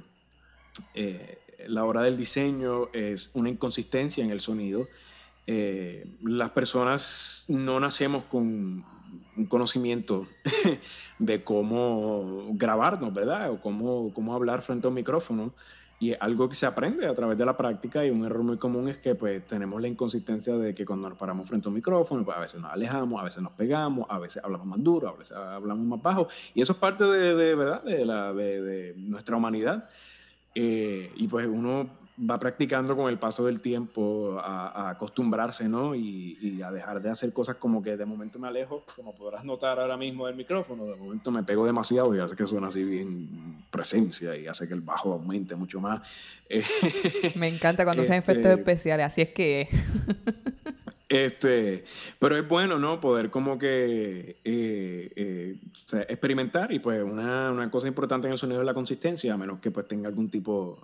eh, 0.93 1.39
la 1.67 1.85
hora 1.85 2.03
del 2.03 2.17
diseño 2.17 2.87
es 2.93 3.31
una 3.33 3.49
inconsistencia 3.49 4.23
en 4.23 4.31
el 4.31 4.41
sonido. 4.41 4.87
Eh, 5.45 6.07
las 6.23 6.51
personas 6.51 7.45
no 7.47 7.79
nacemos 7.79 8.23
con 8.25 8.85
un 9.35 9.45
conocimiento 9.47 10.27
de 11.19 11.43
cómo 11.43 12.47
grabarnos, 12.51 13.13
¿verdad? 13.13 13.51
O 13.51 13.61
cómo, 13.61 14.13
cómo 14.13 14.35
hablar 14.35 14.61
frente 14.61 14.87
a 14.87 14.89
un 14.89 14.95
micrófono 14.95 15.53
y 15.99 16.13
algo 16.19 16.47
que 16.47 16.55
se 16.55 16.65
aprende 16.65 17.05
a 17.05 17.13
través 17.13 17.37
de 17.37 17.45
la 17.45 17.57
práctica 17.57 18.05
y 18.05 18.09
un 18.09 18.25
error 18.25 18.41
muy 18.41 18.57
común 18.57 18.87
es 18.87 18.97
que 18.97 19.15
pues 19.15 19.45
tenemos 19.45 19.81
la 19.81 19.87
inconsistencia 19.89 20.55
de 20.55 20.73
que 20.73 20.85
cuando 20.85 21.09
nos 21.09 21.17
paramos 21.17 21.47
frente 21.47 21.67
a 21.67 21.69
un 21.69 21.75
micrófono, 21.75 22.23
pues 22.23 22.37
a 22.37 22.39
veces 22.39 22.61
nos 22.61 22.71
alejamos, 22.71 23.19
a 23.19 23.25
veces 23.25 23.43
nos 23.43 23.51
pegamos, 23.51 24.05
a 24.09 24.17
veces 24.17 24.41
hablamos 24.43 24.65
más 24.65 24.81
duro, 24.81 25.09
a 25.09 25.17
veces 25.17 25.35
hablamos 25.35 25.85
más 25.85 26.01
bajo. 26.01 26.29
Y 26.53 26.61
eso 26.61 26.71
es 26.71 26.79
parte 26.79 27.03
de, 27.03 27.35
de 27.35 27.55
verdad 27.55 27.83
de, 27.83 28.05
la, 28.05 28.33
de, 28.33 28.61
de 28.61 28.93
nuestra 28.95 29.35
humanidad. 29.35 29.89
Eh, 30.55 31.11
y 31.15 31.27
pues 31.27 31.45
uno 31.47 31.89
va 32.19 32.39
practicando 32.39 32.95
con 32.95 33.09
el 33.09 33.17
paso 33.17 33.45
del 33.45 33.61
tiempo 33.61 34.39
a, 34.41 34.67
a 34.67 34.89
acostumbrarse, 34.89 35.69
¿no? 35.69 35.95
Y, 35.95 36.37
y, 36.41 36.61
a 36.61 36.71
dejar 36.71 37.01
de 37.01 37.09
hacer 37.09 37.31
cosas 37.31 37.55
como 37.55 37.81
que 37.81 37.95
de 37.95 38.05
momento 38.05 38.39
me 38.39 38.47
alejo, 38.47 38.83
como 38.95 39.15
podrás 39.15 39.45
notar 39.45 39.79
ahora 39.79 39.95
mismo 39.95 40.27
del 40.27 40.35
micrófono, 40.35 40.85
de 40.85 40.95
momento 40.95 41.31
me 41.31 41.43
pego 41.43 41.65
demasiado 41.65 42.13
y 42.15 42.19
hace 42.19 42.35
que 42.35 42.45
suene 42.45 42.67
así 42.67 42.83
bien 42.83 43.63
presencia 43.71 44.35
y 44.35 44.47
hace 44.47 44.67
que 44.67 44.73
el 44.73 44.81
bajo 44.81 45.13
aumente 45.13 45.55
mucho 45.55 45.79
más. 45.79 46.01
Me 47.35 47.47
encanta 47.47 47.83
cuando 47.83 48.01
este, 48.01 48.13
sean 48.13 48.19
efectos 48.19 48.51
especiales, 48.51 49.05
así 49.05 49.21
es 49.21 49.29
que... 49.29 49.67
Este, 51.09 51.85
pero 52.19 52.37
es 52.37 52.47
bueno, 52.47 52.77
¿no? 52.77 53.01
Poder 53.01 53.31
como 53.31 53.57
que 53.57 54.37
eh, 54.43 55.11
eh, 55.15 55.55
o 55.83 55.89
sea, 55.89 56.01
experimentar 56.01 56.71
y 56.71 56.77
pues 56.77 57.01
una, 57.01 57.49
una, 57.51 57.71
cosa 57.71 57.87
importante 57.87 58.27
en 58.27 58.33
el 58.33 58.37
sonido 58.37 58.61
es 58.61 58.65
la 58.67 58.75
consistencia, 58.75 59.33
a 59.33 59.37
menos 59.37 59.59
que 59.59 59.71
pues 59.71 59.87
tenga 59.87 60.07
algún 60.07 60.29
tipo 60.29 60.77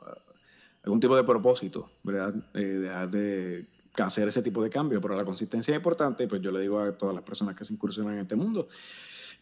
algún 0.85 0.99
tipo 0.99 1.15
de 1.15 1.23
propósito, 1.23 1.89
¿verdad? 2.03 2.33
Eh, 2.53 2.59
dejar 2.59 3.09
de 3.11 3.65
hacer 3.97 4.27
ese 4.27 4.41
tipo 4.41 4.63
de 4.63 4.69
cambio, 4.69 5.01
pero 5.01 5.15
la 5.15 5.25
consistencia 5.25 5.73
es 5.73 5.77
importante, 5.77 6.27
pues 6.27 6.41
yo 6.41 6.51
le 6.51 6.61
digo 6.61 6.79
a 6.79 6.91
todas 6.91 7.15
las 7.15 7.23
personas 7.23 7.55
que 7.55 7.65
se 7.65 7.73
incursionan 7.73 8.13
en 8.15 8.21
este 8.21 8.35
mundo 8.35 8.67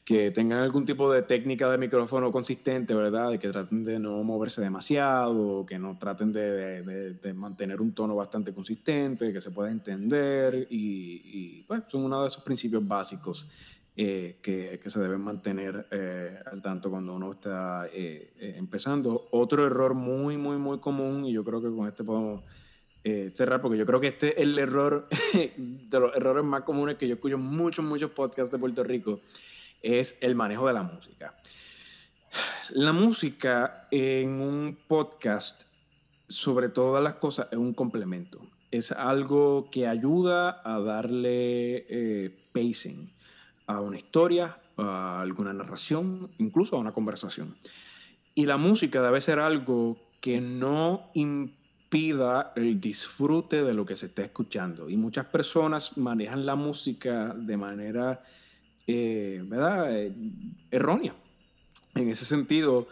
que 0.06 0.32
tengan 0.32 0.60
algún 0.60 0.86
tipo 0.86 1.12
de 1.12 1.22
técnica 1.22 1.70
de 1.72 1.78
micrófono 1.78 2.32
consistente, 2.32 2.94
¿verdad? 2.94 3.32
De 3.32 3.40
que 3.40 3.50
traten 3.50 3.86
de 3.86 4.00
no 4.00 4.22
moverse 4.24 4.62
demasiado, 4.62 5.66
que 5.66 5.80
no 5.80 5.98
traten 5.98 6.34
de, 6.34 7.34
mantener 7.34 7.80
un 7.80 7.94
tono 7.94 8.16
bastante 8.16 8.54
consistente, 8.54 9.32
que 9.32 9.40
se 9.40 9.52
pueda 9.52 9.72
entender 9.72 10.68
y, 10.70 11.22
y 11.24 11.64
pues 11.64 11.84
son 11.88 12.04
uno 12.04 12.22
de 12.22 12.28
esos 12.28 12.44
principios 12.44 12.86
básicos 12.86 13.48
eh, 13.96 14.40
que, 14.42 14.90
se 14.90 15.00
deben 15.00 15.22
mantener 15.22 15.88
eh, 15.92 16.40
al 16.52 16.62
tanto 16.62 16.90
cuando 16.90 17.14
uno 17.14 17.34
está 17.34 17.88
eh, 17.88 18.34
eh, 18.40 18.56
empezando. 18.58 19.28
Otro 19.32 19.66
error 19.66 19.94
muy, 19.94 20.38
muy, 20.38 20.58
muy 20.58 20.80
común, 20.80 21.26
y 21.26 21.34
yo 21.34 21.44
creo 21.44 21.62
que 21.62 21.70
con 21.70 21.88
este 21.88 22.04
podemos 22.04 22.44
cerrar, 23.36 23.62
porque 23.62 23.78
yo 23.78 23.86
creo 23.86 24.00
que 24.00 24.08
este 24.08 24.30
es 24.30 24.38
el 24.38 24.58
error 24.58 25.10
de 25.34 26.00
los 26.00 26.16
errores 26.16 26.46
más 26.46 26.62
comunes 26.62 26.96
que 26.96 27.06
yo 27.06 27.16
escucho 27.16 27.36
en 27.36 27.42
muchos, 27.42 27.84
muchos 27.84 28.12
podcasts 28.12 28.50
de 28.50 28.58
Puerto 28.58 28.82
Rico, 28.82 29.20
es 29.82 30.18
el 30.22 30.36
manejo 30.36 30.68
de 30.68 30.74
la 30.74 30.84
música. 30.84 31.36
La 32.70 32.94
música 32.94 33.90
en 33.92 34.40
un 34.40 34.78
podcast, 34.88 35.64
sobre 36.30 36.70
todas 36.70 37.04
las 37.04 37.16
cosas, 37.16 37.50
es 37.52 37.58
un 37.58 37.74
complemento. 37.74 38.40
Es 38.72 38.94
algo 38.94 39.70
que 39.70 39.86
ayuda 39.86 40.62
a 40.64 40.80
darle 40.80 42.34
pacing 42.54 43.12
a 43.68 43.80
una 43.80 43.98
historia, 43.98 44.58
a 44.78 45.22
alguna 45.22 45.54
narración, 45.54 46.30
incluso 46.38 46.76
a 46.76 46.80
una 46.80 46.92
conversación. 46.92 47.56
Y 48.36 48.46
la 48.46 48.58
música 48.58 49.02
debe 49.02 49.22
ser 49.22 49.40
algo 49.40 49.98
que 50.22 50.42
no 50.42 51.10
impida 51.14 52.54
el 52.56 52.80
disfrute 52.82 53.64
de 53.64 53.74
lo 53.74 53.86
que 53.86 53.96
se 53.96 54.08
está 54.08 54.24
escuchando. 54.24 54.90
Y 54.90 54.98
muchas 54.98 55.26
personas 55.28 55.98
manejan 55.98 56.46
la 56.46 56.56
música 56.56 57.34
de 57.36 57.58
manera, 57.58 58.24
eh, 58.88 59.42
¿verdad?, 59.46 59.96
eh, 59.96 60.14
errónea. 60.72 61.14
En 61.94 62.10
ese 62.10 62.26
sentido, 62.26 62.88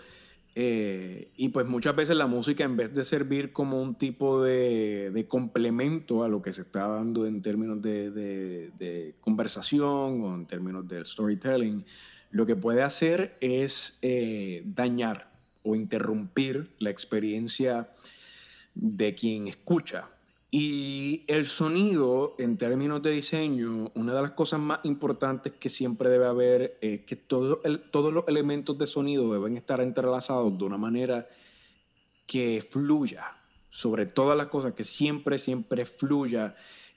eh, 0.53 1.31
y 1.37 1.49
pues 1.49 1.65
muchas 1.67 1.95
veces 1.95 2.17
la 2.17 2.27
música, 2.27 2.63
en 2.63 2.75
vez 2.75 2.93
de 2.93 3.03
servir 3.03 3.53
como 3.53 3.81
un 3.81 3.95
tipo 3.95 4.43
de, 4.43 5.25
complemento 5.29 6.23
a 6.23 6.27
lo 6.27 6.41
que 6.41 6.51
se 6.51 6.61
está 6.61 6.87
dando 6.87 7.25
en 7.25 7.41
términos 7.41 7.81
de, 7.81 9.15
conversación 9.21 10.21
o 10.23 10.35
en 10.35 10.45
términos 10.45 10.87
del 10.87 11.05
storytelling, 11.05 11.85
lo 12.31 12.45
que 12.45 12.55
puede 12.55 12.81
hacer 12.81 13.37
es 13.39 13.97
eh, 14.01 14.63
dañar 14.65 15.31
o 15.63 15.75
interrumpir 15.75 16.71
la 16.79 16.89
experiencia 16.89 17.89
de 18.73 19.15
quien 19.15 19.47
escucha. 19.47 20.09
Y 20.53 21.23
el 21.27 21.47
sonido, 21.47 22.35
en 22.37 22.57
términos 22.57 23.01
de 23.01 23.11
diseño, 23.11 23.89
una 23.95 24.13
de 24.13 24.21
las 24.21 24.31
cosas 24.31 24.59
más 24.59 24.81
importantes 24.83 25.53
que 25.53 25.69
siempre 25.69 26.09
debe 26.09 26.25
haber 26.25 26.77
es 26.81 27.05
que 27.05 27.15
todos 27.15 28.13
los 28.13 28.27
elementos 28.27 28.77
de 28.77 28.85
sonido 28.85 29.31
deben 29.31 29.55
estar 29.55 29.79
entrelazados 29.79 30.57
de 30.57 30.63
una 30.65 30.77
manera 30.77 31.29
que 32.27 32.61
fluya, 32.69 33.37
sobre 33.69 34.05
todas 34.05 34.37
las 34.37 34.47
cosas, 34.47 34.73
que 34.73 34.83
siempre, 34.83 35.37
siempre 35.37 35.85
fluya, 35.85 36.53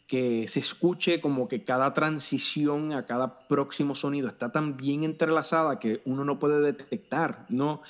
que 0.08 0.48
se 0.48 0.58
escuche 0.58 1.20
como 1.20 1.46
que 1.46 1.62
cada 1.62 1.94
transición 1.94 2.92
a 2.92 3.06
cada 3.06 3.46
próximo 3.46 3.94
sonido 3.94 4.26
está 4.26 4.50
tan 4.50 4.76
bien 4.76 5.04
entrelazada 5.04 5.78
que 5.78 6.02
uno 6.06 6.24
no 6.24 6.40
puede 6.40 6.60
detectar 6.60 7.46
¿no? 7.48 7.82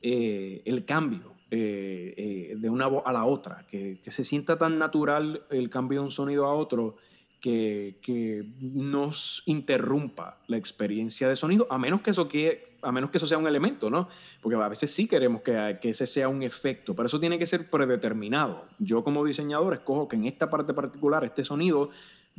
Eh, 0.00 0.62
el 0.64 0.84
cambio 0.84 1.37
de 1.50 2.68
una 2.68 2.86
voz 2.86 3.02
a 3.06 3.12
la 3.12 3.24
otra, 3.24 3.66
que, 3.70 3.98
que, 4.02 4.10
se 4.10 4.24
sienta 4.24 4.58
tan 4.58 4.78
natural 4.78 5.42
el 5.50 5.70
cambio 5.70 6.00
de 6.00 6.04
un 6.06 6.10
sonido 6.10 6.46
a 6.46 6.54
otro 6.54 6.96
que, 7.40 7.96
que, 8.02 8.44
nos 8.60 9.42
interrumpa 9.46 10.38
la 10.46 10.56
experiencia 10.56 11.28
de 11.28 11.36
sonido, 11.36 11.66
a 11.70 11.78
menos 11.78 12.00
que 12.02 12.10
eso, 12.10 12.28
que, 12.28 12.76
a 12.82 12.92
menos 12.92 13.10
que 13.10 13.18
eso 13.18 13.26
sea 13.26 13.38
un 13.38 13.46
elemento, 13.46 13.90
¿no? 13.90 14.08
Porque 14.40 14.56
a 14.56 14.68
veces 14.68 14.90
sí 14.90 15.06
queremos 15.06 15.42
que, 15.42 15.78
que 15.80 15.90
ese 15.90 16.06
sea 16.06 16.28
un 16.28 16.42
efecto, 16.42 16.94
pero 16.94 17.06
eso 17.06 17.20
tiene 17.20 17.38
que 17.38 17.46
ser 17.46 17.70
predeterminado. 17.70 18.64
Yo 18.78 19.04
como 19.04 19.24
diseñador 19.24 19.74
escojo 19.74 20.08
que 20.08 20.16
en 20.16 20.26
esta 20.26 20.50
parte 20.50 20.74
particular 20.74 21.24
este 21.24 21.44
sonido 21.44 21.90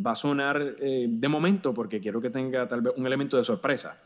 va 0.05 0.11
a 0.11 0.15
sonar 0.15 0.75
eh, 0.79 1.07
de 1.09 1.27
momento 1.27 1.73
porque 1.73 1.99
quiero 1.99 2.21
que 2.21 2.29
tenga 2.29 2.67
tal 2.67 2.81
vez 2.81 2.93
un 2.95 3.05
elemento 3.05 3.37
de 3.37 3.43
sorpresa. 3.43 4.01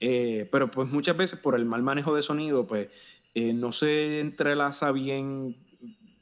Eh, 0.00 0.48
pero 0.50 0.70
pues 0.70 0.88
muchas 0.90 1.16
veces 1.16 1.38
por 1.38 1.54
el 1.54 1.64
mal 1.64 1.82
manejo 1.82 2.14
de 2.14 2.22
sonido, 2.22 2.66
pues 2.66 2.88
eh, 3.34 3.52
no 3.52 3.72
se 3.72 4.20
entrelaza 4.20 4.92
bien 4.92 5.56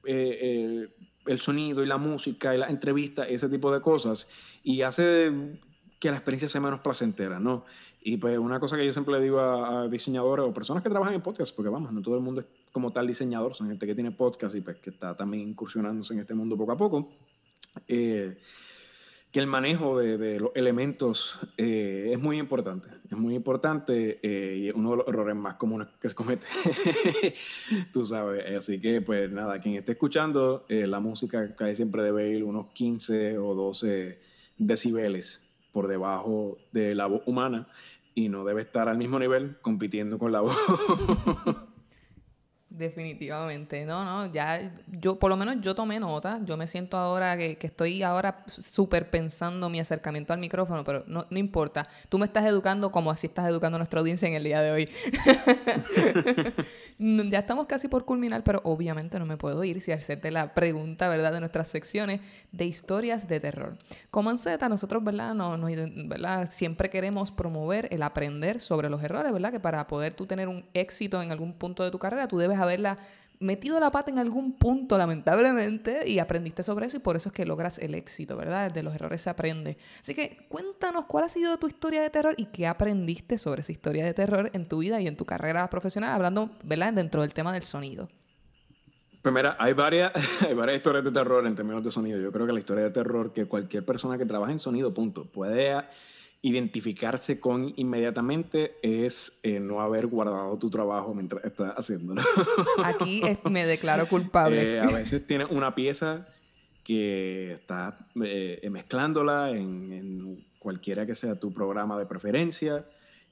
el 0.04 1.38
sonido 1.38 1.82
y 1.82 1.86
la 1.86 1.98
música 1.98 2.54
y 2.54 2.58
la 2.58 2.68
entrevista, 2.68 3.24
ese 3.24 3.48
tipo 3.48 3.72
de 3.72 3.80
cosas, 3.80 4.28
y 4.62 4.82
hace 4.82 5.30
que 6.00 6.10
la 6.10 6.16
experiencia 6.16 6.48
sea 6.48 6.60
menos 6.60 6.80
placentera, 6.80 7.38
¿no? 7.38 7.64
Y 8.04 8.16
pues 8.16 8.36
una 8.36 8.58
cosa 8.58 8.76
que 8.76 8.84
yo 8.84 8.92
siempre 8.92 9.20
digo 9.20 9.38
a, 9.38 9.86
diseñadores 9.86 10.44
o 10.44 10.52
personas 10.52 10.82
que 10.82 10.90
trabajan 10.90 11.14
en 11.14 11.22
podcast, 11.22 11.54
porque 11.54 11.68
vamos, 11.68 11.92
no 11.92 12.02
todo 12.02 12.16
el 12.16 12.20
mundo 12.20 12.40
es 12.40 12.46
como 12.72 12.92
tal 12.92 13.06
diseñador, 13.06 13.54
son 13.54 13.68
gente 13.68 13.86
que 13.86 13.94
tiene 13.94 14.10
podcast 14.10 14.56
y 14.56 14.60
pues 14.60 14.78
que 14.78 14.90
está 14.90 15.16
también 15.16 15.48
incursionándose 15.48 16.12
en 16.14 16.20
este 16.20 16.34
mundo 16.34 16.56
poco 16.56 16.72
a 16.72 16.76
poco. 16.76 17.08
Eh, 17.86 18.36
que 19.32 19.40
el 19.40 19.46
manejo 19.46 19.98
de, 19.98 20.38
los 20.38 20.50
elementos 20.54 21.40
eh, 21.56 22.10
es 22.12 22.20
muy 22.20 22.38
importante. 22.38 22.88
Es 23.10 23.16
muy 23.16 23.34
importante 23.34 24.20
eh, 24.22 24.56
y 24.58 24.70
uno 24.70 24.90
de 24.90 24.96
los 24.98 25.08
errores 25.08 25.34
más 25.34 25.54
comunes 25.54 25.88
que 25.98 26.10
se 26.10 26.14
comete. 26.14 26.46
Tú 27.94 28.04
sabes. 28.04 28.44
Así 28.54 28.78
que, 28.78 29.00
pues 29.00 29.30
nada, 29.32 29.58
quien 29.58 29.76
esté 29.76 29.92
escuchando, 29.92 30.66
eh, 30.68 30.86
la 30.86 31.00
música 31.00 31.56
cae 31.56 31.74
siempre 31.74 32.02
debe 32.02 32.28
ir 32.28 32.44
unos 32.44 32.66
15 32.74 33.38
o 33.38 33.54
12 33.54 34.20
decibeles 34.58 35.40
por 35.72 35.88
debajo 35.88 36.58
de 36.70 36.94
la 36.94 37.06
voz 37.06 37.22
humana 37.24 37.68
y 38.14 38.28
no 38.28 38.44
debe 38.44 38.60
estar 38.60 38.90
al 38.90 38.98
mismo 38.98 39.18
nivel 39.18 39.56
compitiendo 39.62 40.18
con 40.18 40.30
la 40.30 40.42
voz. 40.42 40.56
Definitivamente, 42.74 43.84
no, 43.84 44.02
no, 44.02 44.32
ya 44.32 44.72
yo, 44.86 45.18
por 45.18 45.28
lo 45.28 45.36
menos 45.36 45.56
yo 45.60 45.74
tomé 45.74 46.00
nota, 46.00 46.40
yo 46.42 46.56
me 46.56 46.66
siento 46.66 46.96
ahora 46.96 47.36
que, 47.36 47.58
que 47.58 47.66
estoy 47.66 48.02
ahora 48.02 48.44
súper 48.46 49.10
pensando 49.10 49.68
mi 49.68 49.78
acercamiento 49.78 50.32
al 50.32 50.38
micrófono, 50.38 50.82
pero 50.82 51.04
no, 51.06 51.26
no, 51.28 51.38
importa, 51.38 51.86
tú 52.08 52.18
me 52.18 52.24
estás 52.24 52.46
educando 52.46 52.90
como 52.90 53.10
así 53.10 53.26
estás 53.26 53.46
educando 53.46 53.76
a 53.76 53.78
nuestra 53.78 54.00
audiencia 54.00 54.26
en 54.26 54.34
el 54.36 54.44
día 54.44 54.62
de 54.62 54.70
hoy. 54.70 54.88
ya 57.28 57.40
estamos 57.40 57.66
casi 57.66 57.88
por 57.88 58.06
culminar, 58.06 58.42
pero 58.42 58.62
obviamente 58.64 59.18
no 59.18 59.26
me 59.26 59.36
puedo 59.36 59.62
ir 59.64 59.82
sin 59.82 59.92
hacerte 59.92 60.30
la 60.30 60.54
pregunta, 60.54 61.10
¿verdad?, 61.10 61.32
de 61.32 61.40
nuestras 61.40 61.68
secciones 61.68 62.22
de 62.52 62.64
historias 62.64 63.28
de 63.28 63.38
terror. 63.38 63.76
Como 64.10 64.30
en 64.30 64.38
nosotros, 64.70 65.04
¿verdad?, 65.04 65.34
no, 65.34 65.58
no, 65.58 65.66
¿verdad? 66.06 66.48
siempre 66.50 66.88
queremos 66.88 67.32
promover 67.32 67.88
el 67.90 68.02
aprender 68.02 68.60
sobre 68.60 68.88
los 68.88 69.02
errores, 69.02 69.30
¿verdad?, 69.30 69.52
que 69.52 69.60
para 69.60 69.86
poder 69.86 70.14
tú 70.14 70.24
tener 70.24 70.48
un 70.48 70.64
éxito 70.72 71.20
en 71.20 71.32
algún 71.32 71.52
punto 71.52 71.84
de 71.84 71.90
tu 71.90 71.98
carrera, 71.98 72.26
tú 72.26 72.38
debes 72.38 72.61
haberla 72.62 72.98
metido 73.42 73.78
la 73.80 73.90
pata 73.90 74.10
en 74.10 74.18
algún 74.18 74.52
punto, 74.54 74.96
lamentablemente, 74.96 76.08
y 76.08 76.18
aprendiste 76.18 76.62
sobre 76.62 76.86
eso 76.86 76.96
y 76.96 77.00
por 77.00 77.16
eso 77.16 77.28
es 77.28 77.34
que 77.34 77.44
logras 77.44 77.78
el 77.78 77.94
éxito, 77.94 78.36
¿verdad? 78.36 78.70
De 78.70 78.82
los 78.82 78.94
errores 78.94 79.20
se 79.20 79.30
aprende. 79.30 79.76
Así 80.00 80.14
que 80.14 80.46
cuéntanos 80.48 81.04
cuál 81.06 81.24
ha 81.24 81.28
sido 81.28 81.58
tu 81.58 81.66
historia 81.66 82.02
de 82.02 82.10
terror 82.10 82.34
y 82.38 82.46
qué 82.46 82.66
aprendiste 82.66 83.38
sobre 83.38 83.60
esa 83.60 83.72
historia 83.72 84.04
de 84.04 84.14
terror 84.14 84.50
en 84.52 84.66
tu 84.66 84.78
vida 84.78 85.00
y 85.00 85.08
en 85.08 85.16
tu 85.16 85.24
carrera 85.24 85.68
profesional, 85.68 86.14
hablando, 86.14 86.50
¿verdad? 86.62 86.92
Dentro 86.92 87.22
del 87.22 87.34
tema 87.34 87.52
del 87.52 87.62
sonido. 87.62 88.08
Pues 89.22 89.32
mira, 89.32 89.56
hay 89.58 89.72
varias, 89.72 90.12
hay 90.46 90.54
varias 90.54 90.78
historias 90.78 91.04
de 91.04 91.12
terror 91.12 91.46
en 91.46 91.54
términos 91.54 91.84
de 91.84 91.90
sonido. 91.90 92.20
Yo 92.20 92.32
creo 92.32 92.46
que 92.46 92.52
la 92.52 92.60
historia 92.60 92.84
de 92.84 92.90
terror 92.90 93.32
que 93.32 93.46
cualquier 93.46 93.84
persona 93.84 94.18
que 94.18 94.26
trabaja 94.26 94.52
en 94.52 94.58
sonido, 94.58 94.94
punto, 94.94 95.24
puede 95.24 95.74
identificarse 96.42 97.38
con 97.38 97.72
inmediatamente 97.76 98.74
es 98.82 99.38
eh, 99.44 99.60
no 99.60 99.80
haber 99.80 100.08
guardado 100.08 100.58
tu 100.58 100.68
trabajo 100.68 101.14
mientras 101.14 101.44
estás 101.44 101.72
haciéndolo. 101.76 102.20
Aquí 102.84 103.22
me 103.48 103.64
declaro 103.64 104.08
culpable. 104.08 104.74
Eh, 104.74 104.80
a 104.80 104.86
veces 104.86 105.24
tienes 105.24 105.48
una 105.50 105.72
pieza 105.74 106.26
que 106.82 107.52
estás 107.52 107.94
eh, 108.24 108.68
mezclándola 108.70 109.50
en, 109.50 110.44
cualquiera 110.58 111.04
que 111.04 111.16
sea 111.16 111.34
tu 111.34 111.52
programa 111.52 111.98
de 111.98 112.06
preferencia 112.06 112.84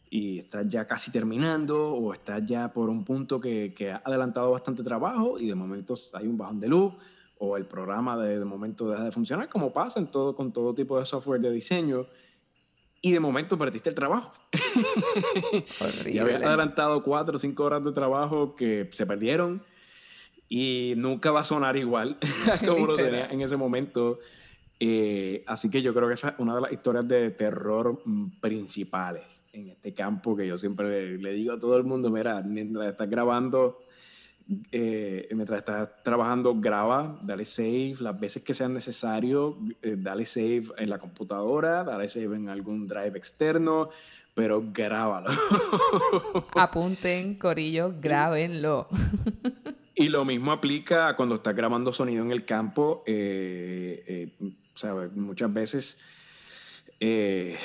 y 0.08 0.40
estás 0.40 0.68
ya 0.68 0.84
casi 0.84 1.12
terminando 1.12 1.92
o 1.92 2.12
estás 2.12 2.44
ya 2.44 2.72
por 2.72 2.88
un 2.90 3.04
punto 3.04 3.40
que, 3.40 3.72
que 3.72 3.92
ha 3.92 4.02
adelantado 4.04 4.50
bastante 4.50 4.82
trabajo 4.82 5.38
y 5.38 5.46
de 5.46 5.54
momento 5.54 5.94
hay 6.14 6.26
un 6.26 6.36
bajón 6.36 6.58
de 6.58 6.66
luz 6.66 6.92
o 7.38 7.56
el 7.56 7.66
programa 7.66 8.16
de, 8.16 8.40
de 8.40 8.44
momento 8.44 8.90
deja 8.90 9.04
de 9.04 9.12
funcionar, 9.12 9.48
como 9.48 9.72
pasa 9.72 10.00
en 10.00 10.08
todo, 10.08 10.34
con 10.34 10.52
todo 10.52 10.74
tipo 10.74 10.98
de 10.98 11.06
software 11.06 11.40
de 11.40 11.52
diseño 11.52 12.06
y 13.02 13.12
de 13.12 13.20
momento 13.20 13.56
perdiste 13.58 13.88
el 13.88 13.94
trabajo. 13.94 14.32
y 16.06 16.18
habías 16.18 16.42
adelantado 16.42 17.02
cuatro 17.02 17.36
o 17.36 17.38
cinco 17.38 17.64
horas 17.64 17.84
de 17.84 17.92
trabajo 17.92 18.54
que 18.56 18.88
se 18.92 19.06
perdieron 19.06 19.62
y 20.48 20.94
nunca 20.96 21.30
va 21.30 21.40
a 21.40 21.44
sonar 21.44 21.76
igual 21.76 22.18
como 22.66 22.86
lo 22.86 22.94
tenía 22.94 23.26
en 23.26 23.40
ese 23.40 23.56
momento. 23.56 24.18
Eh, 24.78 25.44
así 25.46 25.70
que 25.70 25.82
yo 25.82 25.92
creo 25.92 26.08
que 26.08 26.14
esa 26.14 26.30
es 26.30 26.34
una 26.38 26.54
de 26.54 26.60
las 26.62 26.72
historias 26.72 27.06
de 27.06 27.30
terror 27.30 28.02
principales 28.40 29.24
en 29.52 29.68
este 29.68 29.92
campo 29.92 30.36
que 30.36 30.46
yo 30.46 30.56
siempre 30.56 31.18
le 31.18 31.32
digo 31.32 31.52
a 31.52 31.58
todo 31.58 31.76
el 31.76 31.84
mundo, 31.84 32.08
mira, 32.08 32.40
mientras 32.42 32.88
estás 32.88 33.10
grabando 33.10 33.80
eh, 34.72 35.28
mientras 35.32 35.60
estás 35.60 36.02
trabajando, 36.02 36.54
graba, 36.60 37.18
dale 37.22 37.44
save 37.44 37.94
las 38.00 38.18
veces 38.18 38.42
que 38.42 38.54
sea 38.54 38.68
necesario, 38.68 39.58
eh, 39.82 39.96
dale 39.98 40.24
save 40.24 40.64
en 40.78 40.90
la 40.90 40.98
computadora, 40.98 41.84
dale 41.84 42.08
save 42.08 42.36
en 42.36 42.48
algún 42.48 42.88
drive 42.88 43.16
externo, 43.16 43.90
pero 44.34 44.62
grábalo. 44.72 45.30
Apunten, 46.56 47.36
Corillo, 47.36 47.94
grábenlo. 48.00 48.88
y 49.94 50.08
lo 50.08 50.24
mismo 50.24 50.52
aplica 50.52 51.08
a 51.08 51.16
cuando 51.16 51.36
estás 51.36 51.54
grabando 51.54 51.92
sonido 51.92 52.24
en 52.24 52.32
el 52.32 52.44
campo. 52.44 53.04
Eh, 53.06 54.32
muchas 55.14 55.52
veces 55.52 55.98
eh, 57.02 57.56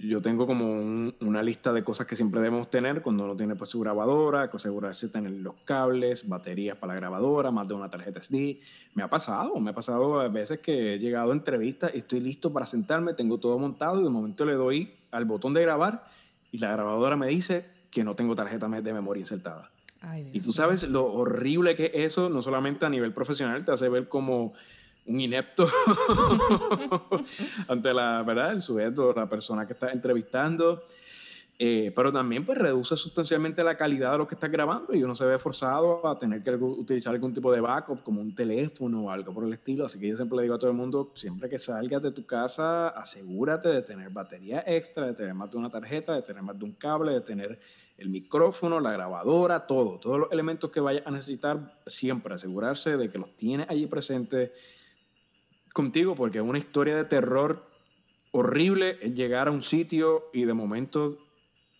yo 0.00 0.22
tengo 0.22 0.46
como 0.46 1.12
una 1.20 1.42
lista 1.42 1.74
de 1.74 1.84
cosas 1.84 2.06
que 2.06 2.16
siempre 2.16 2.40
debemos 2.40 2.70
tener 2.70 3.02
cuando 3.02 3.24
uno 3.24 3.36
tiene 3.36 3.54
pues, 3.54 3.68
su 3.68 3.80
grabadora, 3.80 4.48
que 4.48 4.56
asegurarse 4.56 5.08
de 5.08 5.12
tener 5.12 5.32
los 5.32 5.56
cables, 5.66 6.26
baterías 6.26 6.78
para 6.78 6.94
la 6.94 7.00
grabadora, 7.00 7.50
más 7.50 7.68
de 7.68 7.74
una 7.74 7.90
tarjeta 7.90 8.22
SD. 8.22 8.60
Me 8.94 9.02
ha 9.02 9.08
pasado, 9.08 9.60
me 9.60 9.70
ha 9.70 9.74
pasado 9.74 10.20
a 10.20 10.28
veces 10.28 10.60
que 10.60 10.94
he 10.94 10.98
llegado 10.98 11.32
a 11.32 11.34
entrevistas 11.34 11.92
y 11.94 11.98
estoy 11.98 12.20
listo 12.20 12.50
para 12.50 12.64
sentarme, 12.64 13.12
tengo 13.12 13.36
todo 13.36 13.58
montado 13.58 14.00
y 14.00 14.04
de 14.04 14.08
momento 14.08 14.46
le 14.46 14.54
doy 14.54 14.94
al 15.10 15.26
botón 15.26 15.52
de 15.52 15.60
grabar 15.60 16.06
y 16.50 16.56
la 16.56 16.72
grabadora 16.72 17.14
me 17.14 17.26
dice 17.26 17.66
que 17.90 18.04
no 18.04 18.14
tengo 18.14 18.34
tarjeta 18.34 18.68
de 18.68 18.92
memoria 18.94 19.20
insertada. 19.20 19.70
y 20.32 20.40
tú 20.40 20.54
sabes 20.54 20.88
lo 20.88 21.12
horrible 21.12 21.76
que 21.76 21.86
es 21.86 22.12
eso, 22.12 22.30
no 22.30 22.40
solamente 22.40 22.86
a 22.86 22.88
nivel 22.88 23.12
profesional, 23.12 23.66
te 23.66 23.72
hace 23.72 23.90
ver 23.90 24.08
como 24.08 24.54
un 25.06 25.20
inepto 25.20 25.66
ante 27.68 27.94
la 27.94 28.22
verdad 28.22 28.52
el 28.52 28.62
sujeto 28.62 29.12
la 29.14 29.28
persona 29.28 29.66
que 29.66 29.72
está 29.72 29.90
entrevistando. 29.90 30.82
Eh, 31.58 31.90
pero 31.96 32.12
también 32.12 32.44
pues 32.44 32.58
reduce 32.58 32.98
sustancialmente 32.98 33.64
la 33.64 33.78
calidad 33.78 34.12
de 34.12 34.18
lo 34.18 34.26
que 34.26 34.34
estás 34.34 34.50
grabando 34.50 34.94
y 34.94 35.02
uno 35.02 35.14
se 35.14 35.24
ve 35.24 35.38
forzado 35.38 36.06
a 36.06 36.18
tener 36.18 36.42
que 36.42 36.50
utilizar 36.50 37.14
algún 37.14 37.32
tipo 37.32 37.50
de 37.50 37.62
backup 37.62 38.02
como 38.02 38.20
un 38.20 38.34
teléfono 38.34 39.04
o 39.04 39.10
algo 39.10 39.32
por 39.32 39.44
el 39.44 39.54
estilo. 39.54 39.86
Así 39.86 39.98
que 39.98 40.08
yo 40.08 40.16
siempre 40.16 40.36
le 40.36 40.42
digo 40.42 40.56
a 40.56 40.58
todo 40.58 40.68
el 40.68 40.76
mundo 40.76 41.12
siempre 41.14 41.48
que 41.48 41.58
salgas 41.58 42.02
de 42.02 42.12
tu 42.12 42.26
casa 42.26 42.88
asegúrate 42.88 43.70
de 43.70 43.80
tener 43.80 44.10
batería 44.10 44.64
extra 44.66 45.06
de 45.06 45.14
tener 45.14 45.32
más 45.32 45.50
de 45.50 45.56
una 45.56 45.70
tarjeta 45.70 46.14
de 46.14 46.20
tener 46.20 46.42
más 46.42 46.58
de 46.58 46.66
un 46.66 46.72
cable 46.72 47.12
de 47.12 47.22
tener 47.22 47.58
el 47.98 48.10
micrófono, 48.10 48.80
la 48.80 48.92
grabadora, 48.92 49.66
todo, 49.66 49.98
todos 49.98 50.18
los 50.18 50.32
elementos 50.32 50.70
que 50.70 50.80
vayas 50.80 51.06
a 51.06 51.10
necesitar, 51.10 51.78
siempre 51.86 52.34
asegurarse 52.34 52.96
de 52.96 53.10
que 53.10 53.18
los 53.18 53.36
tienes 53.36 53.68
allí 53.70 53.86
presentes 53.86 54.50
contigo 55.76 56.16
porque 56.16 56.38
es 56.38 56.44
una 56.44 56.56
historia 56.56 56.96
de 56.96 57.04
terror 57.04 57.62
horrible 58.30 58.94
llegar 59.14 59.48
a 59.48 59.50
un 59.50 59.62
sitio 59.62 60.30
y 60.32 60.46
de 60.46 60.54
momento 60.54 61.18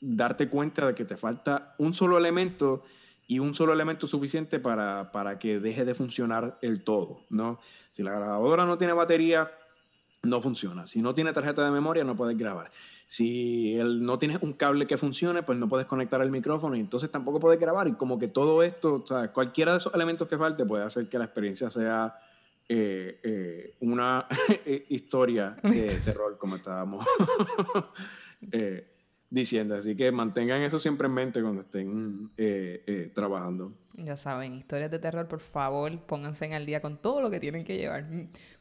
darte 0.03 0.51
cuenta 0.51 0.87
de 0.87 0.95
que 0.95 1.07
te 1.07 1.17
falta 1.17 1.75
un 1.79 1.95
solo 1.95 2.19
elemento 2.19 2.85
y 3.27 3.39
un 3.39 3.55
solo 3.55 3.73
elemento 3.73 4.07
suficiente 4.07 4.61
para, 4.61 5.11
para 5.13 5.39
que 5.39 5.61
deje 5.61 5.87
de 5.87 5.95
funcionar 5.95 6.59
el 6.61 6.85
todo, 6.85 7.23
¿no? 7.31 7.59
Si 7.93 8.03
la 8.03 8.11
grabadora 8.11 8.67
no 8.67 8.77
tiene 8.77 8.93
batería, 8.93 9.51
no 10.23 10.43
funciona. 10.43 10.87
Si 10.87 11.01
no 11.01 11.15
tiene 11.15 11.33
tarjeta 11.33 11.65
de 11.65 11.71
memoria, 11.71 12.05
no 12.05 12.15
puedes 12.17 12.37
grabar. 12.37 12.71
Si 13.07 13.77
el, 13.77 14.05
no 14.05 14.19
tienes 14.19 14.43
un 14.43 14.53
cable 14.53 14.87
que 14.87 14.99
funcione, 14.99 15.43
pues 15.43 15.59
no 15.59 15.71
puedes 15.71 15.87
conectar 15.87 16.21
el 16.21 16.31
micrófono 16.31 16.77
y 16.77 16.81
entonces 16.81 17.11
tampoco 17.11 17.41
puedes 17.41 17.59
grabar. 17.59 17.89
Y 17.89 17.95
como 17.95 18.19
que 18.19 18.29
todo 18.29 18.63
esto, 18.63 19.05
o 19.09 19.33
cualquiera 19.33 19.73
de 19.73 19.79
esos 19.79 19.95
elementos 19.95 20.29
que 20.29 20.37
falte 20.37 20.67
puede 20.67 20.85
hacer 20.85 21.09
que 21.09 21.19
la 21.19 21.25
experiencia 21.25 21.71
sea 21.71 22.15
eh, 22.69 23.21
eh, 23.23 23.77
una 23.81 24.27
eh, 24.49 24.87
historia 24.89 25.57
de 25.63 25.87
terror, 26.05 26.37
como 26.37 26.57
estábamos 26.57 27.07
diciendo. 29.31 29.77
Así 29.77 29.95
que 29.95 30.11
mantengan 30.11 30.63
eso 30.63 30.79
siempre 30.79 31.07
en 31.07 31.15
mente 31.15 31.43
cuando 31.43 31.63
estén 31.63 32.31
trabajando. 33.15 33.73
Ya 33.99 34.15
saben, 34.15 34.53
historias 34.53 34.91
de 34.91 34.99
terror, 34.99 35.27
por 35.27 35.41
favor, 35.41 35.99
pónganse 36.01 36.45
en 36.45 36.53
al 36.53 36.67
día 36.67 36.83
con 36.83 36.99
todo 36.99 37.23
lo 37.23 37.31
que 37.31 37.41
tienen 37.41 37.65
que 37.65 37.79
llevar. 37.79 38.05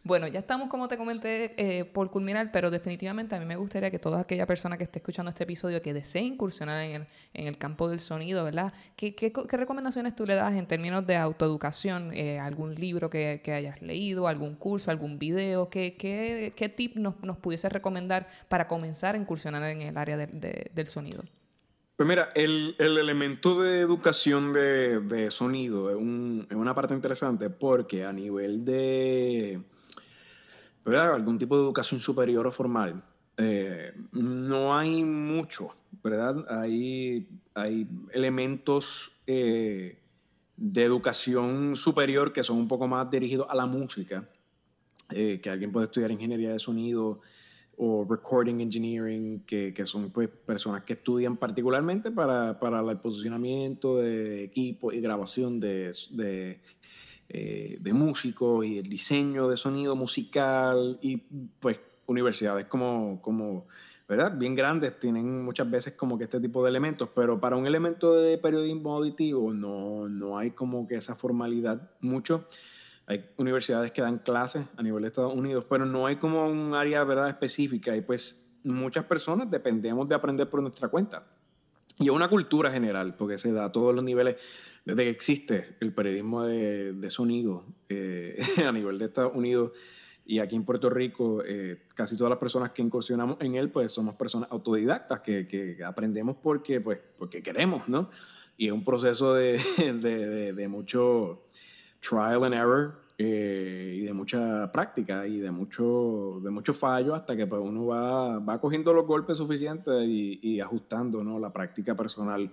Bueno, 0.01 0.27
ya 0.27 0.39
estamos, 0.39 0.69
como 0.69 0.87
te 0.87 0.97
comenté, 0.97 1.53
eh, 1.57 1.83
por 1.83 2.09
culminar, 2.09 2.51
pero 2.53 2.71
definitivamente 2.71 3.35
a 3.35 3.39
mí 3.39 3.45
me 3.45 3.57
gustaría 3.57 3.91
que 3.91 3.99
toda 3.99 4.21
aquella 4.21 4.45
persona 4.45 4.77
que 4.77 4.85
esté 4.85 4.99
escuchando 4.99 5.29
este 5.29 5.43
episodio 5.43 5.81
que 5.81 5.93
desee 5.93 6.21
incursionar 6.21 6.81
en 6.83 7.01
el, 7.01 7.07
en 7.33 7.47
el 7.47 7.57
campo 7.57 7.89
del 7.89 7.99
sonido, 7.99 8.45
¿verdad? 8.45 8.71
¿Qué, 8.95 9.13
qué, 9.13 9.33
recomendaciones 9.57 10.15
tú 10.15 10.25
le 10.25 10.35
das 10.35 10.53
en 10.53 10.67
términos 10.67 11.05
de 11.05 11.17
autoeducación? 11.17 12.13
Eh, 12.13 12.39
¿Algún 12.39 12.73
libro 12.73 13.09
que, 13.09 13.41
que, 13.43 13.51
hayas 13.51 13.81
leído, 13.81 14.29
algún 14.29 14.55
curso, 14.55 14.89
algún 14.89 15.19
video? 15.19 15.69
¿Qué, 15.69 15.97
qué, 15.97 16.53
qué 16.55 16.69
tip 16.69 16.95
nos, 16.95 17.21
nos 17.23 17.37
pudiese 17.37 17.67
recomendar 17.67 18.27
para 18.47 18.69
comenzar 18.69 19.15
a 19.15 19.17
incursionar 19.17 19.63
en 19.63 19.81
el 19.81 19.97
área 19.97 20.15
de, 20.15 20.71
del 20.73 20.87
sonido? 20.87 21.23
Pues 21.95 22.09
mira, 22.09 22.31
el, 22.35 22.75
el 22.77 22.97
elemento 22.97 23.61
de 23.61 23.79
educación 23.79 24.51
de, 24.51 24.99
de 24.99 25.31
sonido 25.31 25.89
es, 25.89 25.95
un, 25.95 26.45
es, 26.49 26.55
una 26.55 26.75
parte 26.75 26.93
interesante 26.93 27.49
porque 27.49 28.03
a 28.03 28.11
nivel 28.11 28.65
de 28.65 29.61
¿verdad? 30.83 31.13
algún 31.13 31.37
tipo 31.37 31.55
de 31.55 31.63
educación 31.63 32.01
superior 32.01 32.45
o 32.47 32.51
formal, 32.51 33.01
eh, 33.37 33.93
no 34.11 34.77
hay 34.77 35.03
mucho, 35.03 35.75
¿verdad? 36.03 36.45
Hay, 36.49 37.27
hay 37.53 37.87
elementos 38.11 39.11
eh, 39.25 39.97
de 40.55 40.83
educación 40.83 41.75
superior 41.75 42.33
que 42.33 42.43
son 42.43 42.57
un 42.57 42.67
poco 42.67 42.87
más 42.87 43.09
dirigidos 43.09 43.47
a 43.49 43.55
la 43.55 43.65
música, 43.65 44.29
eh, 45.11 45.39
que 45.41 45.49
alguien 45.49 45.71
puede 45.71 45.85
estudiar 45.85 46.11
ingeniería 46.11 46.51
de 46.51 46.59
sonido, 46.59 47.21
o 47.77 48.05
recording 48.09 48.61
engineering, 48.61 49.41
que, 49.45 49.73
que, 49.73 49.85
son 49.85 50.09
pues, 50.11 50.29
personas 50.29 50.83
que 50.83 50.93
estudian 50.93 51.37
particularmente 51.37 52.11
para, 52.11 52.59
para 52.59 52.79
el 52.79 52.97
posicionamiento 52.97 53.97
de 53.97 54.43
equipo 54.43 54.91
y 54.91 55.01
grabación 55.01 55.59
de, 55.59 55.91
de, 56.11 56.59
eh, 57.29 57.77
de 57.79 57.93
músicos 57.93 58.65
y 58.65 58.77
el 58.77 58.87
diseño 58.87 59.49
de 59.49 59.57
sonido 59.57 59.95
musical 59.95 60.99
y 61.01 61.17
pues 61.59 61.79
universidades 62.05 62.67
como, 62.67 63.19
como, 63.21 63.67
¿verdad? 64.07 64.37
Bien 64.37 64.55
grandes 64.55 64.99
tienen 64.99 65.43
muchas 65.43 65.69
veces 65.69 65.93
como 65.93 66.17
que 66.17 66.25
este 66.25 66.39
tipo 66.39 66.63
de 66.63 66.69
elementos, 66.69 67.09
pero 67.15 67.39
para 67.39 67.55
un 67.55 67.65
elemento 67.65 68.13
de 68.15 68.37
periodismo 68.37 68.95
auditivo 68.95 69.53
no, 69.53 70.07
no 70.07 70.37
hay 70.37 70.51
como 70.51 70.87
que 70.87 70.95
esa 70.95 71.15
formalidad 71.15 71.89
mucho. 71.99 72.45
Hay 73.07 73.29
universidades 73.37 73.91
que 73.91 74.01
dan 74.01 74.19
clases 74.19 74.65
a 74.77 74.81
nivel 74.83 75.03
de 75.03 75.09
Estados 75.09 75.33
Unidos, 75.33 75.65
pero 75.69 75.85
no 75.85 76.07
hay 76.07 76.15
como 76.15 76.47
un 76.47 76.73
área 76.73 77.03
¿verdad? 77.03 77.29
específica 77.29 77.95
y 77.95 78.01
pues 78.01 78.41
muchas 78.63 79.05
personas 79.05 79.49
dependemos 79.49 80.09
de 80.09 80.15
aprender 80.15 80.49
por 80.49 80.61
nuestra 80.61 80.87
cuenta. 80.87 81.27
Y 81.99 82.05
es 82.05 82.11
una 82.11 82.27
cultura 82.27 82.71
general, 82.71 83.15
porque 83.15 83.37
se 83.37 83.51
da 83.51 83.65
a 83.65 83.71
todos 83.71 83.93
los 83.95 84.03
niveles, 84.03 84.35
desde 84.83 85.03
que 85.03 85.09
existe 85.09 85.75
el 85.79 85.93
periodismo 85.93 86.43
de, 86.43 87.09
sonido 87.09 87.63
eh, 87.89 88.39
a 88.67 88.71
nivel 88.71 88.97
de 88.97 89.05
Estados 89.05 89.35
Unidos 89.35 89.71
y 90.25 90.39
aquí 90.39 90.55
en 90.55 90.65
Puerto 90.65 90.89
Rico, 90.89 91.43
eh, 91.45 91.83
casi 91.93 92.17
todas 92.17 92.31
las 92.31 92.39
personas 92.39 92.71
que 92.71 92.81
incursionamos 92.81 93.37
en 93.39 93.53
él, 93.53 93.69
pues 93.69 93.91
somos 93.91 94.15
personas 94.15 94.51
autodidactas 94.51 95.21
que, 95.21 95.77
aprendemos 95.85 96.37
porque, 96.41 96.81
pues, 96.81 96.99
porque 97.17 97.43
queremos, 97.43 97.87
¿no? 97.87 98.09
Y 98.57 98.65
es 98.65 98.71
un 98.71 98.83
proceso 98.83 99.35
de, 99.35 99.59
de 100.55 100.67
mucho 100.67 101.43
trial 102.07 102.43
and 102.43 102.53
error 102.53 102.93
eh, 103.17 103.97
y 103.97 104.01
de 104.01 104.13
mucha 104.13 104.71
práctica 104.71 105.25
y 105.25 105.39
de 105.39 105.49
mucho, 105.49 106.39
de 106.43 106.49
mucho 106.49 106.73
fallo 106.73 107.15
hasta 107.15 107.35
que 107.35 107.47
pues, 107.47 107.61
uno 107.63 107.85
va, 107.85 108.39
va 108.39 108.59
cogiendo 108.59 108.93
los 108.93 109.05
golpes 109.05 109.37
suficientes 109.37 110.03
y, 110.05 110.59
ajustando 110.59 111.23
¿no? 111.23 111.39
la 111.39 111.51
práctica 111.51 111.95
personal 111.95 112.51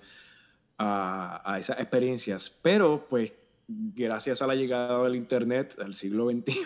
a, 0.78 1.42
a, 1.44 1.58
esas 1.58 1.78
experiencias. 1.80 2.56
Pero 2.62 3.06
pues 3.08 3.32
gracias 3.66 4.40
a 4.40 4.46
la 4.46 4.54
llegada 4.54 5.02
del 5.02 5.16
Internet 5.16 5.76
al 5.80 5.94
siglo 5.94 6.30
XXI, 6.30 6.62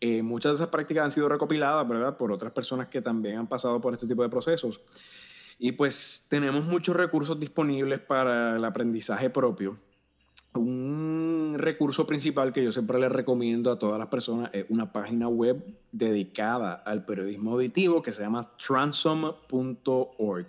eh, 0.00 0.22
muchas 0.22 0.52
de 0.52 0.56
esas 0.56 0.68
prácticas 0.68 1.04
han 1.04 1.10
sido 1.10 1.28
recopiladas 1.28 1.88
¿verdad? 1.88 2.16
por 2.16 2.30
otras 2.30 2.52
personas 2.52 2.88
que 2.88 3.02
también 3.02 3.38
han 3.38 3.46
pasado 3.48 3.80
por 3.80 3.92
este 3.92 4.06
tipo 4.06 4.22
de 4.22 4.28
procesos. 4.28 4.80
Y 5.58 5.72
pues 5.72 6.26
tenemos 6.28 6.64
muchos 6.64 6.94
recursos 6.94 7.38
disponibles 7.38 8.00
para 8.00 8.56
el 8.56 8.64
aprendizaje 8.64 9.30
propio 9.30 9.78
un 10.54 11.33
recurso 11.58 12.06
principal 12.06 12.52
que 12.52 12.62
yo 12.62 12.72
siempre 12.72 12.98
le 12.98 13.08
recomiendo 13.08 13.70
a 13.70 13.78
todas 13.78 13.98
las 13.98 14.08
personas 14.08 14.50
es 14.52 14.66
una 14.68 14.92
página 14.92 15.28
web 15.28 15.64
dedicada 15.92 16.74
al 16.74 17.04
periodismo 17.04 17.52
auditivo 17.52 18.02
que 18.02 18.12
se 18.12 18.22
llama 18.22 18.50
transom.org. 18.56 20.46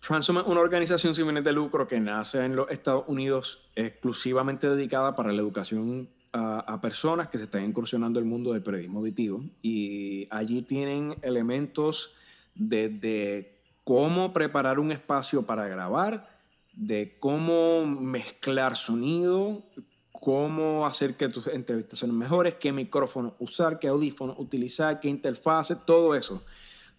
Transom 0.00 0.38
es 0.38 0.44
una 0.46 0.60
organización 0.60 1.14
sin 1.14 1.26
fines 1.26 1.44
de 1.44 1.52
lucro 1.52 1.88
que 1.88 1.98
nace 2.00 2.44
en 2.44 2.56
los 2.56 2.70
Estados 2.70 3.04
Unidos 3.08 3.68
exclusivamente 3.74 4.68
dedicada 4.68 5.16
para 5.16 5.32
la 5.32 5.40
educación 5.40 6.08
a, 6.32 6.80
personas 6.80 7.28
que 7.28 7.38
se 7.38 7.44
están 7.44 7.64
incursionando 7.64 8.18
el 8.18 8.24
mundo 8.24 8.52
del 8.52 8.62
periodismo 8.62 9.00
auditivo 9.00 9.42
y 9.62 10.28
allí 10.30 10.62
tienen 10.62 11.16
elementos 11.22 12.12
desde 12.54 13.58
cómo 13.84 14.32
preparar 14.32 14.78
un 14.78 14.92
espacio 14.92 15.46
para 15.46 15.66
grabar, 15.66 16.37
de 16.78 17.16
cómo 17.18 17.84
mezclar 17.84 18.76
sonido, 18.76 19.64
cómo 20.12 20.86
hacer 20.86 21.16
que 21.16 21.28
tus 21.28 21.48
entrevistas 21.48 21.98
sean 21.98 22.16
mejores, 22.16 22.54
qué 22.54 22.72
micrófono 22.72 23.34
usar, 23.40 23.80
qué 23.80 23.88
audífono 23.88 24.36
utilizar, 24.38 25.00
qué 25.00 25.08
interfase, 25.08 25.74
todo 25.84 26.14
eso. 26.14 26.42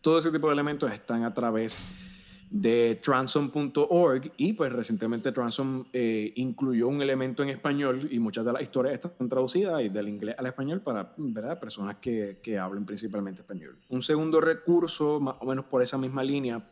Todo 0.01 0.19
ese 0.19 0.31
tipo 0.31 0.47
de 0.47 0.53
elementos 0.53 0.91
están 0.91 1.23
a 1.23 1.33
través 1.33 1.77
de 2.49 2.99
transom.org 3.01 4.31
y 4.35 4.53
pues 4.53 4.73
recientemente 4.73 5.31
Transom 5.31 5.85
eh, 5.93 6.33
incluyó 6.35 6.87
un 6.87 7.01
elemento 7.01 7.43
en 7.43 7.49
español 7.49 8.07
y 8.11 8.19
muchas 8.19 8.43
de 8.43 8.53
las 8.53 8.63
historias 8.63 8.95
están 8.95 9.29
traducidas 9.29 9.81
y 9.83 9.89
del 9.89 10.09
inglés 10.09 10.35
al 10.37 10.47
español 10.47 10.81
para 10.81 11.13
personas 11.59 11.97
que, 11.97 12.39
que 12.41 12.57
hablen 12.57 12.85
principalmente 12.85 13.41
español. 13.41 13.77
Un 13.89 14.01
segundo 14.01 14.41
recurso, 14.41 15.19
más 15.19 15.35
o 15.39 15.45
menos 15.45 15.65
por 15.65 15.83
esa 15.83 15.97
misma 15.97 16.23
línea, 16.23 16.63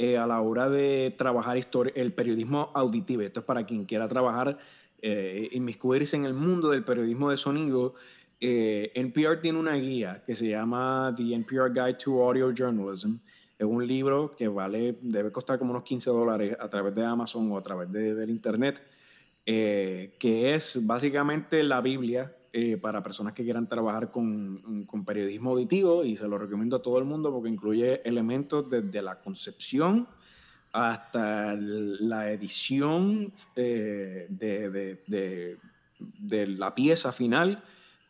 eh, 0.00 0.16
a 0.16 0.28
la 0.28 0.40
hora 0.40 0.70
de 0.70 1.12
trabajar 1.18 1.56
el 1.56 2.12
periodismo 2.12 2.70
auditivo. 2.72 3.22
Esto 3.22 3.40
es 3.40 3.46
para 3.46 3.66
quien 3.66 3.84
quiera 3.84 4.06
trabajar, 4.06 4.56
eh, 5.02 5.48
inmiscuirse 5.50 6.14
en 6.14 6.24
el 6.24 6.34
mundo 6.34 6.70
del 6.70 6.84
periodismo 6.84 7.30
de 7.30 7.36
sonido. 7.36 7.96
Eh, 8.40 8.92
NPR 8.94 9.40
tiene 9.40 9.58
una 9.58 9.74
guía 9.74 10.22
que 10.24 10.36
se 10.36 10.46
llama 10.50 11.12
The 11.16 11.34
NPR 11.34 11.72
Guide 11.72 11.94
to 11.94 12.22
Audio 12.22 12.54
Journalism. 12.54 13.16
Es 13.58 13.66
un 13.66 13.84
libro 13.84 14.36
que 14.36 14.46
vale, 14.46 14.98
debe 15.00 15.32
costar 15.32 15.58
como 15.58 15.72
unos 15.72 15.82
15 15.82 16.10
dólares 16.10 16.56
a 16.60 16.68
través 16.68 16.94
de 16.94 17.04
Amazon 17.04 17.50
o 17.50 17.58
a 17.58 17.62
través 17.64 17.90
de, 17.90 18.14
del 18.14 18.30
Internet, 18.30 18.80
eh, 19.46 20.14
que 20.20 20.54
es 20.54 20.78
básicamente 20.86 21.60
la 21.64 21.80
Biblia 21.80 22.32
eh, 22.60 22.76
para 22.76 23.04
personas 23.04 23.34
que 23.34 23.44
quieran 23.44 23.68
trabajar 23.68 24.10
con, 24.10 24.84
con, 24.84 25.04
periodismo 25.04 25.50
auditivo 25.50 26.02
y 26.02 26.16
se 26.16 26.26
lo 26.26 26.38
recomiendo 26.38 26.74
a 26.74 26.82
todo 26.82 26.98
el 26.98 27.04
mundo 27.04 27.30
porque 27.30 27.48
incluye 27.48 28.02
elementos 28.04 28.68
desde 28.68 29.00
la 29.00 29.20
concepción 29.20 30.08
hasta 30.72 31.54
la 31.54 32.32
edición 32.32 33.32
eh, 33.54 34.26
de, 34.28 34.70
de, 34.70 35.02
de, 35.06 35.58
de, 36.18 36.46
la 36.48 36.74
pieza 36.74 37.12
final 37.12 37.62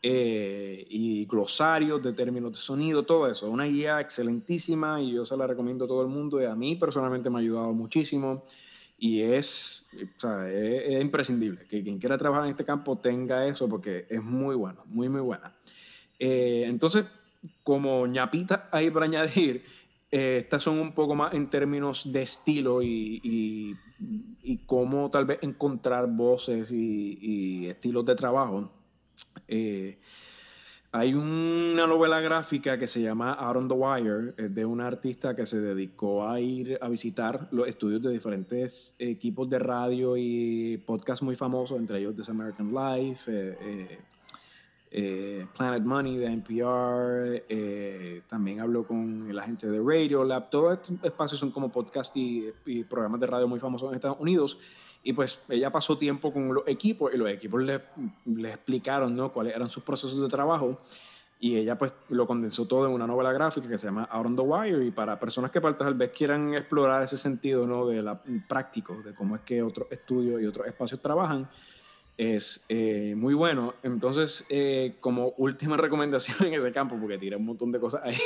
eh, 0.03 0.87
y 0.89 1.27
glosarios 1.27 2.03
de 2.03 2.15
términos 2.15 2.53
de 2.53 2.59
sonido, 2.59 3.03
todo 3.03 3.31
eso. 3.31 3.51
Una 3.51 3.65
guía 3.65 4.01
excelentísima 4.01 5.03
y 5.03 5.13
yo 5.13 5.27
se 5.27 5.37
la 5.37 5.47
recomiendo 5.47 5.85
a 5.85 5.89
todo 5.89 6.01
el 6.01 6.09
mundo 6.09 6.41
y 6.41 6.47
a 6.47 6.55
mí 6.55 6.75
personalmente 6.77 7.29
me 7.29 7.37
ha 7.37 7.41
ayudado 7.41 7.75
muchísimo. 7.75 8.45
Y 8.99 9.23
es, 9.23 9.87
o 9.95 10.21
sea, 10.21 10.51
es, 10.51 11.01
imprescindible 11.01 11.67
que 11.71 11.83
quien 11.83 11.99
quiera 11.99 12.19
trabajar 12.19 12.45
en 12.47 12.51
este 12.51 12.65
campo 12.65 12.99
tenga 12.99 13.47
eso 13.47 13.69
porque 13.69 14.07
es 14.11 14.23
muy 14.23 14.57
bueno, 14.57 14.83
muy, 14.87 15.09
muy 15.09 15.21
buena. 15.21 15.55
Eh, 16.19 16.65
entonces, 16.67 17.07
como 17.63 18.07
ñapita 18.07 18.69
ahí 18.73 18.91
para 18.91 19.07
añadir, 19.07 19.65
eh, 20.11 20.39
estas 20.43 20.63
son 20.63 20.79
un 20.79 20.93
poco 20.93 21.15
más 21.15 21.35
en 21.35 21.49
términos 21.49 22.11
de 22.13 22.23
estilo 22.23 22.83
y, 22.83 23.77
y, 24.43 24.57
cómo 24.67 25.11
tal 25.11 25.27
vez 25.27 25.39
encontrar 25.43 26.07
voces 26.09 26.71
y, 26.71 27.67
estilos 27.69 28.05
de 28.05 28.15
trabajo. 28.15 28.71
Eh, 29.47 29.99
hay 30.91 31.13
una 31.13 31.87
novela 31.87 32.21
gráfica 32.21 32.79
que 32.79 32.87
se 32.87 33.03
llama 33.03 33.35
Out 33.35 33.57
on 33.57 33.69
the 33.69 33.75
Wire, 33.75 34.33
de 34.49 34.65
una 34.65 34.87
artista 34.87 35.37
que 35.37 35.45
se 35.45 35.61
dedicó 35.61 36.27
a 36.27 36.41
ir 36.41 36.79
a 36.81 36.89
visitar 36.89 37.47
los 37.51 37.69
estudios 37.69 38.03
de 38.03 38.11
diferentes 38.11 38.97
equipos 38.99 39.51
de 39.51 39.59
radio 39.59 40.17
y 40.17 40.79
podcasts 40.87 41.23
muy 41.23 41.37
famosos, 41.37 41.79
entre 41.79 41.99
ellos 41.99 42.17
This 42.17 42.31
American 42.31 42.73
Life, 42.73 43.23
eh, 43.27 43.99
eh, 44.91 45.47
Planet 45.55 45.83
Money 45.83 46.17
de 46.17 46.27
NPR, 46.27 47.45
eh, 47.47 48.23
también 48.27 48.61
hablo 48.61 48.87
con 48.87 49.35
la 49.35 49.43
gente 49.43 49.69
de 49.69 49.79
Radio 49.81 50.25
Lab, 50.25 50.49
todos 50.49 50.79
estos 50.79 51.05
espacios 51.05 51.39
son 51.39 51.51
como 51.51 51.71
podcast 51.71 52.17
y, 52.17 52.51
programas 52.89 53.21
de 53.21 53.27
radio 53.27 53.47
muy 53.47 53.61
famosos 53.61 53.91
en 53.91 53.97
Estados 53.97 54.19
Unidos. 54.19 54.59
Y 55.03 55.13
pues 55.13 55.41
ella 55.49 55.71
pasó 55.71 55.97
tiempo 55.97 56.33
con 56.33 56.53
los 56.53 56.67
equipos 56.67 57.13
y 57.15 57.17
los 57.17 57.29
equipos 57.31 57.63
le, 57.63 57.81
le 58.27 58.51
explicaron 58.51 59.17
¿no? 59.17 59.33
cuáles 59.33 59.55
eran 59.55 59.71
sus 59.71 59.83
procesos 59.83 60.21
de 60.21 60.29
trabajo 60.29 60.81
y 61.41 61.57
ella 61.57 61.79
pues 61.79 61.95
lo 62.09 62.27
condensó 62.27 62.67
todo 62.67 62.87
en 62.87 62.93
una 62.93 63.07
novela 63.07 63.33
gráfica 63.33 63.69
que 63.69 63.79
se 63.79 63.87
llama 63.87 64.09
Out 64.11 64.27
on 64.27 64.37
the 64.37 64.43
Wire 64.43 64.85
y 64.85 64.91
para 64.91 65.19
personas 65.21 65.51
que 65.51 65.61
tal 65.61 65.95
vez 65.95 66.11
quieran 66.11 66.55
explorar 66.55 67.05
ese 67.05 67.17
sentido 67.17 67.67
¿no? 67.67 67.87
de 67.87 68.03
la 68.03 68.21
práctico, 68.49 69.01
de 69.03 69.15
cómo 69.15 69.37
es 69.37 69.43
que 69.43 69.63
otros 69.63 69.87
estudios 69.91 70.43
y 70.43 70.47
otros 70.47 70.67
espacios 70.67 71.01
trabajan, 71.01 71.49
es 72.17 72.61
eh, 72.69 73.15
muy 73.17 73.35
bueno. 73.35 73.75
Entonces, 73.85 74.45
eh, 74.49 74.97
como 75.01 75.35
última 75.37 75.77
recomendación 75.79 76.49
en 76.49 76.55
ese 76.55 76.73
campo, 76.73 76.97
porque 77.01 77.17
tiré 77.19 77.37
un 77.37 77.47
montón 77.47 77.71
de 77.71 77.79
cosas 77.79 78.03
ahí. 78.05 78.19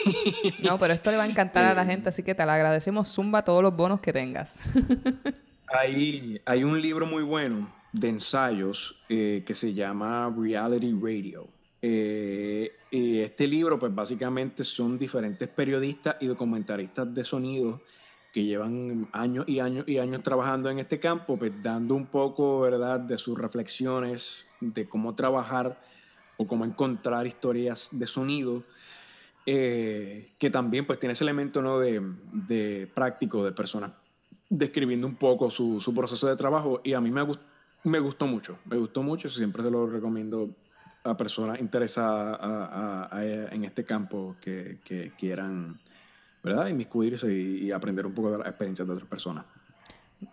No, 0.63 0.79
pero 0.79 0.95
esto 0.95 1.11
le 1.11 1.19
va 1.19 1.25
a 1.25 1.27
encantar 1.27 1.65
a 1.65 1.75
la 1.75 1.83
eh, 1.83 1.87
gente, 1.87 2.09
así 2.09 2.23
que 2.23 2.35
te 2.35 2.47
lo 2.47 2.53
agradecemos. 2.53 3.13
Zumba 3.13 3.45
todos 3.45 3.63
los 3.63 3.77
bonos 3.77 4.01
que 4.01 4.13
tengas. 4.13 4.63
hay, 5.75 6.65
un 6.65 6.81
libro 6.81 7.07
muy 7.07 7.23
bueno 7.23 7.73
de 7.93 8.09
ensayos 8.09 9.03
que 9.09 9.55
se 9.55 9.75
llama 9.75 10.35
Reality 10.37 10.93
Radio. 10.93 11.49
y 11.83 13.19
este 13.19 13.47
libro, 13.47 13.79
pues 13.79 13.95
básicamente 13.95 14.65
son 14.65 14.99
diferentes 14.99 15.49
periodistas 15.49 16.17
y 16.21 16.27
documentaristas 16.27 17.13
de 17.15 17.25
sonido 17.25 17.81
que 18.33 18.45
llevan 18.45 19.09
años 19.13 19.45
y 19.47 19.61
años 19.61 19.85
y 19.87 19.99
años 19.99 20.23
trabajando 20.23 20.71
en 20.71 20.79
este 20.79 20.99
campo, 20.99 21.39
pues 21.39 21.53
dando 21.63 21.95
un 21.95 22.07
poco, 22.07 22.61
¿verdad?, 22.61 23.01
de 23.01 23.19
sus 23.19 23.39
reflexiones 23.39 24.47
de 24.61 24.89
cómo 24.89 25.15
trabajar 25.15 25.79
o 26.39 26.47
cómo 26.47 26.65
encontrar 26.65 27.27
historias 27.27 27.89
de 27.93 28.07
sonido, 28.07 28.63
eh, 29.45 30.33
que 30.39 30.49
también 30.51 30.87
pues 30.87 30.99
tiene 30.99 31.13
ese 31.13 31.25
elemento, 31.25 31.61
¿no?, 31.61 31.79
de, 31.79 32.01
de 32.33 32.89
práctico, 32.95 33.45
de 33.45 33.53
personas 33.53 33.93
describiendo 34.59 35.07
un 35.07 35.17
poco 35.17 35.51
su, 35.51 35.81
su, 35.81 35.95
proceso 35.95 36.29
de 36.29 36.37
trabajo 36.37 36.81
y 36.85 36.93
a 36.93 37.01
mí 37.01 37.11
me, 37.11 37.27
me 37.85 37.99
gustó 37.99 38.27
mucho, 38.27 38.59
me 38.67 38.77
gustó 38.77 39.03
mucho, 39.03 39.31
siempre 39.31 39.63
se 39.63 39.71
lo 39.71 39.87
recomiendo 39.87 40.51
a 41.05 41.17
personas 41.17 41.59
interesadas 41.61 43.11
en 43.53 43.65
este 43.65 43.85
campo 43.85 44.37
que, 44.41 44.79
que 44.85 45.13
quieran 45.19 45.81
¿verdad? 46.43 46.69
Inmiscuirse 46.69 47.33
y, 47.33 47.65
y 47.65 47.73
aprender 47.73 48.05
un 48.07 48.15
poco 48.15 48.33
de 48.33 48.39
las 48.39 48.49
experiencias 48.49 48.87
de 48.87 48.95
otras 48.95 49.09
personas. 49.09 49.45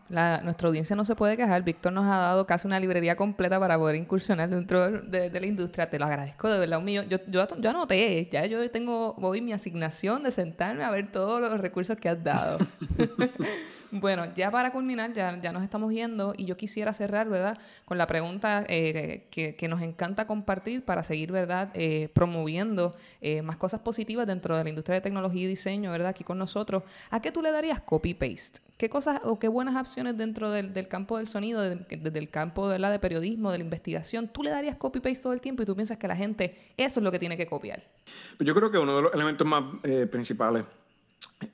La, 0.09 0.41
nuestra 0.41 0.67
audiencia 0.67 0.95
no 0.95 1.05
se 1.05 1.15
puede 1.15 1.38
quejar. 1.38 1.63
Víctor 1.63 1.93
nos 1.93 2.05
ha 2.05 2.17
dado 2.17 2.45
casi 2.45 2.67
una 2.67 2.80
librería 2.80 3.15
completa 3.15 3.59
para 3.59 3.78
poder 3.78 3.95
incursionar 3.95 4.49
dentro 4.49 4.89
de, 5.01 5.32
la 5.32 5.45
industria. 5.45 5.89
Te 5.89 5.97
lo 5.97 6.05
agradezco 6.05 6.49
de 6.49 6.59
verdad, 6.59 6.82
mío. 6.82 7.03
Yo, 7.03 7.17
yo, 7.28 7.47
yo 7.57 7.70
anoté, 7.70 8.28
ya 8.32 8.45
yo 8.45 8.70
tengo 8.70 9.15
hoy 9.15 9.41
mi 9.41 9.53
asignación 9.53 10.24
de 10.24 10.32
sentarme 10.32 10.84
a 10.84 10.91
ver 10.91 11.11
todos 11.11 11.41
los 11.41 11.59
recursos 11.59 11.97
que 11.97 12.09
has 12.09 12.24
dado. 12.24 12.59
Bueno, 13.91 14.25
ya 14.35 14.51
para 14.51 14.71
culminar, 14.71 15.13
ya, 15.13 15.39
ya 15.41 15.51
nos 15.51 15.63
estamos 15.63 15.91
yendo 15.91 16.33
y 16.37 16.45
yo 16.45 16.55
quisiera 16.57 16.93
cerrar, 16.93 17.27
¿verdad? 17.27 17.57
Con 17.85 17.97
la 17.97 18.05
pregunta 18.05 18.63
eh, 18.67 19.25
que, 19.31 19.55
que, 19.55 19.67
nos 19.67 19.81
encanta 19.81 20.27
compartir 20.27 20.85
para 20.85 21.01
seguir, 21.01 21.31
¿verdad? 21.31 21.71
Eh, 21.73 22.09
promoviendo 22.13 22.95
eh, 23.19 23.41
más 23.41 23.57
cosas 23.57 23.79
positivas 23.79 24.27
dentro 24.27 24.55
de 24.55 24.63
la 24.63 24.69
industria 24.69 24.95
de 24.95 25.01
tecnología 25.01 25.43
y 25.43 25.47
diseño, 25.47 25.91
¿verdad? 25.91 26.09
Aquí 26.09 26.23
con 26.23 26.37
nosotros. 26.37 26.83
¿A 27.09 27.19
qué 27.19 27.31
tú 27.31 27.41
le 27.41 27.51
darías 27.51 27.79
copy-paste? 27.79 28.59
¿Qué 28.77 28.89
cosas 28.89 29.21
o 29.23 29.39
qué 29.39 29.47
buenas 29.47 29.75
opciones 29.75 30.15
dentro 30.15 30.51
del, 30.51 30.71
del 30.71 30.87
campo 30.87 31.17
del 31.17 31.25
sonido, 31.25 31.61
desde 31.61 32.19
el 32.19 32.29
campo 32.29 32.69
de, 32.69 32.77
la 32.77 32.91
de 32.91 32.99
periodismo, 32.99 33.51
de 33.51 33.57
la 33.57 33.63
investigación, 33.63 34.27
tú 34.27 34.43
le 34.43 34.51
darías 34.51 34.75
copy-paste 34.75 35.23
todo 35.23 35.33
el 35.33 35.41
tiempo 35.41 35.63
y 35.63 35.65
tú 35.65 35.75
piensas 35.75 35.97
que 35.97 36.07
la 36.07 36.15
gente 36.15 36.55
eso 36.77 36.99
es 36.99 37.03
lo 37.03 37.11
que 37.11 37.19
tiene 37.19 37.35
que 37.37 37.47
copiar? 37.47 37.81
Yo 38.39 38.53
creo 38.53 38.71
que 38.71 38.77
uno 38.77 38.95
de 38.95 39.01
los 39.01 39.13
elementos 39.13 39.45
más 39.45 39.63
principales 40.09 40.63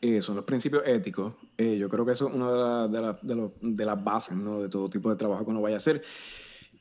eh, 0.01 0.21
son 0.21 0.35
los 0.35 0.45
principios 0.45 0.83
éticos. 0.85 1.33
Eh, 1.57 1.77
yo 1.77 1.89
creo 1.89 2.05
que 2.05 2.13
eso 2.13 2.27
es 2.27 2.33
una 2.33 2.87
de, 2.87 3.85
las 3.85 4.03
bases 4.03 4.35
¿no? 4.35 4.61
de 4.61 4.69
todo 4.69 4.89
tipo 4.89 5.09
de 5.09 5.15
trabajo 5.15 5.45
que 5.45 5.51
uno 5.51 5.61
vaya 5.61 5.75
a 5.75 5.77
hacer. 5.77 6.03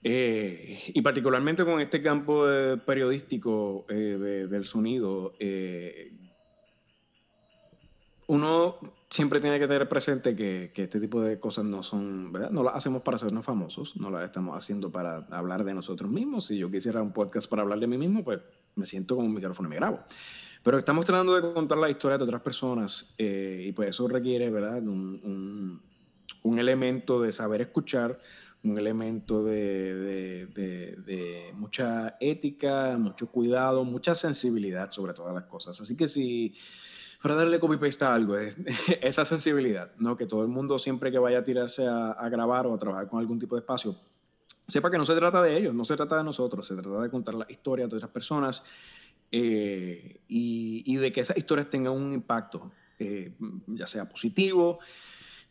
Eh, 0.03 0.81
y 0.89 1.01
particularmente 1.01 1.65
con 1.65 1.81
este 1.81 2.03
campo 2.03 2.45
periodístico 2.85 3.87
del 3.89 4.65
sonido, 4.65 5.35
uno 8.27 8.79
siempre 9.11 9.41
tiene 9.41 9.59
que 9.59 9.67
tener 9.67 9.89
presente 9.89 10.35
que, 10.35 10.73
que, 10.75 10.85
este 10.85 10.99
tipo 10.99 11.21
de 11.21 11.39
cosas 11.39 11.65
no 11.65 11.83
son, 11.83 12.33
¿verdad? 12.33 12.51
No 12.51 12.63
las 12.63 12.75
hacemos 12.75 13.03
para 13.03 13.17
hacernos 13.17 13.45
famosos, 13.45 13.97
no 13.97 14.11
las 14.11 14.25
estamos 14.25 14.57
haciendo 14.57 14.91
para 14.91 15.27
hablar 15.31 15.65
de 15.65 15.73
nosotros 15.75 16.11
mismos. 16.11 16.47
Si 16.47 16.59
yo 16.59 16.71
quisiera 16.71 17.03
un 17.03 17.13
podcast 17.13 17.49
para 17.49 17.63
hablar 17.63 17.79
de 17.79 17.87
mí 17.87 17.97
mismo, 17.97 18.25
pues 18.25 18.41
me 18.77 18.87
siento 18.87 19.17
con 19.17 19.27
un 19.27 19.35
micrófono 19.35 19.69
y 19.69 19.71
me 19.71 19.77
grabo. 19.77 20.01
Pero 20.65 20.79
estamos 20.79 21.05
tratando 21.05 21.35
de 21.35 21.53
contar 21.53 21.77
la 21.77 21.91
historia 21.91 22.17
de 22.17 22.25
otras 22.25 22.41
personas 22.41 23.07
eh, 23.19 23.67
y 23.69 23.73
pues 23.73 23.91
eso 23.91 24.09
requiere, 24.09 24.49
¿verdad? 24.49 24.79
Un, 24.79 25.83
un, 26.43 26.59
elemento 26.59 27.21
de 27.21 27.33
saber 27.33 27.61
escuchar, 27.61 28.19
un 28.63 28.79
elemento 28.79 29.45
de, 29.45 30.47
de, 30.47 31.53
mucha 31.55 32.17
ética, 32.19 32.97
mucho 32.97 33.27
cuidado, 33.27 33.85
mucha 33.85 34.15
sensibilidad 34.15 34.91
sobre 34.91 35.13
todas 35.13 35.35
las 35.35 35.45
cosas. 35.45 35.79
Así 35.83 35.97
que 35.97 36.09
si, 36.09 36.55
para 37.23 37.35
darle 37.35 37.61
copy-paste 37.61 38.07
a 38.07 38.15
algo, 38.15 38.39
es 38.39 38.57
esa 39.03 39.27
sensibilidad, 39.27 39.93
¿no? 39.99 40.17
Que 40.17 40.25
todo 40.25 40.41
el 40.41 40.49
mundo 40.49 40.79
siempre 40.79 41.13
que 41.13 41.19
vaya 41.19 41.41
a 41.41 41.45
tirarse 41.45 41.87
a 41.87 42.27
grabar 42.31 42.67
o 42.67 42.73
a 42.73 42.79
trabajar 42.79 43.07
con 43.07 43.21
algún 43.21 43.39
tipo 43.39 43.55
de 43.55 43.61
espacio, 43.61 43.97
sepa 44.67 44.91
que 44.91 44.99
no 44.99 45.05
se 45.05 45.15
trata 45.15 45.43
de 45.43 45.57
ellos, 45.59 45.75
no 45.75 45.85
se 45.85 45.97
trata 45.97 46.17
de 46.17 46.25
nosotros, 46.25 46.67
se 46.67 46.75
trata 46.75 47.03
de 47.03 47.11
contar 47.11 47.35
la 47.35 47.47
historia 47.49 47.87
de 47.87 47.97
otras 47.97 48.11
personas 48.11 48.65
eh, 49.33 50.21
y, 50.29 50.97
de 50.97 51.13
que 51.13 51.21
esas 51.21 51.37
historias 51.37 51.69
tengan 51.71 51.93
un 51.93 52.15
impacto, 52.15 52.71
eh, 52.99 53.33
ya 53.67 53.87
sea 53.87 54.09
positivo, 54.09 54.79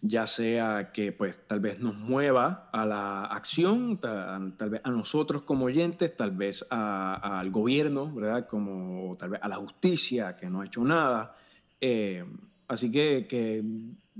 ya 0.01 0.28
sea 0.28 0.91
que 0.91 1.13
pues 1.13 1.47
tal 1.47 1.61
vez 1.61 1.80
nos 1.80 1.95
mueva 1.95 2.69
a 2.74 2.86
la 2.86 3.24
acción, 3.26 3.99
tal, 3.99 4.69
vez 4.69 4.82
a 4.84 4.89
nosotros 4.89 5.43
como 5.43 5.65
oyentes, 5.65 6.15
tal 6.17 6.32
vez 6.32 6.65
al 6.69 7.49
gobierno, 7.51 8.13
¿verdad? 8.13 8.47
Como 8.47 9.15
tal 9.17 9.30
vez 9.30 9.39
a 9.41 9.47
la 9.47 9.55
justicia 9.55 10.36
que 10.36 10.49
no 10.49 10.61
ha 10.61 10.65
hecho 10.65 10.84
nada. 10.84 11.36
Eh, 11.80 12.26
así 12.67 12.91
que, 12.91 13.28
que, 13.30 13.63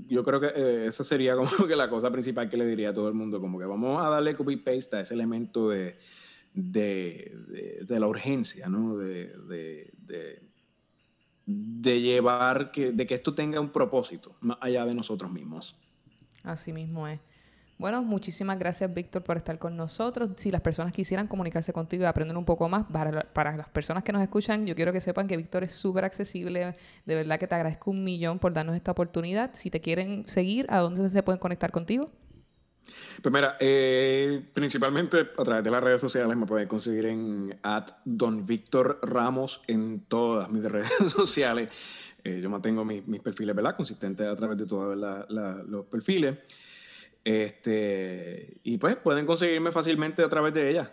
yo 0.08 0.24
creo 0.24 0.40
que 0.40 0.86
esa 0.86 1.04
sería 1.04 1.36
como 1.36 1.50
que 1.68 1.76
la 1.76 1.90
cosa 1.90 2.10
principal 2.10 2.48
que 2.48 2.56
le 2.56 2.66
diría 2.66 2.90
a 2.90 2.94
todo 2.94 3.08
el 3.08 3.14
mundo, 3.14 3.40
como 3.40 3.58
que 3.58 3.66
vamos 3.66 4.02
a 4.02 4.08
darle 4.08 4.34
copy-paste 4.34 4.96
a 4.96 5.00
ese 5.00 5.12
elemento 5.12 5.68
de 5.68 5.98
de, 6.54 7.84
de, 7.86 8.00
la 8.00 8.06
urgencia, 8.06 8.68
¿no? 8.68 8.96
De, 8.96 9.32
de, 11.46 12.00
llevar, 12.00 12.70
que, 12.70 12.92
de 12.92 13.06
que 13.06 13.14
esto 13.16 13.34
tenga 13.34 13.60
un 13.60 13.70
propósito, 13.70 14.36
más 14.40 14.56
allá 14.60 14.86
de 14.86 14.94
nosotros 14.94 15.30
mismos. 15.30 15.76
Así 16.42 16.72
mismo 16.72 17.06
es. 17.08 17.20
Bueno, 17.76 18.04
muchísimas 18.04 18.56
gracias 18.56 18.94
Víctor 18.94 19.24
por 19.24 19.36
estar 19.36 19.58
con 19.58 19.76
nosotros. 19.76 20.30
Si 20.36 20.52
las 20.52 20.60
personas 20.60 20.92
quisieran 20.92 21.26
comunicarse 21.26 21.72
contigo 21.72 22.04
y 22.04 22.06
aprender 22.06 22.36
un 22.36 22.44
poco 22.44 22.68
más, 22.68 22.84
para, 22.84 23.32
para 23.32 23.56
las 23.56 23.68
personas 23.68 24.04
que 24.04 24.12
nos 24.12 24.22
escuchan, 24.22 24.64
yo 24.64 24.76
quiero 24.76 24.92
que 24.92 25.00
sepan 25.00 25.26
que 25.26 25.36
Víctor 25.36 25.64
es 25.64 25.72
súper 25.72 26.04
accesible. 26.04 26.74
De 27.04 27.14
verdad 27.16 27.40
que 27.40 27.48
te 27.48 27.54
agradezco 27.56 27.90
un 27.90 28.04
millón 28.04 28.38
por 28.38 28.52
darnos 28.52 28.76
esta 28.76 28.92
oportunidad. 28.92 29.50
Si 29.54 29.70
te 29.70 29.80
quieren 29.80 30.24
seguir, 30.26 30.66
¿a 30.68 30.78
dónde 30.78 31.10
se 31.10 31.22
pueden 31.24 31.40
conectar 31.40 31.72
contigo? 31.72 32.12
Pues 33.22 33.34
eh, 33.60 34.42
principalmente 34.52 35.18
a 35.36 35.42
través 35.42 35.64
de 35.64 35.70
las 35.70 35.82
redes 35.82 36.00
sociales 36.00 36.36
me 36.36 36.46
pueden 36.46 36.68
conseguir 36.68 37.06
en 37.06 37.58
at 37.62 37.90
Don 38.04 38.44
Víctor 38.44 38.98
Ramos 39.02 39.62
en 39.66 40.04
todas 40.08 40.50
mis 40.50 40.62
redes 40.70 40.90
sociales. 41.10 41.70
Eh, 42.22 42.40
yo 42.42 42.50
mantengo 42.50 42.84
mis, 42.84 43.02
perfiles, 43.20 43.54
¿verdad? 43.54 43.76
Consistentes 43.76 44.26
a 44.26 44.36
través 44.36 44.58
de 44.58 44.66
todos 44.66 44.96
los 45.66 45.86
perfiles. 45.86 46.38
Este, 47.22 48.58
y 48.62 48.76
pues 48.76 48.96
pueden 48.96 49.24
conseguirme 49.24 49.72
fácilmente 49.72 50.22
a 50.22 50.28
través 50.28 50.52
de 50.52 50.70
ellas. 50.70 50.90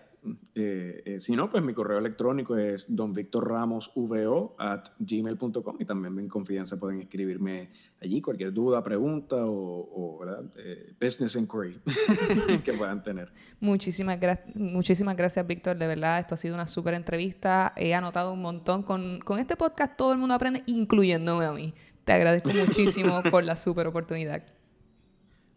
Eh, 0.53 1.01
eh, 1.05 1.19
si 1.19 1.35
no, 1.35 1.49
pues 1.49 1.63
mi 1.63 1.73
correo 1.73 1.97
electrónico 1.97 2.55
es 2.55 2.85
donvictorramosvo 2.87 4.55
at 4.59 4.89
gmail.com 4.99 5.77
y 5.79 5.85
también 5.85 6.19
en 6.19 6.27
confianza 6.27 6.77
pueden 6.77 7.01
escribirme 7.01 7.69
allí 7.99 8.21
cualquier 8.21 8.53
duda, 8.53 8.83
pregunta 8.83 9.37
o, 9.39 10.19
¿verdad? 10.19 10.43
Eh, 10.57 10.93
business 11.01 11.35
inquiry 11.35 11.79
que 12.63 12.73
puedan 12.73 13.01
tener. 13.01 13.31
Muchísimas, 13.59 14.19
muchísimas 14.53 15.15
gracias, 15.15 15.45
Víctor. 15.47 15.77
De 15.77 15.87
verdad, 15.87 16.19
esto 16.19 16.35
ha 16.35 16.37
sido 16.37 16.53
una 16.53 16.67
súper 16.67 16.93
entrevista. 16.93 17.73
He 17.75 17.95
anotado 17.95 18.33
un 18.33 18.41
montón. 18.41 18.83
Con, 18.83 19.19
con 19.19 19.39
este 19.39 19.55
podcast 19.55 19.97
todo 19.97 20.11
el 20.11 20.19
mundo 20.19 20.35
aprende, 20.35 20.61
incluyéndome 20.67 21.45
a 21.45 21.51
mí. 21.51 21.73
Te 22.05 22.13
agradezco 22.13 22.49
muchísimo 22.49 23.23
por 23.31 23.43
la 23.43 23.55
súper 23.55 23.87
oportunidad. 23.87 24.43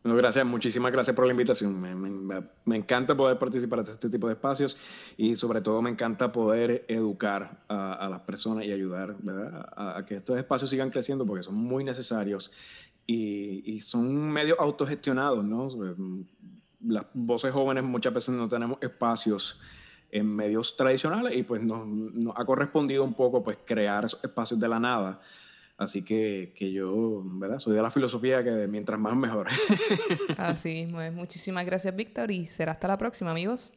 Bueno, 0.04 0.18
gracias, 0.18 0.44
muchísimas 0.44 0.92
gracias 0.92 1.16
por 1.16 1.24
la 1.24 1.32
invitación. 1.32 1.80
Me, 2.66 2.76
encanta 2.76 3.16
poder 3.16 3.38
participar 3.38 3.78
en 3.78 3.86
este 3.86 4.10
tipo 4.10 4.26
de 4.26 4.34
espacios 4.34 4.76
y 5.16 5.34
sobre 5.34 5.62
todo 5.62 5.80
me 5.80 5.88
encanta 5.88 6.30
poder 6.30 6.84
educar 6.88 7.64
a, 7.68 8.06
las 8.10 8.20
personas 8.20 8.66
y 8.66 8.72
ayudar 8.72 9.16
a, 9.74 9.96
a, 9.96 10.04
que 10.04 10.16
estos 10.16 10.38
espacios 10.38 10.68
sigan 10.68 10.90
creciendo 10.90 11.24
porque 11.24 11.42
son 11.42 11.54
muy 11.54 11.84
necesarios 11.84 12.52
y, 13.06 13.80
son 13.80 14.30
medios 14.30 14.58
autogestionados, 14.60 15.42
¿no? 15.42 15.68
Las 16.82 17.06
voces 17.14 17.54
jóvenes 17.54 17.82
muchas 17.82 18.12
veces 18.12 18.34
no 18.34 18.46
tenemos 18.46 18.76
espacios 18.82 19.58
en 20.10 20.26
medios 20.26 20.76
tradicionales 20.76 21.34
y 21.34 21.44
pues 21.44 21.62
nos, 21.62 21.86
nos 21.86 22.34
ha 22.36 22.44
correspondido 22.44 23.04
un 23.04 23.14
poco 23.14 23.42
pues 23.42 23.56
crear 23.64 24.04
espacios 24.22 24.60
de 24.60 24.68
la 24.68 24.78
nada 24.78 25.22
Así 25.76 26.02
que, 26.02 26.52
que, 26.56 26.72
yo, 26.72 27.22
¿verdad? 27.24 27.58
Soy 27.58 27.74
de 27.74 27.82
la 27.82 27.90
filosofía 27.90 28.44
que 28.44 28.50
mientras 28.68 28.98
más 28.98 29.16
mejor. 29.16 29.48
Así 30.38 30.84
mismo 30.84 31.00
Muchísimas 31.12 31.66
gracias, 31.66 31.94
Víctor, 31.94 32.30
y 32.30 32.46
será 32.46 32.72
hasta 32.72 32.86
la 32.86 32.96
próxima, 32.96 33.32
amigos. 33.32 33.72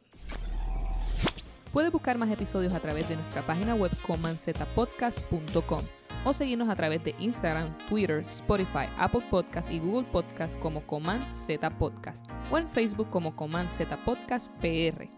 Puedes 1.72 1.92
buscar 1.92 2.16
más 2.16 2.30
episodios 2.30 2.72
a 2.72 2.80
través 2.80 3.08
de 3.08 3.16
nuestra 3.16 3.46
página 3.46 3.74
web 3.74 3.90
comanzetapodcast.com 4.02 5.82
o 6.24 6.32
seguirnos 6.32 6.68
a 6.68 6.76
través 6.76 7.02
de 7.04 7.14
Instagram, 7.18 7.76
Twitter, 7.88 8.20
Spotify, 8.20 8.86
Apple 8.96 9.22
Podcast 9.30 9.70
y 9.70 9.78
Google 9.78 10.08
Podcast 10.10 10.58
como 10.58 10.86
Coman 10.86 11.34
Z 11.34 11.68
Podcast 11.78 12.26
o 12.50 12.58
en 12.58 12.68
Facebook 12.68 13.10
como 13.10 13.36
Coman 13.36 13.68
Z 13.68 13.96
Podcast 14.04 14.50
PR. 14.60 15.17